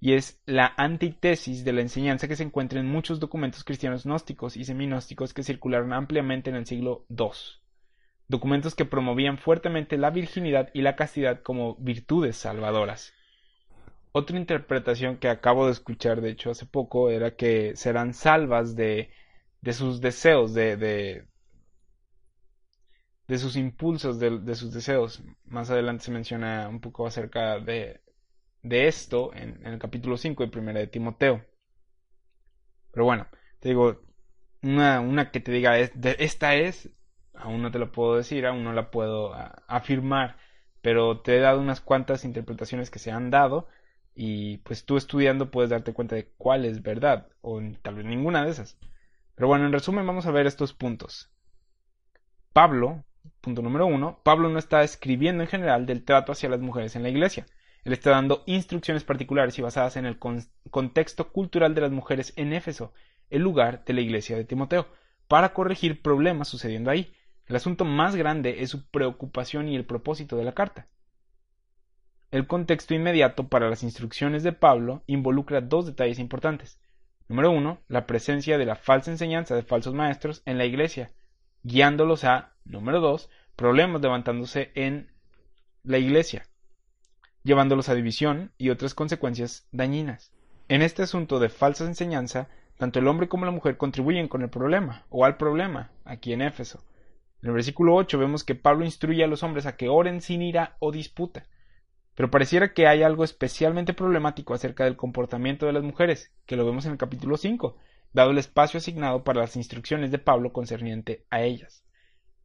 y 0.00 0.14
es 0.14 0.42
la 0.46 0.74
antítesis 0.76 1.64
de 1.64 1.74
la 1.74 1.82
enseñanza 1.82 2.26
que 2.26 2.34
se 2.34 2.42
encuentra 2.42 2.80
en 2.80 2.88
muchos 2.88 3.20
documentos 3.20 3.62
cristianos 3.62 4.02
gnósticos 4.04 4.56
y 4.56 4.64
seminósticos 4.64 5.32
que 5.32 5.44
circularon 5.44 5.92
ampliamente 5.92 6.50
en 6.50 6.56
el 6.56 6.66
siglo 6.66 7.06
II, 7.10 7.28
documentos 8.26 8.74
que 8.74 8.84
promovían 8.84 9.38
fuertemente 9.38 9.96
la 9.96 10.10
virginidad 10.10 10.70
y 10.74 10.82
la 10.82 10.96
castidad 10.96 11.40
como 11.42 11.76
virtudes 11.76 12.36
salvadoras. 12.36 13.14
Otra 14.16 14.38
interpretación 14.38 15.16
que 15.16 15.28
acabo 15.28 15.66
de 15.66 15.72
escuchar, 15.72 16.20
de 16.20 16.30
hecho, 16.30 16.50
hace 16.52 16.66
poco, 16.66 17.10
era 17.10 17.34
que 17.34 17.74
serán 17.74 18.14
salvas 18.14 18.76
de, 18.76 19.10
de 19.60 19.72
sus 19.72 20.00
deseos, 20.00 20.54
de, 20.54 20.76
de, 20.76 21.26
de 23.26 23.38
sus 23.38 23.56
impulsos, 23.56 24.20
de, 24.20 24.38
de, 24.38 24.54
sus 24.54 24.72
deseos. 24.72 25.20
Más 25.46 25.68
adelante 25.70 26.04
se 26.04 26.12
menciona 26.12 26.68
un 26.68 26.80
poco 26.80 27.08
acerca 27.08 27.58
de, 27.58 28.02
de 28.62 28.86
esto 28.86 29.34
en, 29.34 29.66
el 29.66 29.80
capítulo 29.80 30.16
5 30.16 30.46
de 30.46 30.60
1 30.60 30.72
de 30.74 30.86
Timoteo. 30.86 31.44
Pero 32.92 33.04
bueno, 33.06 33.26
te 33.58 33.70
digo, 33.70 34.00
una, 34.62 35.00
una 35.00 35.32
que 35.32 35.40
te 35.40 35.50
diga, 35.50 35.76
esta 35.78 36.54
es, 36.54 36.88
aún 37.34 37.62
no 37.62 37.72
te 37.72 37.80
lo 37.80 37.90
puedo 37.90 38.16
decir, 38.16 38.46
aún 38.46 38.62
no 38.62 38.72
la 38.72 38.92
puedo 38.92 39.34
afirmar, 39.66 40.36
pero 40.82 41.20
te 41.20 41.36
he 41.36 41.40
dado 41.40 41.60
unas 41.60 41.80
cuantas 41.80 42.24
interpretaciones 42.24 42.90
que 42.92 43.00
se 43.00 43.10
han 43.10 43.30
dado 43.30 43.68
y 44.14 44.58
pues 44.58 44.84
tú 44.84 44.96
estudiando 44.96 45.50
puedes 45.50 45.70
darte 45.70 45.92
cuenta 45.92 46.14
de 46.14 46.28
cuál 46.36 46.64
es 46.64 46.82
verdad 46.82 47.28
o 47.40 47.60
tal 47.82 47.96
vez 47.96 48.06
ninguna 48.06 48.44
de 48.44 48.50
esas. 48.50 48.78
Pero 49.34 49.48
bueno, 49.48 49.66
en 49.66 49.72
resumen 49.72 50.06
vamos 50.06 50.26
a 50.26 50.30
ver 50.30 50.46
estos 50.46 50.72
puntos. 50.72 51.30
Pablo, 52.52 53.04
punto 53.40 53.62
número 53.62 53.86
uno, 53.86 54.20
Pablo 54.22 54.48
no 54.48 54.58
está 54.58 54.84
escribiendo 54.84 55.42
en 55.42 55.48
general 55.48 55.86
del 55.86 56.04
trato 56.04 56.32
hacia 56.32 56.48
las 56.48 56.60
mujeres 56.60 56.94
en 56.94 57.02
la 57.02 57.08
iglesia. 57.08 57.46
Él 57.82 57.92
está 57.92 58.10
dando 58.10 58.44
instrucciones 58.46 59.04
particulares 59.04 59.58
y 59.58 59.62
basadas 59.62 59.96
en 59.96 60.06
el 60.06 60.18
contexto 60.18 61.32
cultural 61.32 61.74
de 61.74 61.82
las 61.82 61.90
mujeres 61.90 62.32
en 62.36 62.52
Éfeso, 62.52 62.94
el 63.28 63.42
lugar 63.42 63.84
de 63.84 63.92
la 63.92 64.00
iglesia 64.00 64.36
de 64.36 64.44
Timoteo, 64.44 64.86
para 65.28 65.52
corregir 65.52 66.00
problemas 66.00 66.48
sucediendo 66.48 66.90
ahí. 66.90 67.12
El 67.46 67.56
asunto 67.56 67.84
más 67.84 68.16
grande 68.16 68.62
es 68.62 68.70
su 68.70 68.88
preocupación 68.88 69.68
y 69.68 69.76
el 69.76 69.84
propósito 69.84 70.36
de 70.36 70.44
la 70.44 70.54
carta. 70.54 70.86
El 72.34 72.48
contexto 72.48 72.94
inmediato 72.94 73.46
para 73.46 73.70
las 73.70 73.84
instrucciones 73.84 74.42
de 74.42 74.50
Pablo 74.50 75.04
involucra 75.06 75.60
dos 75.60 75.86
detalles 75.86 76.18
importantes. 76.18 76.80
Número 77.28 77.52
uno, 77.52 77.78
la 77.86 78.06
presencia 78.06 78.58
de 78.58 78.64
la 78.64 78.74
falsa 78.74 79.12
enseñanza 79.12 79.54
de 79.54 79.62
falsos 79.62 79.94
maestros 79.94 80.42
en 80.44 80.58
la 80.58 80.64
iglesia, 80.64 81.12
guiándolos 81.62 82.24
a, 82.24 82.56
número 82.64 82.98
dos, 82.98 83.30
problemas 83.54 84.02
levantándose 84.02 84.72
en 84.74 85.12
la 85.84 85.98
iglesia, 85.98 86.48
llevándolos 87.44 87.88
a 87.88 87.94
división 87.94 88.50
y 88.58 88.70
otras 88.70 88.94
consecuencias 88.94 89.68
dañinas. 89.70 90.32
En 90.66 90.82
este 90.82 91.04
asunto 91.04 91.38
de 91.38 91.50
falsa 91.50 91.84
enseñanza, 91.84 92.48
tanto 92.78 92.98
el 92.98 93.06
hombre 93.06 93.28
como 93.28 93.44
la 93.44 93.52
mujer 93.52 93.76
contribuyen 93.76 94.26
con 94.26 94.42
el 94.42 94.50
problema, 94.50 95.06
o 95.08 95.24
al 95.24 95.36
problema, 95.36 95.92
aquí 96.04 96.32
en 96.32 96.42
Éfeso. 96.42 96.84
En 97.42 97.50
el 97.50 97.54
versículo 97.54 97.94
8 97.94 98.18
vemos 98.18 98.42
que 98.42 98.56
Pablo 98.56 98.84
instruye 98.84 99.22
a 99.22 99.28
los 99.28 99.44
hombres 99.44 99.66
a 99.66 99.76
que 99.76 99.88
oren 99.88 100.20
sin 100.20 100.42
ira 100.42 100.76
o 100.80 100.90
disputa. 100.90 101.46
Pero 102.14 102.30
pareciera 102.30 102.72
que 102.72 102.86
hay 102.86 103.02
algo 103.02 103.24
especialmente 103.24 103.92
problemático 103.92 104.54
acerca 104.54 104.84
del 104.84 104.96
comportamiento 104.96 105.66
de 105.66 105.72
las 105.72 105.82
mujeres, 105.82 106.32
que 106.46 106.56
lo 106.56 106.64
vemos 106.64 106.86
en 106.86 106.92
el 106.92 106.98
capítulo 106.98 107.36
5, 107.36 107.76
dado 108.12 108.30
el 108.30 108.38
espacio 108.38 108.78
asignado 108.78 109.24
para 109.24 109.40
las 109.40 109.56
instrucciones 109.56 110.10
de 110.10 110.18
Pablo 110.18 110.52
concerniente 110.52 111.26
a 111.30 111.42
ellas. 111.42 111.84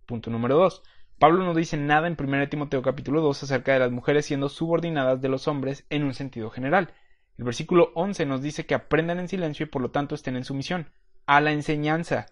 Punto 0.06 0.32
número 0.32 0.58
2. 0.58 0.82
Pablo 1.20 1.44
no 1.44 1.54
dice 1.54 1.78
nada 1.78 2.08
en 2.08 2.18
1 2.20 2.50
Timoteo 2.50 2.82
capítulo 2.82 3.22
2 3.22 3.44
acerca 3.44 3.74
de 3.74 3.80
las 3.80 3.92
mujeres 3.92 4.26
siendo 4.26 4.50
subordinadas 4.50 5.22
de 5.22 5.30
los 5.30 5.48
hombres 5.48 5.86
en 5.90 6.04
un 6.04 6.14
sentido 6.14 6.50
general. 6.50 6.94
El 7.38 7.44
versículo 7.44 7.92
11 7.94 8.26
nos 8.26 8.42
dice 8.42 8.66
que 8.66 8.74
aprendan 8.74 9.20
en 9.20 9.28
silencio 9.28 9.66
y 9.66 9.70
por 9.70 9.82
lo 9.82 9.92
tanto 9.92 10.16
estén 10.16 10.36
en 10.36 10.46
sumisión 10.46 10.90
a 11.26 11.42
la 11.42 11.52
enseñanza. 11.52 12.26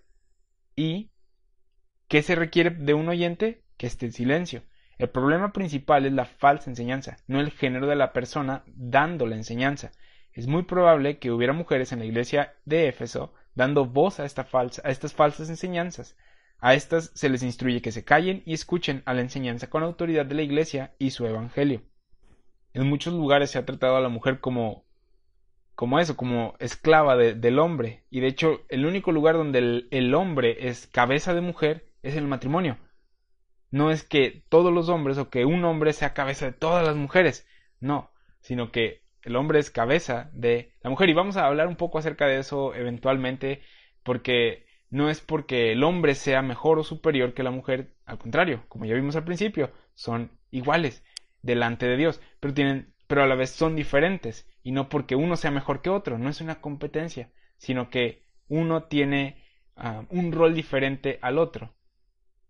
¿Y 0.76 1.12
qué 2.08 2.24
se 2.24 2.36
requiere 2.36 2.72
de 2.72 2.94
un 2.94 3.10
oyente? 3.10 3.64
Que 3.78 3.88
esté 3.88 4.08
en 4.08 4.14
silencio. 4.14 4.64
El 4.98 5.10
problema 5.10 5.54
principal 5.54 6.06
es 6.06 6.14
la 6.14 6.26
falsa 6.26 6.70
enseñanza, 6.70 7.18
no 7.28 7.40
el 7.40 7.52
género 7.52 7.88
de 7.88 7.96
la 7.96 8.14
persona 8.14 8.64
dando 8.68 9.28
la 9.28 9.36
enseñanza. 9.36 9.92
Es 10.34 10.48
muy 10.48 10.64
probable 10.64 11.20
que 11.20 11.32
hubiera 11.32 11.54
mujeres 11.54 11.92
en 11.92 12.00
la 12.00 12.06
iglesia 12.06 12.56
de 12.66 12.88
Éfeso 12.88 13.34
dando 13.54 13.86
voz 13.86 14.20
a, 14.20 14.26
estas 14.26 14.48
falsas 15.14 15.50
enseñanzas. 15.50 16.16
A 16.60 16.74
estas 16.74 17.12
se 17.14 17.30
les 17.30 17.44
instruye 17.44 17.82
que 17.82 17.92
se 17.92 18.04
callen 18.04 18.42
y 18.46 18.54
escuchen 18.54 19.04
a 19.06 19.14
la 19.14 19.22
enseñanza 19.22 19.70
con 19.70 19.84
autoridad 19.84 20.26
de 20.26 20.36
la 20.36 20.42
Iglesia 20.42 20.94
y 20.98 21.12
su 21.12 21.26
Evangelio. 21.26 21.82
En 22.74 22.88
muchos 22.88 23.14
lugares 23.14 23.52
se 23.52 23.60
ha 23.60 23.66
tratado 23.66 23.98
a 23.98 24.02
la 24.02 24.10
mujer 24.10 24.40
como 24.40 24.86
como 25.76 26.00
eso, 26.00 26.18
como 26.18 26.56
esclava 26.58 27.16
del 27.16 27.60
hombre. 27.60 28.04
Y 28.10 28.20
de 28.20 28.28
hecho, 28.28 28.62
el 28.70 28.88
único 28.88 29.12
lugar 29.12 29.36
donde 29.36 29.60
el, 29.60 29.88
el, 29.92 30.16
hombre 30.16 30.68
es 30.70 30.88
cabeza 30.88 31.36
de 31.36 31.42
mujer 31.42 31.92
es 32.02 32.16
el 32.16 32.26
matrimonio. 32.26 32.78
No 33.72 33.92
es 33.92 34.04
que 34.04 34.44
todos 34.50 34.74
los 34.74 34.90
hombres 34.90 35.18
o 35.18 35.30
que 35.30 35.46
un 35.46 35.64
hombre 35.66 35.94
sea 35.94 36.14
cabeza 36.14 36.46
de 36.46 36.54
todas 36.54 36.86
las 36.86 36.96
mujeres. 36.96 37.48
No, 37.80 38.12
sino 38.42 38.72
que 38.72 39.04
el 39.24 39.36
hombre 39.36 39.60
es 39.60 39.72
cabeza 39.72 40.30
de 40.34 40.74
la 40.82 40.90
mujer. 40.90 41.10
Y 41.10 41.14
vamos 41.14 41.38
a 41.38 41.46
hablar 41.46 41.68
un 41.68 41.76
poco 41.76 41.98
acerca 42.00 42.28
de 42.28 42.40
eso 42.40 42.74
eventualmente, 42.76 43.62
porque 44.04 44.66
no 44.90 45.10
es 45.10 45.22
porque 45.22 45.74
el 45.74 45.84
hombre 45.84 46.16
sea 46.16 46.42
mejor 46.42 46.80
o 46.80 46.84
superior 46.84 47.34
que 47.34 47.44
la 47.44 47.52
mujer, 47.52 47.94
al 48.06 48.18
contrario, 48.18 48.64
como 48.70 48.86
ya 48.86 48.96
vimos 48.96 49.16
al 49.16 49.26
principio, 49.26 49.72
son 49.96 50.32
iguales 50.52 51.04
delante 51.42 51.88
de 51.88 51.98
Dios, 51.98 52.22
pero 52.40 52.54
tienen 52.54 52.94
pero 53.08 53.24
a 53.24 53.28
la 53.28 53.36
vez 53.36 53.52
son 53.52 53.76
diferentes 53.76 54.48
y 54.64 54.72
no 54.72 54.90
porque 54.90 55.16
uno 55.16 55.38
sea 55.38 55.52
mejor 55.52 55.82
que 55.82 55.90
otro, 55.90 56.18
no 56.18 56.30
es 56.30 56.42
una 56.42 56.62
competencia, 56.62 57.32
sino 57.58 57.90
que 57.90 58.24
uno 58.50 58.84
tiene 58.84 59.44
ah, 59.76 60.04
un 60.10 60.32
rol 60.32 60.54
diferente 60.54 61.20
al 61.22 61.40
otro. 61.40 61.74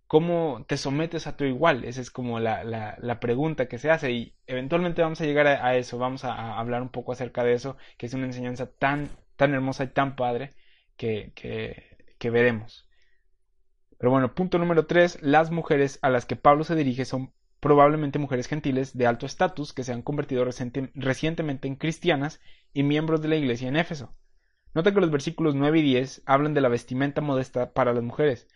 ¿Cómo 0.08 0.64
te 0.68 0.78
sometes 0.78 1.28
a 1.28 1.36
tu 1.36 1.44
igual? 1.44 1.84
Esa 1.84 2.00
es 2.00 2.12
como 2.12 2.40
la, 2.40 2.64
la, 2.64 3.20
pregunta 3.20 3.68
que 3.68 3.78
se 3.78 3.92
hace 3.92 4.12
y 4.12 4.34
eventualmente 4.46 5.02
vamos 5.02 5.20
a 5.20 5.26
llegar 5.26 5.48
a, 5.48 5.76
eso, 5.76 5.98
vamos 5.98 6.24
a, 6.24 6.58
hablar 6.58 6.82
un 6.82 6.90
poco 6.90 7.12
acerca 7.12 7.44
de 7.44 7.54
eso, 7.54 7.76
que 7.98 8.06
es 8.06 8.14
una 8.14 8.26
enseñanza 8.26 8.68
tan, 8.72 9.10
tan 9.36 9.54
hermosa 9.54 9.84
y 9.84 9.88
tan 9.88 10.16
padre 10.16 10.52
que, 10.96 11.34
que, 11.36 12.30
veremos. 12.30 12.88
Pero 13.98 14.12
bueno, 14.12 14.34
punto 14.34 14.60
número 14.60 14.86
3, 14.86 15.24
las 15.24 15.52
mujeres 15.52 16.00
a 16.02 16.10
las 16.10 16.26
que 16.26 16.38
Pablo 16.38 16.64
se 16.64 16.76
dirige 16.76 17.04
son 17.04 17.34
probablemente 17.60 18.20
mujeres 18.20 18.48
gentiles 18.48 18.98
de 18.98 19.08
alto 19.08 19.26
estatus 19.26 19.74
que 19.74 19.84
se 19.84 19.92
han 19.92 20.04
convertido 20.04 20.46
recientemente 20.46 21.68
en 21.68 21.76
cristianas 21.76 22.40
y 22.74 22.84
miembros 22.84 23.22
de 23.22 23.28
la 23.28 23.36
iglesia 23.36 23.68
en 23.68 23.76
Éfeso. 23.76 24.16
Nota 24.74 24.94
que 24.94 25.02
los 25.02 25.12
versículos 25.12 25.56
9 25.56 25.80
y 25.80 25.82
10 25.82 26.24
hablan 26.26 26.54
de 26.54 26.62
la 26.62 26.70
vestimenta 26.70 27.20
modesta 27.20 27.74
para 27.74 27.94
las 27.94 28.04
mujeres. 28.04 28.48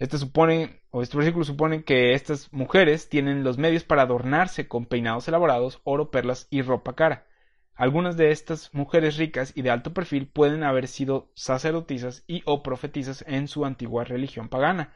Este 0.00 0.16
supone, 0.16 0.80
o 0.90 1.02
estos 1.02 1.18
versículos 1.18 1.46
suponen 1.46 1.82
que 1.82 2.14
estas 2.14 2.50
mujeres 2.54 3.10
tienen 3.10 3.44
los 3.44 3.58
medios 3.58 3.84
para 3.84 4.00
adornarse 4.00 4.66
con 4.66 4.86
peinados 4.86 5.28
elaborados, 5.28 5.82
oro, 5.84 6.10
perlas 6.10 6.48
y 6.48 6.62
ropa 6.62 6.94
cara. 6.94 7.26
Algunas 7.74 8.16
de 8.16 8.30
estas 8.30 8.72
mujeres 8.72 9.18
ricas 9.18 9.52
y 9.54 9.60
de 9.60 9.68
alto 9.68 9.92
perfil 9.92 10.26
pueden 10.26 10.64
haber 10.64 10.88
sido 10.88 11.30
sacerdotisas 11.34 12.24
y 12.26 12.40
o 12.46 12.62
profetisas 12.62 13.22
en 13.28 13.46
su 13.46 13.66
antigua 13.66 14.04
religión 14.04 14.48
pagana. 14.48 14.94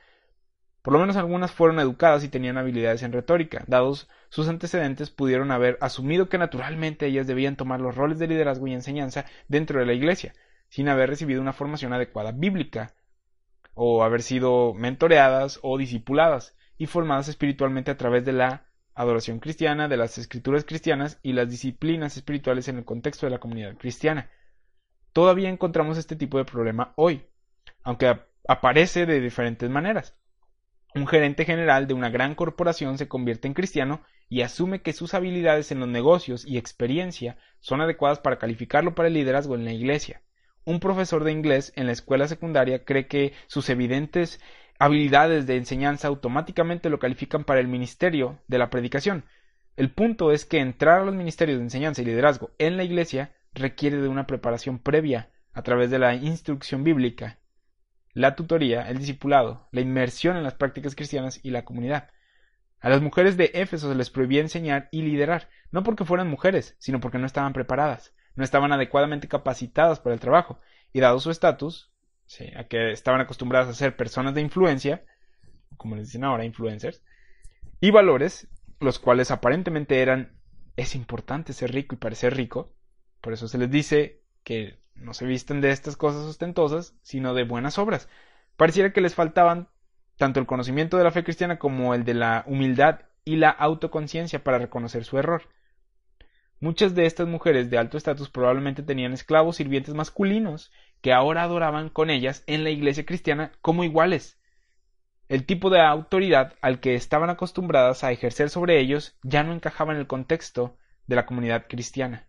Por 0.80 0.94
lo 0.94 1.00
menos 1.00 1.18
algunas 1.18 1.52
fueron 1.52 1.80
educadas 1.80 2.24
y 2.24 2.30
tenían 2.30 2.57
habilidades 2.57 3.02
en 3.02 3.12
retórica. 3.12 3.62
Dados 3.66 4.09
sus 4.30 4.48
antecedentes, 4.48 5.11
pudieron 5.11 5.50
haber 5.50 5.76
asumido 5.82 6.30
que 6.30 6.38
naturalmente 6.38 7.05
ellas 7.05 7.26
debían 7.26 7.57
tomar 7.57 7.78
los 7.78 7.94
roles 7.94 8.18
de 8.18 8.26
liderazgo 8.26 8.68
y 8.68 8.72
enseñanza 8.72 9.26
dentro 9.48 9.80
de 9.80 9.84
la 9.84 9.92
Iglesia, 9.92 10.32
sin 10.70 10.88
haber 10.88 11.11
recibido 11.11 11.42
una 11.42 11.52
formación 11.52 11.92
adecuada 11.92 12.32
bíblica, 12.32 12.94
o 13.74 14.02
haber 14.02 14.22
sido 14.22 14.74
mentoreadas 14.74 15.58
o 15.62 15.76
discipuladas 15.78 16.56
y 16.78 16.86
formadas 16.86 17.28
espiritualmente 17.28 17.90
a 17.90 17.96
través 17.96 18.24
de 18.24 18.32
la 18.32 18.66
adoración 18.94 19.40
cristiana, 19.40 19.88
de 19.88 19.96
las 19.96 20.18
escrituras 20.18 20.64
cristianas 20.64 21.18
y 21.22 21.32
las 21.32 21.50
disciplinas 21.50 22.16
espirituales 22.16 22.68
en 22.68 22.78
el 22.78 22.84
contexto 22.84 23.26
de 23.26 23.30
la 23.30 23.40
comunidad 23.40 23.76
cristiana. 23.76 24.30
Todavía 25.12 25.48
encontramos 25.48 25.98
este 25.98 26.16
tipo 26.16 26.38
de 26.38 26.44
problema 26.44 26.92
hoy, 26.96 27.24
aunque 27.82 28.20
aparece 28.48 29.06
de 29.06 29.20
diferentes 29.20 29.68
maneras. 29.68 30.16
Un 30.94 31.06
gerente 31.08 31.44
general 31.44 31.88
de 31.88 31.94
una 31.94 32.08
gran 32.08 32.36
corporación 32.36 32.98
se 32.98 33.08
convierte 33.08 33.48
en 33.48 33.54
cristiano 33.54 34.02
y 34.28 34.42
asume 34.42 34.80
que 34.82 34.92
sus 34.92 35.14
habilidades 35.14 35.72
en 35.72 35.80
los 35.80 35.88
negocios 35.88 36.46
y 36.46 36.56
experiencia 36.56 37.36
son 37.58 37.80
adecuadas 37.80 38.20
para 38.20 38.38
calificarlo 38.38 38.94
para 38.94 39.08
el 39.08 39.14
liderazgo 39.14 39.56
en 39.56 39.64
la 39.64 39.72
iglesia. 39.72 40.22
Un 40.64 40.80
profesor 40.80 41.24
de 41.24 41.32
inglés 41.32 41.72
en 41.76 41.86
la 41.86 41.92
escuela 41.92 42.26
secundaria 42.26 42.84
cree 42.84 43.06
que 43.06 43.34
sus 43.46 43.68
evidentes 43.68 44.40
habilidades 44.78 45.46
de 45.46 45.56
enseñanza 45.56 46.08
automáticamente 46.08 46.88
lo 46.88 46.98
califican 46.98 47.44
para 47.44 47.60
el 47.60 47.68
ministerio 47.68 48.40
de 48.48 48.58
la 48.58 48.70
predicación. 48.70 49.24
El 49.76 49.90
punto 49.90 50.32
es 50.32 50.44
que 50.44 50.60
entrar 50.60 51.00
a 51.00 51.04
los 51.04 51.14
ministerios 51.14 51.58
de 51.58 51.64
enseñanza 51.64 52.00
y 52.00 52.06
liderazgo 52.06 52.50
en 52.58 52.76
la 52.76 52.84
Iglesia 52.84 53.34
requiere 53.52 53.98
de 53.98 54.08
una 54.08 54.26
preparación 54.26 54.78
previa 54.78 55.30
a 55.52 55.62
través 55.62 55.90
de 55.90 55.98
la 55.98 56.14
instrucción 56.14 56.82
bíblica, 56.82 57.38
la 58.12 58.34
tutoría, 58.34 58.88
el 58.88 58.98
discipulado, 58.98 59.68
la 59.70 59.80
inmersión 59.80 60.36
en 60.36 60.44
las 60.44 60.54
prácticas 60.54 60.94
cristianas 60.94 61.40
y 61.42 61.50
la 61.50 61.64
comunidad. 61.64 62.10
A 62.80 62.88
las 62.88 63.02
mujeres 63.02 63.36
de 63.36 63.50
Éfeso 63.54 63.88
se 63.88 63.94
les 63.94 64.10
prohibía 64.10 64.40
enseñar 64.40 64.88
y 64.92 65.02
liderar, 65.02 65.48
no 65.70 65.82
porque 65.82 66.04
fueran 66.04 66.28
mujeres, 66.28 66.76
sino 66.78 67.00
porque 67.00 67.18
no 67.18 67.26
estaban 67.26 67.52
preparadas, 67.52 68.14
no 68.35 68.45
estaban 68.45 68.72
adecuadamente 68.72 69.28
capacitadas 69.28 70.01
para 70.01 70.14
el 70.14 70.20
trabajo, 70.20 70.59
y 70.93 71.01
dado 71.01 71.20
su 71.20 71.30
estatus, 71.30 71.93
a 72.57 72.64
que 72.64 72.93
estaban 72.93 73.20
acostumbradas 73.20 73.68
a 73.68 73.74
ser 73.74 73.97
personas 73.97 74.35
de 74.35 74.41
influencia, 74.41 75.05
como 75.76 75.97
les 75.97 76.07
dicen 76.07 76.24
ahora, 76.24 76.45
influencers, 76.45 77.03
y 77.80 77.91
valores, 77.91 78.49
los 78.80 78.99
cuales 78.99 79.30
aparentemente 79.30 80.01
eran 80.01 80.39
es 80.76 80.95
importante 80.95 81.53
ser 81.53 81.72
rico 81.72 81.95
y 81.95 81.99
parecer 81.99 82.35
rico, 82.35 82.74
por 83.20 83.32
eso 83.32 83.49
se 83.49 83.59
les 83.59 83.70
dice 83.70 84.22
que 84.43 84.80
no 84.95 85.14
se 85.14 85.26
visten 85.26 85.61
de 85.61 85.70
estas 85.70 85.97
cosas 85.97 86.22
ostentosas, 86.22 86.95
sino 87.03 87.35
de 87.35 87.45
buenas 87.45 87.78
obras. 87.78 88.09
Pareciera 88.57 88.93
que 88.93 89.01
les 89.01 89.14
faltaban 89.14 89.68
tanto 90.16 90.41
el 90.41 90.47
conocimiento 90.47 90.97
de 90.97 91.05
la 91.05 91.11
fe 91.11 91.24
cristiana 91.24 91.59
como 91.59 91.95
el 91.95 92.05
de 92.05 92.14
la 92.14 92.45
humildad 92.47 93.01
y 93.24 93.37
la 93.37 93.51
autoconciencia 93.51 94.45
para 94.45 94.59
reconocer 94.59 95.05
su 95.05 95.18
error. 95.18 95.49
Muchas 96.64 96.94
de 96.94 97.04
estas 97.04 97.28
mujeres 97.28 97.68
de 97.68 97.76
alto 97.76 97.98
estatus 97.98 98.30
probablemente 98.30 98.82
tenían 98.82 99.12
esclavos 99.12 99.56
sirvientes 99.56 99.92
masculinos 99.92 100.72
que 101.02 101.12
ahora 101.12 101.42
adoraban 101.42 101.90
con 101.90 102.08
ellas 102.08 102.42
en 102.46 102.64
la 102.64 102.70
iglesia 102.70 103.04
cristiana 103.04 103.52
como 103.60 103.84
iguales. 103.84 104.40
El 105.28 105.44
tipo 105.44 105.68
de 105.68 105.82
autoridad 105.82 106.54
al 106.62 106.80
que 106.80 106.94
estaban 106.94 107.28
acostumbradas 107.28 108.02
a 108.02 108.12
ejercer 108.12 108.48
sobre 108.48 108.80
ellos 108.80 109.14
ya 109.22 109.42
no 109.42 109.52
encajaba 109.52 109.92
en 109.92 109.98
el 109.98 110.06
contexto 110.06 110.78
de 111.06 111.16
la 111.16 111.26
comunidad 111.26 111.66
cristiana. 111.68 112.28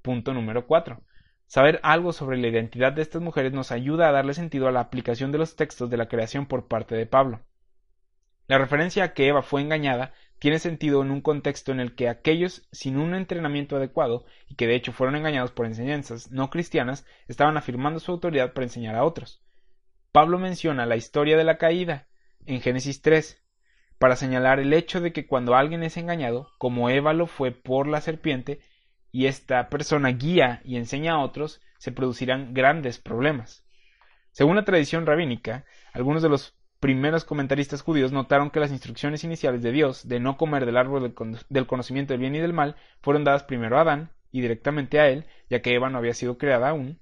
Punto 0.00 0.32
número 0.32 0.66
4. 0.66 0.98
Saber 1.44 1.80
algo 1.82 2.14
sobre 2.14 2.38
la 2.38 2.48
identidad 2.48 2.94
de 2.94 3.02
estas 3.02 3.20
mujeres 3.20 3.52
nos 3.52 3.72
ayuda 3.72 4.08
a 4.08 4.12
darle 4.12 4.32
sentido 4.32 4.68
a 4.68 4.72
la 4.72 4.80
aplicación 4.80 5.32
de 5.32 5.38
los 5.38 5.54
textos 5.54 5.90
de 5.90 5.98
la 5.98 6.08
creación 6.08 6.46
por 6.46 6.66
parte 6.66 6.94
de 6.94 7.04
Pablo. 7.04 7.42
La 8.48 8.56
referencia 8.56 9.04
a 9.04 9.12
que 9.12 9.28
Eva 9.28 9.42
fue 9.42 9.60
engañada 9.60 10.14
tiene 10.38 10.58
sentido 10.58 11.02
en 11.02 11.10
un 11.10 11.20
contexto 11.20 11.72
en 11.72 11.80
el 11.80 11.94
que 11.94 12.08
aquellos 12.08 12.66
sin 12.72 12.98
un 12.98 13.14
entrenamiento 13.14 13.76
adecuado 13.76 14.26
y 14.48 14.54
que 14.54 14.66
de 14.66 14.74
hecho 14.74 14.92
fueron 14.92 15.16
engañados 15.16 15.50
por 15.50 15.66
enseñanzas 15.66 16.30
no 16.30 16.50
cristianas 16.50 17.06
estaban 17.28 17.56
afirmando 17.56 18.00
su 18.00 18.12
autoridad 18.12 18.52
para 18.52 18.66
enseñar 18.66 18.94
a 18.96 19.04
otros. 19.04 19.42
Pablo 20.12 20.38
menciona 20.38 20.86
la 20.86 20.96
historia 20.96 21.36
de 21.36 21.44
la 21.44 21.58
caída 21.58 22.08
en 22.44 22.60
Génesis 22.60 23.02
3 23.02 23.42
para 23.98 24.16
señalar 24.16 24.60
el 24.60 24.72
hecho 24.72 25.00
de 25.00 25.12
que 25.12 25.26
cuando 25.26 25.54
alguien 25.54 25.82
es 25.82 25.96
engañado, 25.96 26.50
como 26.58 26.90
Eva 26.90 27.12
lo 27.12 27.26
fue 27.26 27.50
por 27.50 27.86
la 27.86 28.00
serpiente, 28.00 28.60
y 29.10 29.26
esta 29.26 29.68
persona 29.70 30.10
guía 30.10 30.60
y 30.64 30.76
enseña 30.76 31.14
a 31.14 31.18
otros, 31.20 31.62
se 31.78 31.92
producirán 31.92 32.52
grandes 32.52 32.98
problemas. 32.98 33.64
Según 34.32 34.56
la 34.56 34.64
tradición 34.64 35.06
rabínica, 35.06 35.64
algunos 35.94 36.22
de 36.22 36.28
los 36.28 36.55
primeros 36.80 37.24
comentaristas 37.24 37.82
judíos 37.82 38.12
notaron 38.12 38.50
que 38.50 38.60
las 38.60 38.70
instrucciones 38.70 39.24
iniciales 39.24 39.62
de 39.62 39.72
Dios 39.72 40.08
de 40.08 40.20
no 40.20 40.36
comer 40.36 40.66
del 40.66 40.76
árbol 40.76 41.14
del 41.48 41.66
conocimiento 41.66 42.12
del 42.12 42.20
bien 42.20 42.34
y 42.34 42.40
del 42.40 42.52
mal 42.52 42.76
fueron 43.00 43.24
dadas 43.24 43.44
primero 43.44 43.78
a 43.78 43.82
Adán 43.82 44.10
y 44.30 44.40
directamente 44.40 45.00
a 45.00 45.08
él, 45.08 45.24
ya 45.48 45.62
que 45.62 45.74
Eva 45.74 45.88
no 45.88 45.98
había 45.98 46.14
sido 46.14 46.38
creada 46.38 46.68
aún. 46.68 47.00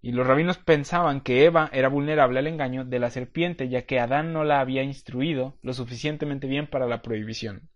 Y 0.00 0.10
los 0.12 0.26
rabinos 0.26 0.58
pensaban 0.58 1.20
que 1.20 1.44
Eva 1.44 1.70
era 1.72 1.88
vulnerable 1.88 2.40
al 2.40 2.48
engaño 2.48 2.84
de 2.84 2.98
la 2.98 3.10
serpiente, 3.10 3.68
ya 3.68 3.82
que 3.82 4.00
Adán 4.00 4.32
no 4.32 4.42
la 4.42 4.58
había 4.58 4.82
instruido 4.82 5.58
lo 5.62 5.74
suficientemente 5.74 6.48
bien 6.48 6.66
para 6.66 6.88
la 6.88 7.02
prohibición. 7.02 7.70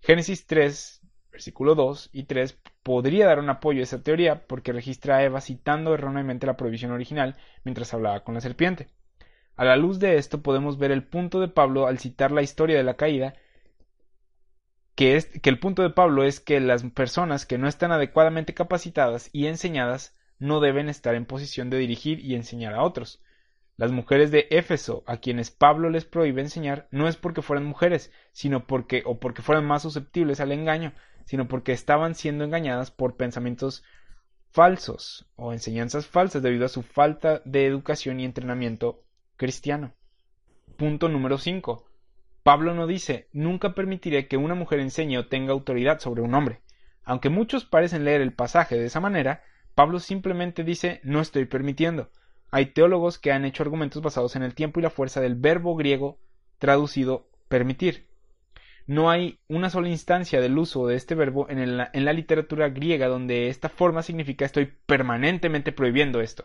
Génesis 0.00 0.46
3, 0.46 1.00
versículo 1.32 1.74
2 1.74 2.10
y 2.12 2.24
3 2.24 2.58
podría 2.82 3.26
dar 3.26 3.38
un 3.38 3.48
apoyo 3.48 3.80
a 3.80 3.84
esa 3.84 4.02
teoría 4.02 4.46
porque 4.46 4.72
registra 4.72 5.16
a 5.16 5.24
Eva 5.24 5.40
citando 5.40 5.94
erróneamente 5.94 6.46
la 6.46 6.56
prohibición 6.56 6.92
original 6.92 7.36
mientras 7.64 7.94
hablaba 7.94 8.24
con 8.24 8.34
la 8.34 8.42
serpiente. 8.42 8.88
A 9.56 9.64
la 9.64 9.76
luz 9.76 9.98
de 9.98 10.16
esto 10.16 10.42
podemos 10.42 10.78
ver 10.78 10.90
el 10.90 11.04
punto 11.04 11.40
de 11.40 11.48
Pablo 11.48 11.86
al 11.86 11.98
citar 11.98 12.32
la 12.32 12.42
historia 12.42 12.76
de 12.76 12.84
la 12.84 12.94
caída, 12.94 13.34
que, 14.94 15.16
es, 15.16 15.26
que 15.26 15.50
el 15.50 15.58
punto 15.58 15.82
de 15.82 15.90
Pablo 15.90 16.24
es 16.24 16.40
que 16.40 16.60
las 16.60 16.82
personas 16.84 17.46
que 17.46 17.58
no 17.58 17.68
están 17.68 17.92
adecuadamente 17.92 18.54
capacitadas 18.54 19.30
y 19.32 19.46
enseñadas 19.46 20.16
no 20.38 20.60
deben 20.60 20.88
estar 20.88 21.14
en 21.14 21.26
posición 21.26 21.70
de 21.70 21.78
dirigir 21.78 22.20
y 22.20 22.34
enseñar 22.34 22.74
a 22.74 22.82
otros. 22.82 23.22
Las 23.76 23.92
mujeres 23.92 24.30
de 24.30 24.46
Éfeso, 24.50 25.02
a 25.06 25.16
quienes 25.18 25.50
Pablo 25.50 25.88
les 25.88 26.04
prohíbe 26.04 26.42
enseñar, 26.42 26.86
no 26.90 27.08
es 27.08 27.16
porque 27.16 27.40
fueran 27.40 27.64
mujeres, 27.64 28.12
sino 28.32 28.66
porque 28.66 29.02
o 29.06 29.20
porque 29.20 29.40
fueran 29.40 29.64
más 29.64 29.82
susceptibles 29.82 30.40
al 30.40 30.52
engaño, 30.52 30.92
sino 31.24 31.48
porque 31.48 31.72
estaban 31.72 32.14
siendo 32.14 32.44
engañadas 32.44 32.90
por 32.90 33.16
pensamientos 33.16 33.82
falsos 34.50 35.26
o 35.36 35.52
enseñanzas 35.52 36.06
falsas 36.06 36.42
debido 36.42 36.66
a 36.66 36.68
su 36.68 36.82
falta 36.82 37.40
de 37.44 37.66
educación 37.66 38.20
y 38.20 38.24
entrenamiento 38.24 39.02
cristiano. 39.40 39.94
Punto 40.76 41.08
número 41.08 41.38
5. 41.38 41.86
Pablo 42.42 42.74
no 42.74 42.86
dice 42.86 43.30
nunca 43.32 43.74
permitiré 43.74 44.28
que 44.28 44.36
una 44.36 44.54
mujer 44.54 44.80
enseñe 44.80 45.16
o 45.16 45.28
tenga 45.28 45.52
autoridad 45.54 45.98
sobre 45.98 46.20
un 46.20 46.34
hombre. 46.34 46.60
Aunque 47.04 47.30
muchos 47.30 47.64
parecen 47.64 48.04
leer 48.04 48.20
el 48.20 48.34
pasaje 48.34 48.76
de 48.76 48.84
esa 48.84 49.00
manera, 49.00 49.42
Pablo 49.74 49.98
simplemente 49.98 50.62
dice 50.62 51.00
no 51.04 51.22
estoy 51.22 51.46
permitiendo. 51.46 52.10
Hay 52.50 52.66
teólogos 52.66 53.18
que 53.18 53.32
han 53.32 53.46
hecho 53.46 53.62
argumentos 53.62 54.02
basados 54.02 54.36
en 54.36 54.42
el 54.42 54.54
tiempo 54.54 54.78
y 54.78 54.82
la 54.82 54.90
fuerza 54.90 55.22
del 55.22 55.36
verbo 55.36 55.74
griego 55.74 56.18
traducido 56.58 57.30
permitir. 57.48 58.08
No 58.86 59.08
hay 59.08 59.38
una 59.48 59.70
sola 59.70 59.88
instancia 59.88 60.42
del 60.42 60.58
uso 60.58 60.86
de 60.86 60.96
este 60.96 61.14
verbo 61.14 61.48
en, 61.48 61.78
la 61.78 62.12
literatura 62.12 62.68
griega 62.68 63.08
donde 63.08 63.48
esta 63.48 63.70
forma 63.70 64.02
significa 64.02 64.44
estoy 64.44 64.66
permanentemente 64.84 65.72
prohibiendo 65.72 66.20
esto. 66.20 66.44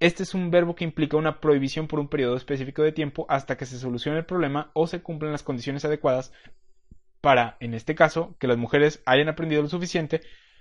Este 0.00 0.22
es 0.22 0.34
un 0.34 0.50
verbo 0.50 0.76
que 0.76 0.84
implica 0.84 1.16
una 1.16 1.40
prohibición 1.40 1.88
por 1.88 1.98
un 1.98 2.08
periodo 2.08 2.36
específico 2.36 2.82
de 2.82 2.92
tiempo 2.92 3.26
hasta 3.28 3.56
que 3.56 3.66
se 3.66 3.78
solucione 3.78 4.18
el 4.18 4.26
problema 4.26 4.70
o 4.74 4.86
se 4.86 5.02
cumplan 5.02 5.32
las 5.32 5.42
condiciones 5.42 5.84
adecuadas 5.84 6.32
para, 7.20 7.56
en 7.58 7.74
este 7.74 7.96
caso, 7.96 8.36
que 8.38 8.46
las 8.46 8.58
mujeres 8.58 9.02
hayan 9.06 9.28
aprendido 9.28 9.62
lo 9.62 9.68
suficiente 9.68 10.20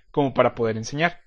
como 0.10 0.34
para 0.34 0.56
poder 0.56 0.78
enseñar. 0.78 1.22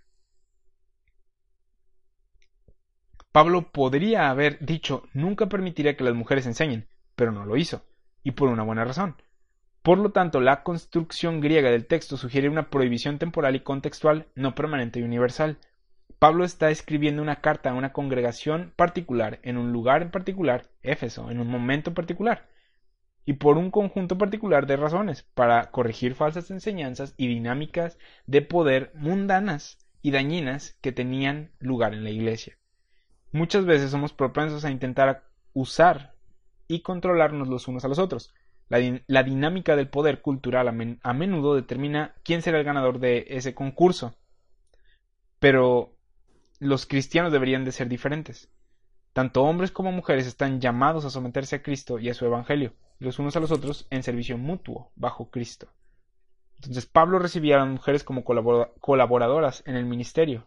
Pablo 3.31 3.71
podría 3.71 4.29
haber 4.29 4.59
dicho 4.59 5.05
nunca 5.13 5.49
permitiré 5.49 5.95
que 5.95 6.03
las 6.03 6.15
mujeres 6.15 6.47
enseñen, 6.47 6.89
pero 7.15 7.31
no 7.31 7.45
lo 7.45 7.57
hizo, 7.57 7.85
y 8.25 8.33
por 8.33 8.49
una 8.49 8.65
buena 8.65 8.85
razón. 8.85 9.17
Por 9.83 9.99
lo 9.99 10.11
tanto, 10.11 10.41
la 10.41 10.65
construcción 10.65 11.41
griega 11.41 11.71
del 11.71 11.87
texto 11.87 12.17
sugiere 12.17 12.49
una 12.49 12.71
prohibición 12.71 13.19
temporal 13.19 13.55
y 13.55 13.61
contextual, 13.61 14.27
no 14.35 14.57
permanente 14.57 14.99
y 14.99 15.05
universal. 15.05 15.59
Pablo 16.21 16.45
está 16.45 16.69
escribiendo 16.71 17.23
una 17.23 17.41
carta 17.41 17.71
a 17.71 17.75
una 17.75 17.95
congregación 17.95 18.75
particular, 18.77 19.41
en 19.43 19.57
un 19.57 19.73
lugar 19.73 20.03
en 20.03 20.11
particular, 20.11 20.67
Éfeso, 20.83 21.31
en 21.31 21.41
un 21.41 21.49
momento 21.49 21.95
particular, 21.95 22.47
y 23.25 23.33
por 23.33 23.57
un 23.57 23.71
conjunto 23.71 24.19
particular 24.19 24.67
de 24.67 24.77
razones, 24.77 25.23
para 25.33 25.71
corregir 25.71 26.15
falsas 26.15 26.51
enseñanzas 26.51 27.15
y 27.17 27.27
dinámicas 27.27 27.97
de 28.27 28.43
poder 28.43 28.93
mundanas 28.95 29.79
y 30.03 30.11
dañinas 30.11 30.77
que 30.83 30.93
tenían 30.93 31.53
lugar 31.59 31.95
en 31.95 32.05
la 32.05 32.11
iglesia. 32.11 32.59
Muchas 33.33 33.65
veces 33.65 33.91
somos 33.91 34.13
propensos 34.13 34.67
a 34.67 34.71
intentar 34.71 35.25
usar 35.55 36.13
y 36.69 36.83
controlarnos 36.83 37.49
los 37.49 37.67
unos 37.67 37.87
a 37.87 37.89
los 37.89 37.99
otros. 37.99 38.35
La, 38.69 39.23
dinámica 39.23 39.75
del 39.75 39.89
poder 39.89 40.21
cultural 40.21 40.69
a, 40.69 41.13
menudo 41.15 41.55
determina 41.55 42.15
quién 42.25 42.43
será 42.43 42.59
el 42.59 42.65
ganador 42.65 42.99
de 42.99 43.25
ese 43.31 43.55
concurso. 43.55 44.15
Pero 45.39 45.97
los 46.61 46.87
cristianos 46.87 47.33
deberían 47.33 47.65
de 47.65 47.73
ser 47.73 47.89
diferentes. 47.89 48.49
Tanto 49.13 49.43
hombres 49.43 49.73
como 49.73 49.91
mujeres 49.91 50.27
están 50.27 50.61
llamados 50.61 51.05
a 51.05 51.11
someterse 51.11 51.57
a 51.57 51.63
Cristo 51.63 51.99
y 51.99 52.09
a 52.09 52.15
su 52.15 52.25
Evangelio, 52.25 52.75
los 53.01 53.19
unos 53.19 53.35
a 53.35 53.41
los 53.41 53.51
otros 53.51 53.89
en 53.91 54.05
servicio 54.05 54.39
mutuo 54.39 54.93
bajo 54.95 55.31
Cristo. 55.31 55.73
Entonces 56.57 56.87
Pablo 56.87 57.19
recibía 57.19 57.57
a 57.57 57.61
las 57.65 57.69
mujeres 57.69 58.05
como 58.05 58.23
colaboradoras 58.23 59.65
en 59.67 59.75
el 59.75 59.87
ministerio, 59.87 60.47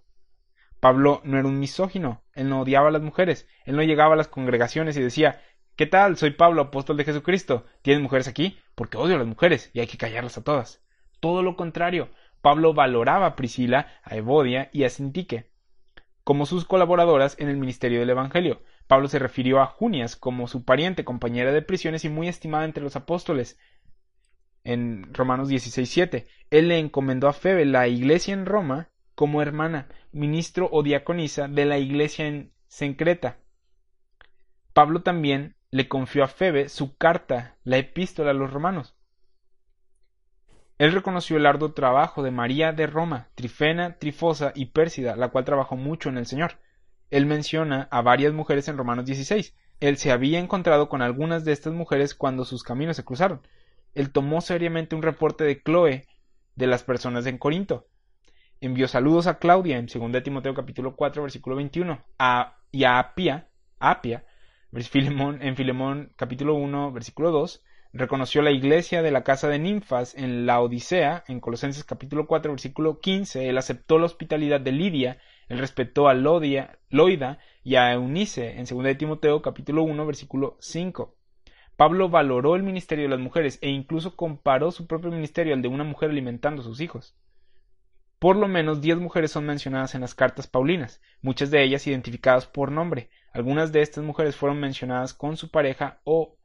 Pablo 0.84 1.22
no 1.24 1.39
era 1.39 1.47
un 1.47 1.59
misógino, 1.59 2.24
él 2.34 2.49
no 2.49 2.59
odiaba 2.59 2.89
a 2.89 2.91
las 2.91 3.01
mujeres, 3.01 3.47
él 3.64 3.78
no 3.78 3.84
llegaba 3.84 4.16
a 4.16 4.18
las 4.18 4.28
congregaciones 4.28 4.97
y 4.97 5.01
decía 5.01 5.41
¿Qué 5.78 5.86
tal? 5.86 6.18
Soy 6.18 6.32
Pablo, 6.32 6.61
apóstol 6.61 6.97
de 6.97 7.05
Jesucristo. 7.05 7.66
¿Tienen 7.82 8.03
mujeres 8.03 8.28
aquí? 8.28 8.59
Porque 8.76 8.97
odio 8.97 9.16
a 9.16 9.18
las 9.18 9.28
mujeres 9.28 9.72
y 9.74 9.80
hay 9.80 9.88
que 9.88 9.97
callarlas 9.97 10.38
a 10.38 10.43
todas. 10.43 10.84
Todo 11.22 11.41
lo 11.41 11.55
contrario, 11.55 12.09
Pablo 12.41 12.74
valoraba 12.74 13.28
a 13.28 13.36
Priscila, 13.38 13.88
a 14.03 14.18
Evodia 14.18 14.70
y 14.74 14.84
a 14.84 14.89
Sintique 14.89 15.52
como 16.24 16.45
sus 16.45 16.65
colaboradoras 16.65 17.36
en 17.39 17.49
el 17.49 17.57
ministerio 17.57 17.99
del 17.99 18.09
Evangelio. 18.09 18.61
Pablo 18.88 19.07
se 19.07 19.19
refirió 19.19 19.61
a 19.61 19.65
Junias 19.65 20.15
como 20.15 20.47
su 20.47 20.63
pariente, 20.63 21.03
compañera 21.03 21.51
de 21.51 21.61
prisiones 21.61 22.05
y 22.05 22.09
muy 22.09 22.28
estimada 22.28 22.65
entre 22.65 22.84
los 22.84 22.95
apóstoles. 22.95 23.59
En 24.63 25.13
Romanos 25.13 25.49
16:7, 25.49 26.26
él 26.49 26.69
le 26.69 26.80
encomendó 26.80 27.28
a 27.28 27.34
Febe 27.34 27.65
la 27.65 27.88
iglesia 27.88 28.34
en 28.34 28.45
Roma 28.45 28.89
como 29.15 29.41
hermana, 29.41 29.89
ministro 30.11 30.69
o 30.71 30.84
diaconisa 30.84 31.47
de 31.47 31.65
la 31.65 31.78
iglesia 31.78 32.28
en 32.28 32.53
Sencreta. 32.67 33.38
Pablo 34.74 35.03
también 35.03 35.55
le 35.69 35.88
confió 35.88 36.24
a 36.24 36.28
Febe 36.28 36.69
su 36.69 36.97
carta, 36.97 37.57
la 37.63 37.78
epístola 37.78 38.32
a 38.32 38.34
los 38.34 38.51
romanos. 38.51 38.95
Él 40.78 40.91
reconoció 40.91 41.38
el 41.38 41.45
arduo 41.45 41.74
trabajo 41.74 42.24
de 42.24 42.32
María 42.32 42.71
de 42.71 42.88
Roma, 42.88 43.30
Trifena, 43.36 43.97
Trifosa 43.97 44.51
y 44.55 44.67
Pérsida, 44.67 45.15
la 45.15 45.30
cual 45.30 45.45
trabajó 45.45 45.76
mucho 45.76 46.09
en 46.09 46.17
el 46.17 46.26
Señor. 46.26 46.59
Él 47.09 47.26
menciona 47.26 47.88
a 47.91 48.01
varias 48.01 48.34
mujeres 48.34 48.67
en 48.67 48.78
Romanos 48.78 49.05
16. 49.05 49.55
Él 49.80 49.97
se 49.97 50.11
había 50.11 50.39
encontrado 50.39 50.89
con 50.89 51.01
algunas 51.01 51.45
de 51.45 51.51
estas 51.51 51.74
mujeres 51.74 52.15
cuando 52.15 52.45
sus 52.45 52.63
caminos 52.63 52.95
se 52.95 53.05
cruzaron. 53.05 53.41
Él 53.93 54.11
tomó 54.11 54.41
seriamente 54.41 54.95
un 54.95 55.03
reporte 55.03 55.43
de 55.43 55.61
Chloe 55.61 56.05
de 56.55 56.67
las 56.67 56.84
personas 56.84 57.26
en 57.26 57.38
Corinto 57.38 57.88
envió 58.65 58.88
saludos 58.88 59.28
a 59.28 59.39
Claudia 59.39 59.78
en 59.78 59.88
2 59.88 60.24
Timoteo 60.24 60.53
capítulo 60.53 60.95
4 60.95 61.24
versículo 61.24 61.57
21 61.57 62.01
a, 62.17 62.57
y 62.71 62.86
a 62.86 62.97
Apia, 62.97 63.49
Apia 63.78 64.26
en 64.71 65.55
Filemón 65.55 66.13
capítulo 66.15 66.55
1 66.55 66.91
versículo 66.93 67.32
2 67.32 67.61
reconoció 67.93 68.41
la 68.41 68.51
iglesia 68.51 69.01
de 69.01 69.11
la 69.11 69.23
casa 69.23 69.47
de 69.47 69.59
ninfas 69.59 70.15
en 70.15 70.45
la 70.45 70.59
Odisea 70.59 71.23
en 71.27 71.39
Colosenses 71.39 71.83
capítulo 71.83 72.25
4 72.25 72.51
versículo 72.51 72.99
15 72.99 73.49
él 73.49 73.57
aceptó 73.57 73.99
la 73.99 74.05
hospitalidad 74.05 74.59
de 74.59 74.71
Lidia 74.71 75.19
él 75.47 75.59
respetó 75.59 76.07
a 76.07 76.13
Lodia, 76.13 76.79
Loida 76.89 77.39
y 77.63 77.75
a 77.75 77.93
Eunice 77.93 78.59
en 78.59 78.65
2 78.65 78.97
Timoteo 78.97 79.41
capítulo 79.41 79.83
1 79.83 80.05
versículo 80.05 80.57
5 80.59 81.15
Pablo 81.75 82.09
valoró 82.09 82.55
el 82.55 82.63
ministerio 82.63 83.05
de 83.05 83.09
las 83.09 83.19
mujeres 83.19 83.57
e 83.61 83.69
incluso 83.69 84.15
comparó 84.15 84.71
su 84.71 84.85
propio 84.85 85.11
ministerio 85.11 85.53
al 85.53 85.61
de 85.61 85.67
una 85.67 85.83
mujer 85.83 86.11
alimentando 86.11 86.61
a 86.61 86.65
sus 86.65 86.81
hijos. 86.81 87.15
Por 88.19 88.35
lo 88.35 88.47
menos 88.47 88.79
diez 88.79 88.97
mujeres 88.97 89.31
son 89.31 89.45
mencionadas 89.45 89.95
en 89.95 90.01
las 90.01 90.13
cartas 90.13 90.47
paulinas, 90.47 91.01
muchas 91.21 91.49
de 91.49 91.63
ellas 91.63 91.85
identificadas 91.87 92.45
por 92.45 92.71
nombre. 92.71 93.09
Algunas 93.33 93.71
de 93.71 93.81
estas 93.81 94.03
mujeres 94.03 94.35
fueron 94.35 94.59
mencionadas 94.59 95.13
con 95.13 95.35
su 95.35 95.49
pareja 95.49 95.99
o 96.03 96.37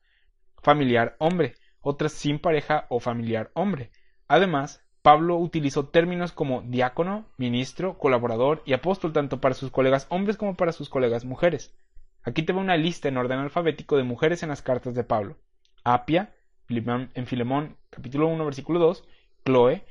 familiar 0.63 1.17
hombre, 1.19 1.55
otras 1.81 2.13
sin 2.13 2.39
pareja 2.39 2.87
o 2.89 3.01
familiar 3.01 3.51
hombre. 3.55 3.91
Además, 4.27 4.83
Pablo 5.03 5.37
utilizó 5.37 5.89
términos 5.89 6.33
como 6.33 6.63
diácono, 6.63 7.27
ministro, 7.37 7.99
colaborador 7.99 8.63
y 8.67 8.73
apóstol 8.73 9.13
tanto 9.13 9.41
para 9.41 9.55
sus 9.55 9.71
colegas 9.71 10.07
hombres 10.11 10.37
como 10.37 10.55
para 10.57 10.73
sus 10.73 10.89
colegas 10.89 11.25
mujeres. 11.25 11.75
Aquí 12.23 12.43
te 12.43 12.53
va 12.53 12.61
una 12.61 12.77
lista 12.77 13.09
en 13.09 13.17
orden 13.17 13.39
alfabético 13.39 13.97
de 13.97 14.03
mujeres 14.03 14.43
en 14.43 14.51
las 14.51 14.61
cartas 14.61 14.95
de 14.95 15.05
Pablo. 15.05 15.37
Apia, 15.85 16.35
en 16.69 17.27
Filemón 17.27 17.79
capítulo 17.89 18.27
1 18.29 18.45
versículo 18.45 18.79
2, 18.81 19.05
Chloe, 19.47 19.85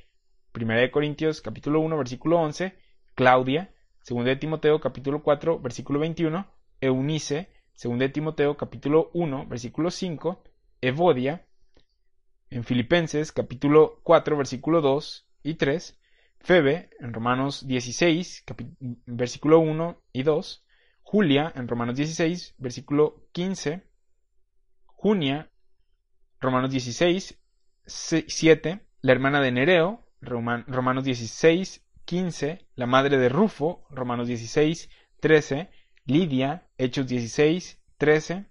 Primera 0.51 0.81
de 0.81 0.91
Corintios 0.91 1.41
capítulo 1.41 1.79
1 1.79 1.97
versículo 1.97 2.39
11, 2.39 2.77
Claudia, 3.15 3.73
Segunda 4.03 4.29
de 4.29 4.35
Timoteo 4.35 4.79
capítulo 4.79 5.23
4 5.23 5.59
versículo 5.59 5.99
21, 5.99 6.45
Eunice, 6.81 7.49
Segunda 7.73 8.05
de 8.05 8.09
Timoteo 8.09 8.57
capítulo 8.57 9.09
1 9.13 9.47
versículo 9.47 9.89
5, 9.89 10.43
Evodia, 10.81 11.45
en 12.49 12.63
Filipenses 12.63 13.31
capítulo 13.31 13.99
4 14.03 14.37
versículo 14.37 14.81
2 14.81 15.27
y 15.43 15.55
3, 15.55 15.99
Febe 16.39 16.89
en 16.99 17.13
Romanos 17.13 17.67
16 17.67 18.45
versículo 19.05 19.59
1 19.59 20.01
y 20.13 20.23
2, 20.23 20.65
Julia 21.01 21.51
en 21.55 21.67
Romanos 21.67 21.95
16 21.95 22.55
versículo 22.57 23.27
15, 23.31 23.83
Junia, 24.85 25.49
Romanos 26.39 26.71
16 26.71 27.39
7, 27.87 28.81
la 29.01 29.11
hermana 29.11 29.41
de 29.41 29.51
Nereo, 29.51 30.05
Romanos 30.19 31.03
16, 31.05 31.85
15, 32.05 32.67
la 32.75 32.85
madre 32.85 33.17
de 33.17 33.29
Rufo, 33.29 33.85
Romanos 33.89 34.27
16, 34.27 34.89
13, 35.21 35.69
Lidia, 36.05 36.67
Hechos 36.77 37.07
16, 37.07 37.81
13, 37.97 38.45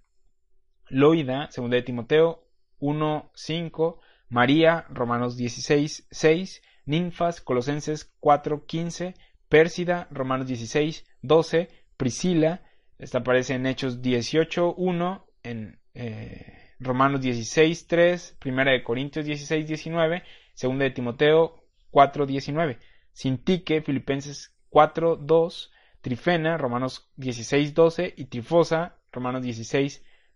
Loida, 0.89 1.49
2 1.55 1.69
de 1.69 1.81
Timoteo 1.81 2.43
1, 2.79 3.31
5, 3.33 3.99
María, 4.29 4.85
Romanos 4.89 5.37
16, 5.37 6.07
6, 6.09 6.61
Ninfas, 6.85 7.41
Colosenses 7.41 8.13
4, 8.19 8.65
15, 8.65 9.13
Pérsida, 9.49 10.07
Romanos 10.11 10.47
16, 10.47 11.05
12, 11.21 11.69
Priscila, 11.97 12.61
Esta 12.99 13.19
aparece 13.19 13.53
en 13.53 13.65
Hechos 13.65 14.01
18.1, 14.01 15.23
en 15.43 15.79
eh, 15.93 16.73
Romanos 16.79 17.21
16.3, 17.21 18.37
Primera 18.39 18.71
de 18.71 18.83
Corintios 18.83 19.25
16.19, 19.25 20.23
Segunda 20.53 20.85
de 20.85 20.91
Timoteo 20.91 21.63
4.19, 21.91 22.77
Sintique, 23.11 23.81
Filipenses 23.81 24.53
4.2, 24.71 25.69
Trifena, 26.01 26.57
Romanos 26.57 27.09
16.12 27.17 28.13
y 28.15 28.25
Trifosa, 28.25 28.97
Romanos 29.11 29.43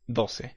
16.12. 0.08 0.56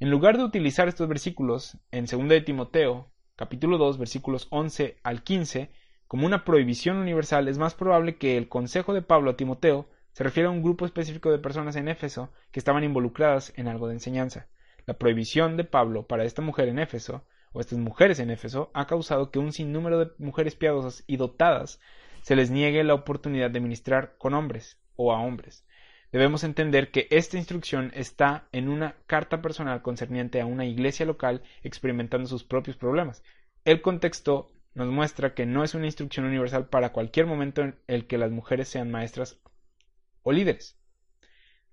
En 0.00 0.10
lugar 0.10 0.38
de 0.38 0.44
utilizar 0.44 0.88
estos 0.88 1.08
versículos 1.08 1.78
en 1.90 2.06
Segunda 2.08 2.34
de 2.34 2.40
Timoteo, 2.40 3.10
capítulo 3.36 3.78
2, 3.78 3.98
versículos 3.98 4.48
11 4.50 4.98
al 5.02 5.22
15, 5.22 5.70
como 6.06 6.26
una 6.26 6.44
prohibición 6.44 6.96
universal, 6.96 7.48
es 7.48 7.58
más 7.58 7.74
probable 7.74 8.16
que 8.16 8.36
el 8.36 8.48
consejo 8.48 8.94
de 8.94 9.02
Pablo 9.02 9.30
a 9.30 9.36
Timoteo 9.36 9.88
se 10.12 10.24
refiere 10.24 10.48
a 10.48 10.50
un 10.50 10.62
grupo 10.62 10.84
específico 10.84 11.30
de 11.30 11.38
personas 11.38 11.76
en 11.76 11.88
Éfeso 11.88 12.30
que 12.50 12.58
estaban 12.58 12.82
involucradas 12.82 13.52
en 13.56 13.68
algo 13.68 13.86
de 13.86 13.94
enseñanza. 13.94 14.48
La 14.86 14.94
prohibición 14.94 15.56
de 15.56 15.64
Pablo 15.64 16.06
para 16.06 16.24
esta 16.24 16.42
mujer 16.42 16.68
en 16.68 16.78
Éfeso, 16.78 17.24
o 17.52 17.60
estas 17.60 17.78
mujeres 17.78 18.18
en 18.18 18.30
Éfeso, 18.30 18.70
ha 18.74 18.86
causado 18.86 19.30
que 19.30 19.38
un 19.38 19.52
sinnúmero 19.52 19.98
de 19.98 20.10
mujeres 20.18 20.56
piadosas 20.56 21.04
y 21.06 21.16
dotadas 21.16 21.80
se 22.22 22.36
les 22.36 22.50
niegue 22.50 22.82
la 22.84 22.94
oportunidad 22.94 23.50
de 23.50 23.60
ministrar 23.60 24.16
con 24.18 24.34
hombres 24.34 24.80
o 24.96 25.12
a 25.12 25.20
hombres. 25.20 25.64
Debemos 26.12 26.42
entender 26.42 26.90
que 26.90 27.06
esta 27.10 27.38
instrucción 27.38 27.92
está 27.94 28.48
en 28.52 28.68
una 28.68 28.96
carta 29.06 29.40
personal 29.40 29.80
concerniente 29.82 30.40
a 30.40 30.46
una 30.46 30.66
iglesia 30.66 31.06
local 31.06 31.42
experimentando 31.62 32.28
sus 32.28 32.42
propios 32.42 32.76
problemas. 32.76 33.22
El 33.64 33.80
contexto 33.80 34.50
nos 34.74 34.88
muestra 34.88 35.34
que 35.34 35.46
no 35.46 35.62
es 35.62 35.74
una 35.74 35.86
instrucción 35.86 36.26
universal 36.26 36.68
para 36.68 36.92
cualquier 36.92 37.26
momento 37.26 37.62
en 37.62 37.76
el 37.86 38.06
que 38.06 38.18
las 38.18 38.30
mujeres 38.30 38.68
sean 38.68 38.90
maestras 38.90 39.38
o 40.22 40.32
líderes. 40.32 40.78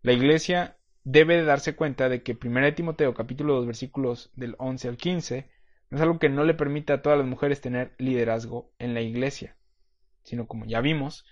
La 0.01 0.13
Iglesia 0.13 0.77
debe 1.03 1.37
de 1.37 1.43
darse 1.43 1.75
cuenta 1.75 2.09
de 2.09 2.21
que 2.21 2.37
1 2.39 2.75
Timoteo 2.75 3.13
capítulo 3.13 3.55
2 3.55 3.65
versículos 3.65 4.31
del 4.35 4.55
11 4.59 4.89
al 4.89 4.97
15 4.97 5.49
no 5.89 5.97
es 5.97 6.01
algo 6.01 6.19
que 6.19 6.29
no 6.29 6.43
le 6.43 6.53
permita 6.53 6.93
a 6.95 7.01
todas 7.01 7.17
las 7.17 7.27
mujeres 7.27 7.61
tener 7.61 7.95
liderazgo 7.97 8.71
en 8.77 8.93
la 8.93 9.01
Iglesia, 9.01 9.55
sino 10.23 10.47
como 10.47 10.65
ya 10.65 10.81
vimos, 10.81 11.25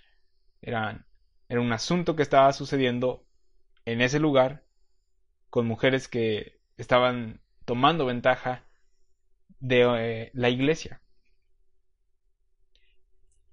era, 0.62 1.06
era 1.50 1.62
un 1.62 1.72
asunto 1.74 2.16
que 2.16 2.24
estaba 2.24 2.52
sucediendo 2.54 3.26
en 3.86 4.02
ese 4.02 4.20
lugar 4.20 4.64
con 5.50 5.68
mujeres 5.68 6.08
que 6.08 6.60
estaban 6.78 7.42
tomando 7.66 8.06
ventaja 8.06 8.66
de 9.60 9.82
eh, 9.98 10.32
la 10.34 10.50
Iglesia. 10.50 11.02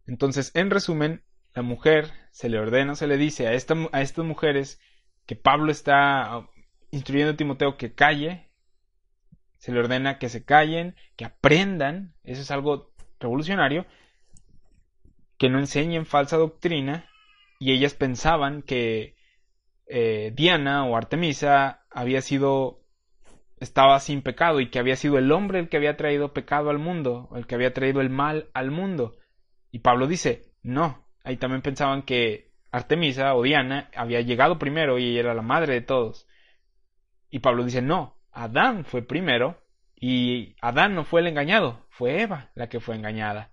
Entonces, 0.07 0.51
en 0.55 0.71
resumen, 0.71 1.23
la 1.55 1.63
mujer 1.63 2.13
se 2.31 2.49
le 2.49 2.59
ordena, 2.59 2.95
se 2.95 3.07
le 3.07 3.17
dice 3.17 3.47
a, 3.47 3.51
a 3.51 4.01
estas 4.01 4.25
mujeres 4.25 4.81
que 5.27 5.37
Pablo 5.37 5.71
está 5.71 6.39
uh, 6.39 6.49
instruyendo 6.91 7.33
a 7.33 7.37
Timoteo 7.37 7.77
que 7.77 7.95
calle, 7.95 8.51
se 9.59 9.73
le 9.73 9.79
ordena 9.79 10.19
que 10.19 10.29
se 10.29 10.45
callen, 10.45 10.97
que 11.17 11.25
aprendan, 11.25 12.15
eso 12.25 12.43
es 12.43 12.51
algo 12.51 12.93
revolucionario, 13.21 13.87
que 15.39 15.49
no 15.49 15.59
enseñen 15.59 16.07
falsa 16.07 16.37
doctrina, 16.37 17.09
y 17.63 17.71
ellas 17.71 17.95
pensaban 17.95 18.63
que 18.63 19.15
eh, 19.87 20.33
Diana 20.35 20.85
o 20.85 20.97
Artemisa 20.97 21.85
había 21.93 22.21
sido 22.21 22.81
estaba 23.61 24.01
sin 24.01 24.23
pecado 24.23 24.59
y 24.59 24.69
que 24.69 24.81
había 24.81 24.97
sido 24.97 25.17
el 25.17 25.31
hombre 25.31 25.61
el 25.61 25.69
que 25.69 25.77
había 25.77 25.97
traído 25.97 26.33
pecado 26.33 26.71
al 26.71 26.81
mundo, 26.81 27.29
el 27.37 27.47
que 27.47 27.55
había 27.55 27.73
traído 27.73 28.01
el 28.01 28.11
mal 28.11 28.51
al 28.53 28.73
mundo. 28.73 29.15
Y 29.71 29.79
Pablo 29.79 30.09
dice, 30.09 30.43
no, 30.65 31.07
ahí 31.23 31.37
también 31.37 31.63
pensaban 31.63 32.03
que 32.03 32.51
Artemisa 32.73 33.33
o 33.37 33.43
Diana 33.43 33.91
había 33.95 34.23
llegado 34.23 34.59
primero 34.59 34.99
y 34.99 35.11
ella 35.11 35.21
era 35.21 35.35
la 35.35 35.43
madre 35.43 35.75
de 35.75 35.83
todos. 35.83 36.27
Y 37.31 37.39
Pablo 37.39 37.63
dice, 37.63 37.81
no, 37.81 38.19
Adán 38.33 38.85
fue 38.85 39.03
primero 39.03 39.63
y 39.95 40.57
Adán 40.61 40.97
no 40.97 41.05
fue 41.05 41.21
el 41.21 41.29
engañado, 41.29 41.87
fue 41.91 42.23
Eva 42.23 42.51
la 42.57 42.69
que 42.69 42.81
fue 42.81 42.97
engañada. 42.97 43.52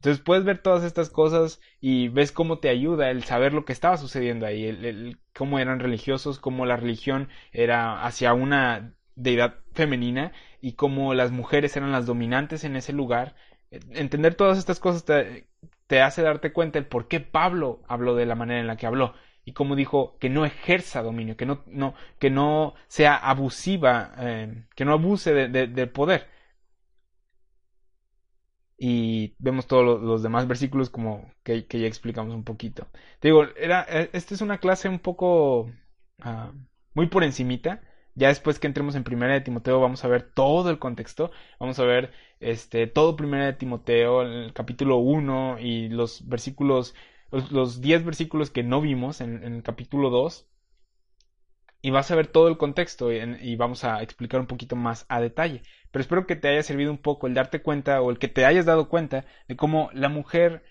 Entonces 0.00 0.22
puedes 0.24 0.44
ver 0.44 0.62
todas 0.62 0.82
estas 0.82 1.10
cosas 1.10 1.60
y 1.78 2.08
ves 2.08 2.32
cómo 2.32 2.58
te 2.58 2.70
ayuda 2.70 3.10
el 3.10 3.22
saber 3.24 3.52
lo 3.52 3.66
que 3.66 3.74
estaba 3.74 3.98
sucediendo 3.98 4.46
ahí, 4.46 4.64
el, 4.64 5.18
cómo 5.36 5.58
eran 5.58 5.78
religiosos, 5.78 6.38
cómo 6.38 6.64
la 6.64 6.76
religión 6.76 7.28
era 7.52 8.02
hacia 8.06 8.32
una 8.32 8.94
deidad 9.14 9.56
femenina 9.74 10.32
y 10.62 10.72
cómo 10.72 11.12
las 11.12 11.32
mujeres 11.32 11.76
eran 11.76 11.92
las 11.92 12.06
dominantes 12.06 12.64
en 12.64 12.76
ese 12.76 12.94
lugar. 12.94 13.34
Entender 13.70 14.34
todas 14.36 14.56
estas 14.56 14.80
cosas 14.80 15.04
te, 15.04 15.48
te 15.86 16.00
hace 16.00 16.22
darte 16.22 16.54
cuenta 16.54 16.78
el 16.78 16.86
por 16.86 17.06
qué 17.06 17.20
Pablo 17.20 17.82
habló 17.86 18.16
de 18.16 18.24
la 18.24 18.34
manera 18.34 18.60
en 18.60 18.68
la 18.68 18.78
que 18.78 18.86
habló 18.86 19.12
y 19.44 19.52
como 19.52 19.76
dijo 19.76 20.16
que 20.18 20.30
no 20.30 20.46
ejerza 20.46 21.02
dominio, 21.02 21.36
que 21.36 21.44
no, 21.44 21.62
no, 21.66 21.94
que 22.18 22.30
no 22.30 22.74
sea 22.88 23.16
abusiva, 23.16 24.12
eh, 24.18 24.64
que 24.74 24.84
no 24.86 24.92
abuse 24.94 25.34
del 25.34 25.88
poder. 25.90 26.28
Y 28.82 29.34
vemos 29.38 29.66
todos 29.66 30.00
los, 30.02 30.22
demás 30.22 30.48
versículos 30.48 30.88
como 30.88 31.30
que, 31.42 31.66
ya 31.70 31.86
explicamos 31.86 32.34
un 32.34 32.44
poquito. 32.44 32.88
Te 33.20 33.28
digo, 33.28 33.44
era, 33.56 33.86
eh, 33.88 34.08
esta 34.14 34.34
es 34.34 34.40
una 34.40 34.58
clase 34.58 34.88
un 34.88 34.98
poco 35.00 35.70
ah, 36.20 36.52
muy 36.94 37.06
por 37.08 37.22
encimita, 37.22 37.82
ya 38.14 38.28
después 38.28 38.58
que 38.58 38.66
entremos 38.66 38.94
en 38.94 39.04
Primera 39.04 39.34
de 39.34 39.42
Timoteo 39.42 39.80
vamos 39.80 40.04
a 40.04 40.08
ver 40.08 40.22
todo 40.32 40.70
el 40.70 40.78
contexto, 40.78 41.30
vamos 41.58 41.78
a 41.78 41.84
ver 41.84 42.12
este 42.40 42.86
todo 42.86 43.16
Primera 43.16 43.46
de 43.46 43.52
Timoteo, 43.52 44.22
el 44.22 44.52
capítulo 44.54 44.96
1 44.96 45.58
y 45.60 45.88
los 45.90 46.26
versículos 46.26 46.94
los 47.50 47.80
10 47.80 48.04
versículos 48.04 48.50
que 48.50 48.62
no 48.62 48.80
vimos 48.80 49.20
en, 49.20 49.44
el 49.44 49.62
capítulo 49.62 50.10
2 50.10 50.48
y 51.82 51.90
vas 51.90 52.10
a 52.10 52.16
ver 52.16 52.26
todo 52.26 52.48
el 52.48 52.58
contexto 52.58 53.12
y, 53.12 53.56
vamos 53.56 53.84
a 53.84 54.02
explicar 54.02 54.40
un 54.40 54.46
poquito 54.46 54.76
más 54.76 55.06
a 55.08 55.20
detalle. 55.20 55.62
Pero 55.90 56.02
espero 56.02 56.26
que 56.26 56.36
te 56.36 56.48
haya 56.48 56.62
servido 56.62 56.90
un 56.90 56.98
poco 56.98 57.26
el 57.26 57.34
darte 57.34 57.62
cuenta 57.62 58.00
o 58.02 58.10
el 58.10 58.18
que 58.18 58.28
te 58.28 58.44
hayas 58.44 58.66
dado 58.66 58.88
cuenta 58.88 59.24
de 59.48 59.56
cómo 59.56 59.90
la 59.92 60.08
mujer 60.08 60.62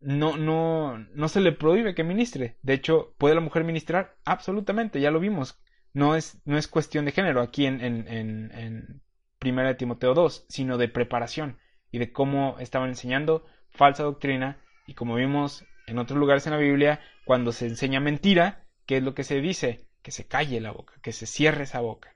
no, 0.00 0.36
no, 0.36 0.98
no 0.98 1.28
se 1.28 1.40
le 1.40 1.52
prohíbe 1.52 1.94
que 1.94 2.04
ministre. 2.04 2.56
De 2.62 2.74
hecho, 2.74 3.14
¿puede 3.18 3.34
la 3.34 3.40
mujer 3.40 3.64
ministrar? 3.64 4.16
Absolutamente, 4.24 5.00
ya 5.00 5.10
lo 5.10 5.20
vimos 5.20 5.58
no 5.94 6.16
es, 6.16 6.40
no 6.44 6.58
es 6.58 6.68
cuestión 6.68 7.06
de 7.06 7.12
género 7.12 7.40
aquí 7.40 7.64
en, 7.64 7.80
en, 7.80 8.06
en, 8.08 9.00
Primera 9.38 9.68
de 9.68 9.74
Timoteo 9.74 10.14
2, 10.14 10.46
sino 10.48 10.78
de 10.78 10.88
preparación 10.88 11.58
y 11.90 11.98
de 11.98 12.12
cómo 12.12 12.56
estaban 12.60 12.88
enseñando 12.88 13.44
falsa 13.68 14.02
doctrina 14.02 14.58
y 14.86 14.94
como 14.94 15.16
vimos 15.16 15.66
en 15.86 15.98
otros 15.98 16.18
lugares 16.18 16.46
en 16.46 16.54
la 16.54 16.58
Biblia, 16.58 17.00
cuando 17.26 17.52
se 17.52 17.66
enseña 17.66 18.00
mentira, 18.00 18.64
¿qué 18.86 18.96
es 18.96 19.02
lo 19.02 19.14
que 19.14 19.22
se 19.22 19.42
dice? 19.42 19.86
Que 20.04 20.12
se 20.12 20.28
calle 20.28 20.60
la 20.60 20.70
boca, 20.70 20.94
que 21.02 21.10
se 21.10 21.26
cierre 21.26 21.64
esa 21.64 21.80
boca. 21.80 22.14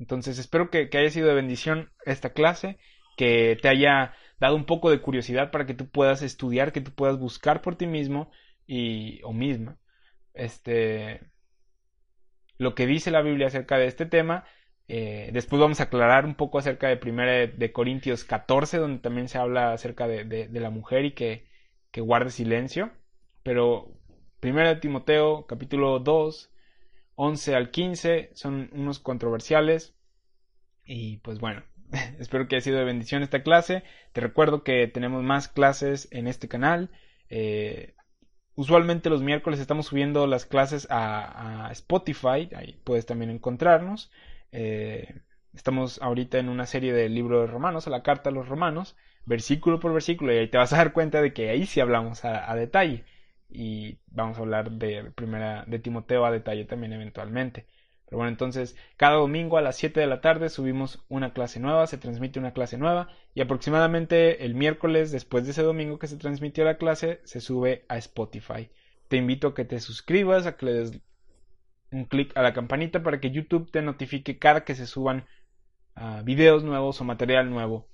Entonces 0.00 0.38
espero 0.38 0.70
que, 0.70 0.88
que 0.88 0.98
haya 0.98 1.10
sido 1.10 1.28
de 1.28 1.34
bendición 1.34 1.92
esta 2.04 2.32
clase, 2.32 2.78
que 3.16 3.56
te 3.62 3.68
haya 3.68 4.14
dado 4.40 4.56
un 4.56 4.64
poco 4.64 4.90
de 4.90 5.00
curiosidad 5.00 5.52
para 5.52 5.66
que 5.66 5.74
tú 5.74 5.88
puedas 5.88 6.22
estudiar, 6.22 6.72
que 6.72 6.80
tú 6.80 6.90
puedas 6.92 7.18
buscar 7.18 7.62
por 7.62 7.76
ti 7.76 7.86
mismo 7.86 8.32
y 8.66 9.22
o 9.22 9.32
misma. 9.32 9.78
Este 10.32 11.20
lo 12.58 12.74
que 12.74 12.86
dice 12.86 13.10
la 13.10 13.22
Biblia 13.22 13.48
acerca 13.48 13.78
de 13.78 13.86
este 13.86 14.06
tema. 14.06 14.44
Eh, 14.86 15.30
después 15.32 15.60
vamos 15.60 15.80
a 15.80 15.84
aclarar 15.84 16.26
un 16.26 16.34
poco 16.34 16.58
acerca 16.58 16.88
de 16.88 17.00
1 17.02 17.56
de, 17.56 17.72
Corintios 17.72 18.24
14, 18.24 18.78
donde 18.78 19.00
también 19.00 19.28
se 19.28 19.38
habla 19.38 19.72
acerca 19.72 20.06
de, 20.06 20.48
la 20.52 20.70
mujer 20.70 21.04
y 21.06 21.12
que, 21.12 21.46
que, 21.90 22.00
guarde 22.00 22.30
silencio. 22.30 22.90
Pero 23.42 23.88
1 24.42 24.68
de 24.68 24.76
Timoteo, 24.76 25.46
capítulo 25.46 25.98
2, 26.00 26.53
11 27.16 27.54
al 27.54 27.70
15, 27.70 28.30
son 28.34 28.70
unos 28.72 28.98
controversiales. 28.98 29.94
Y 30.84 31.18
pues 31.18 31.38
bueno, 31.40 31.62
espero 32.18 32.48
que 32.48 32.56
haya 32.56 32.64
sido 32.64 32.78
de 32.78 32.84
bendición 32.84 33.22
esta 33.22 33.42
clase. 33.42 33.82
Te 34.12 34.20
recuerdo 34.20 34.62
que 34.64 34.86
tenemos 34.88 35.22
más 35.22 35.48
clases 35.48 36.08
en 36.10 36.26
este 36.26 36.48
canal. 36.48 36.90
Eh, 37.28 37.94
Usualmente 38.56 39.10
los 39.10 39.22
miércoles 39.22 39.58
estamos 39.58 39.86
subiendo 39.86 40.26
las 40.28 40.46
clases 40.46 40.86
a, 40.90 41.68
Spotify, 41.72 42.48
ahí 42.54 42.80
puedes 42.84 43.04
también 43.04 43.30
encontrarnos. 43.30 44.12
Eh, 44.52 45.22
estamos 45.54 46.00
ahorita 46.00 46.38
en 46.38 46.48
una 46.48 46.66
serie 46.66 46.92
del 46.92 47.14
libro 47.14 47.40
de 47.40 47.48
Romanos, 47.48 47.88
a 47.88 47.90
la 47.90 48.04
carta 48.04 48.30
a 48.30 48.32
los 48.32 48.48
Romanos, 48.48 48.96
versículo 49.26 49.80
por 49.80 49.92
versículo, 49.92 50.32
y 50.32 50.38
ahí 50.38 50.48
te 50.48 50.58
vas 50.58 50.72
a 50.72 50.76
dar 50.76 50.92
cuenta 50.92 51.20
de 51.20 51.32
que 51.32 51.50
ahí 51.50 51.66
sí 51.66 51.80
hablamos 51.80 52.24
a, 52.24 52.54
detalle. 52.54 53.04
Y 53.54 54.00
vamos 54.08 54.36
a 54.36 54.40
hablar 54.40 54.72
de 54.72 55.12
primera 55.12 55.64
de 55.66 55.78
Timoteo 55.78 56.24
a 56.26 56.32
detalle 56.32 56.64
también 56.64 56.92
eventualmente. 56.92 57.66
Pero 58.04 58.18
bueno, 58.18 58.30
entonces 58.30 58.76
cada 58.96 59.14
domingo 59.14 59.56
a 59.58 59.62
las 59.62 59.76
7 59.76 60.00
de 60.00 60.06
la 60.08 60.20
tarde 60.20 60.48
subimos 60.48 61.04
una 61.08 61.32
clase 61.32 61.60
nueva, 61.60 61.86
se 61.86 61.96
transmite 61.98 62.40
una 62.40 62.52
clase 62.52 62.76
nueva 62.78 63.08
y 63.32 63.40
aproximadamente 63.40 64.44
el 64.44 64.54
miércoles 64.54 65.12
después 65.12 65.44
de 65.44 65.52
ese 65.52 65.62
domingo 65.62 65.98
que 65.98 66.08
se 66.08 66.16
transmitió 66.16 66.64
la 66.64 66.78
clase 66.78 67.20
se 67.24 67.40
sube 67.40 67.84
a 67.88 67.96
Spotify. 67.98 68.70
Te 69.08 69.16
invito 69.16 69.48
a 69.48 69.54
que 69.54 69.64
te 69.64 69.78
suscribas, 69.80 70.46
a 70.46 70.56
que 70.56 70.66
le 70.66 70.72
des 70.74 71.00
un 71.92 72.06
clic 72.06 72.36
a 72.36 72.42
la 72.42 72.52
campanita 72.54 73.02
para 73.02 73.20
que 73.20 73.30
YouTube 73.30 73.70
te 73.70 73.82
notifique 73.82 74.38
cada 74.38 74.64
que 74.64 74.74
se 74.74 74.86
suban 74.86 75.26
ah, 75.94 76.22
videos 76.24 76.64
nuevos 76.64 77.00
o 77.00 77.04
material 77.04 77.50
nuevo. 77.50 77.88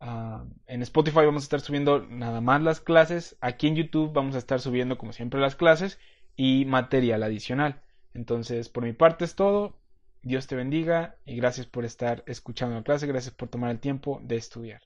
Ah, 0.00 0.44
en 0.66 0.82
Spotify 0.82 1.24
vamos 1.24 1.42
a 1.42 1.46
estar 1.46 1.60
subiendo 1.60 2.06
nada 2.08 2.40
más 2.40 2.62
las 2.62 2.80
clases. 2.80 3.36
Aquí 3.40 3.66
en 3.66 3.76
YouTube 3.76 4.12
vamos 4.12 4.34
a 4.34 4.38
estar 4.38 4.60
subiendo 4.60 4.98
como 4.98 5.12
siempre 5.12 5.40
las 5.40 5.56
clases 5.56 5.98
y 6.36 6.64
material 6.66 7.22
adicional. 7.22 7.80
Entonces, 8.14 8.68
por 8.68 8.84
mi 8.84 8.92
parte 8.92 9.24
es 9.24 9.34
todo. 9.34 9.78
Dios 10.22 10.46
te 10.46 10.56
bendiga 10.56 11.16
y 11.24 11.36
gracias 11.36 11.66
por 11.66 11.84
estar 11.84 12.24
escuchando 12.26 12.74
la 12.74 12.82
clase, 12.82 13.06
gracias 13.06 13.32
por 13.34 13.48
tomar 13.48 13.70
el 13.70 13.78
tiempo 13.78 14.20
de 14.24 14.36
estudiar. 14.36 14.80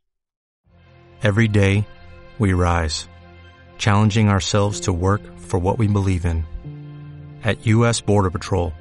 Every 1.22 1.48
day, 1.48 1.86
we 2.38 2.52
rise, 2.52 3.08
challenging 3.78 4.28
ourselves 4.28 4.80
to 4.82 4.92
work 4.92 5.22
for 5.38 5.58
what 5.58 5.78
we 5.78 5.86
believe 5.86 6.26
in. 6.26 6.44
At 7.42 7.66
U.S. 7.66 8.02
Border 8.02 8.30
Patrol, 8.30 8.72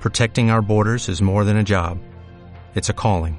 protecting 0.00 0.50
our 0.50 0.62
borders 0.62 1.08
is 1.08 1.20
more 1.20 1.44
than 1.44 1.58
a 1.58 1.64
job, 1.64 1.98
it's 2.74 2.88
a 2.88 2.94
calling. 2.94 3.38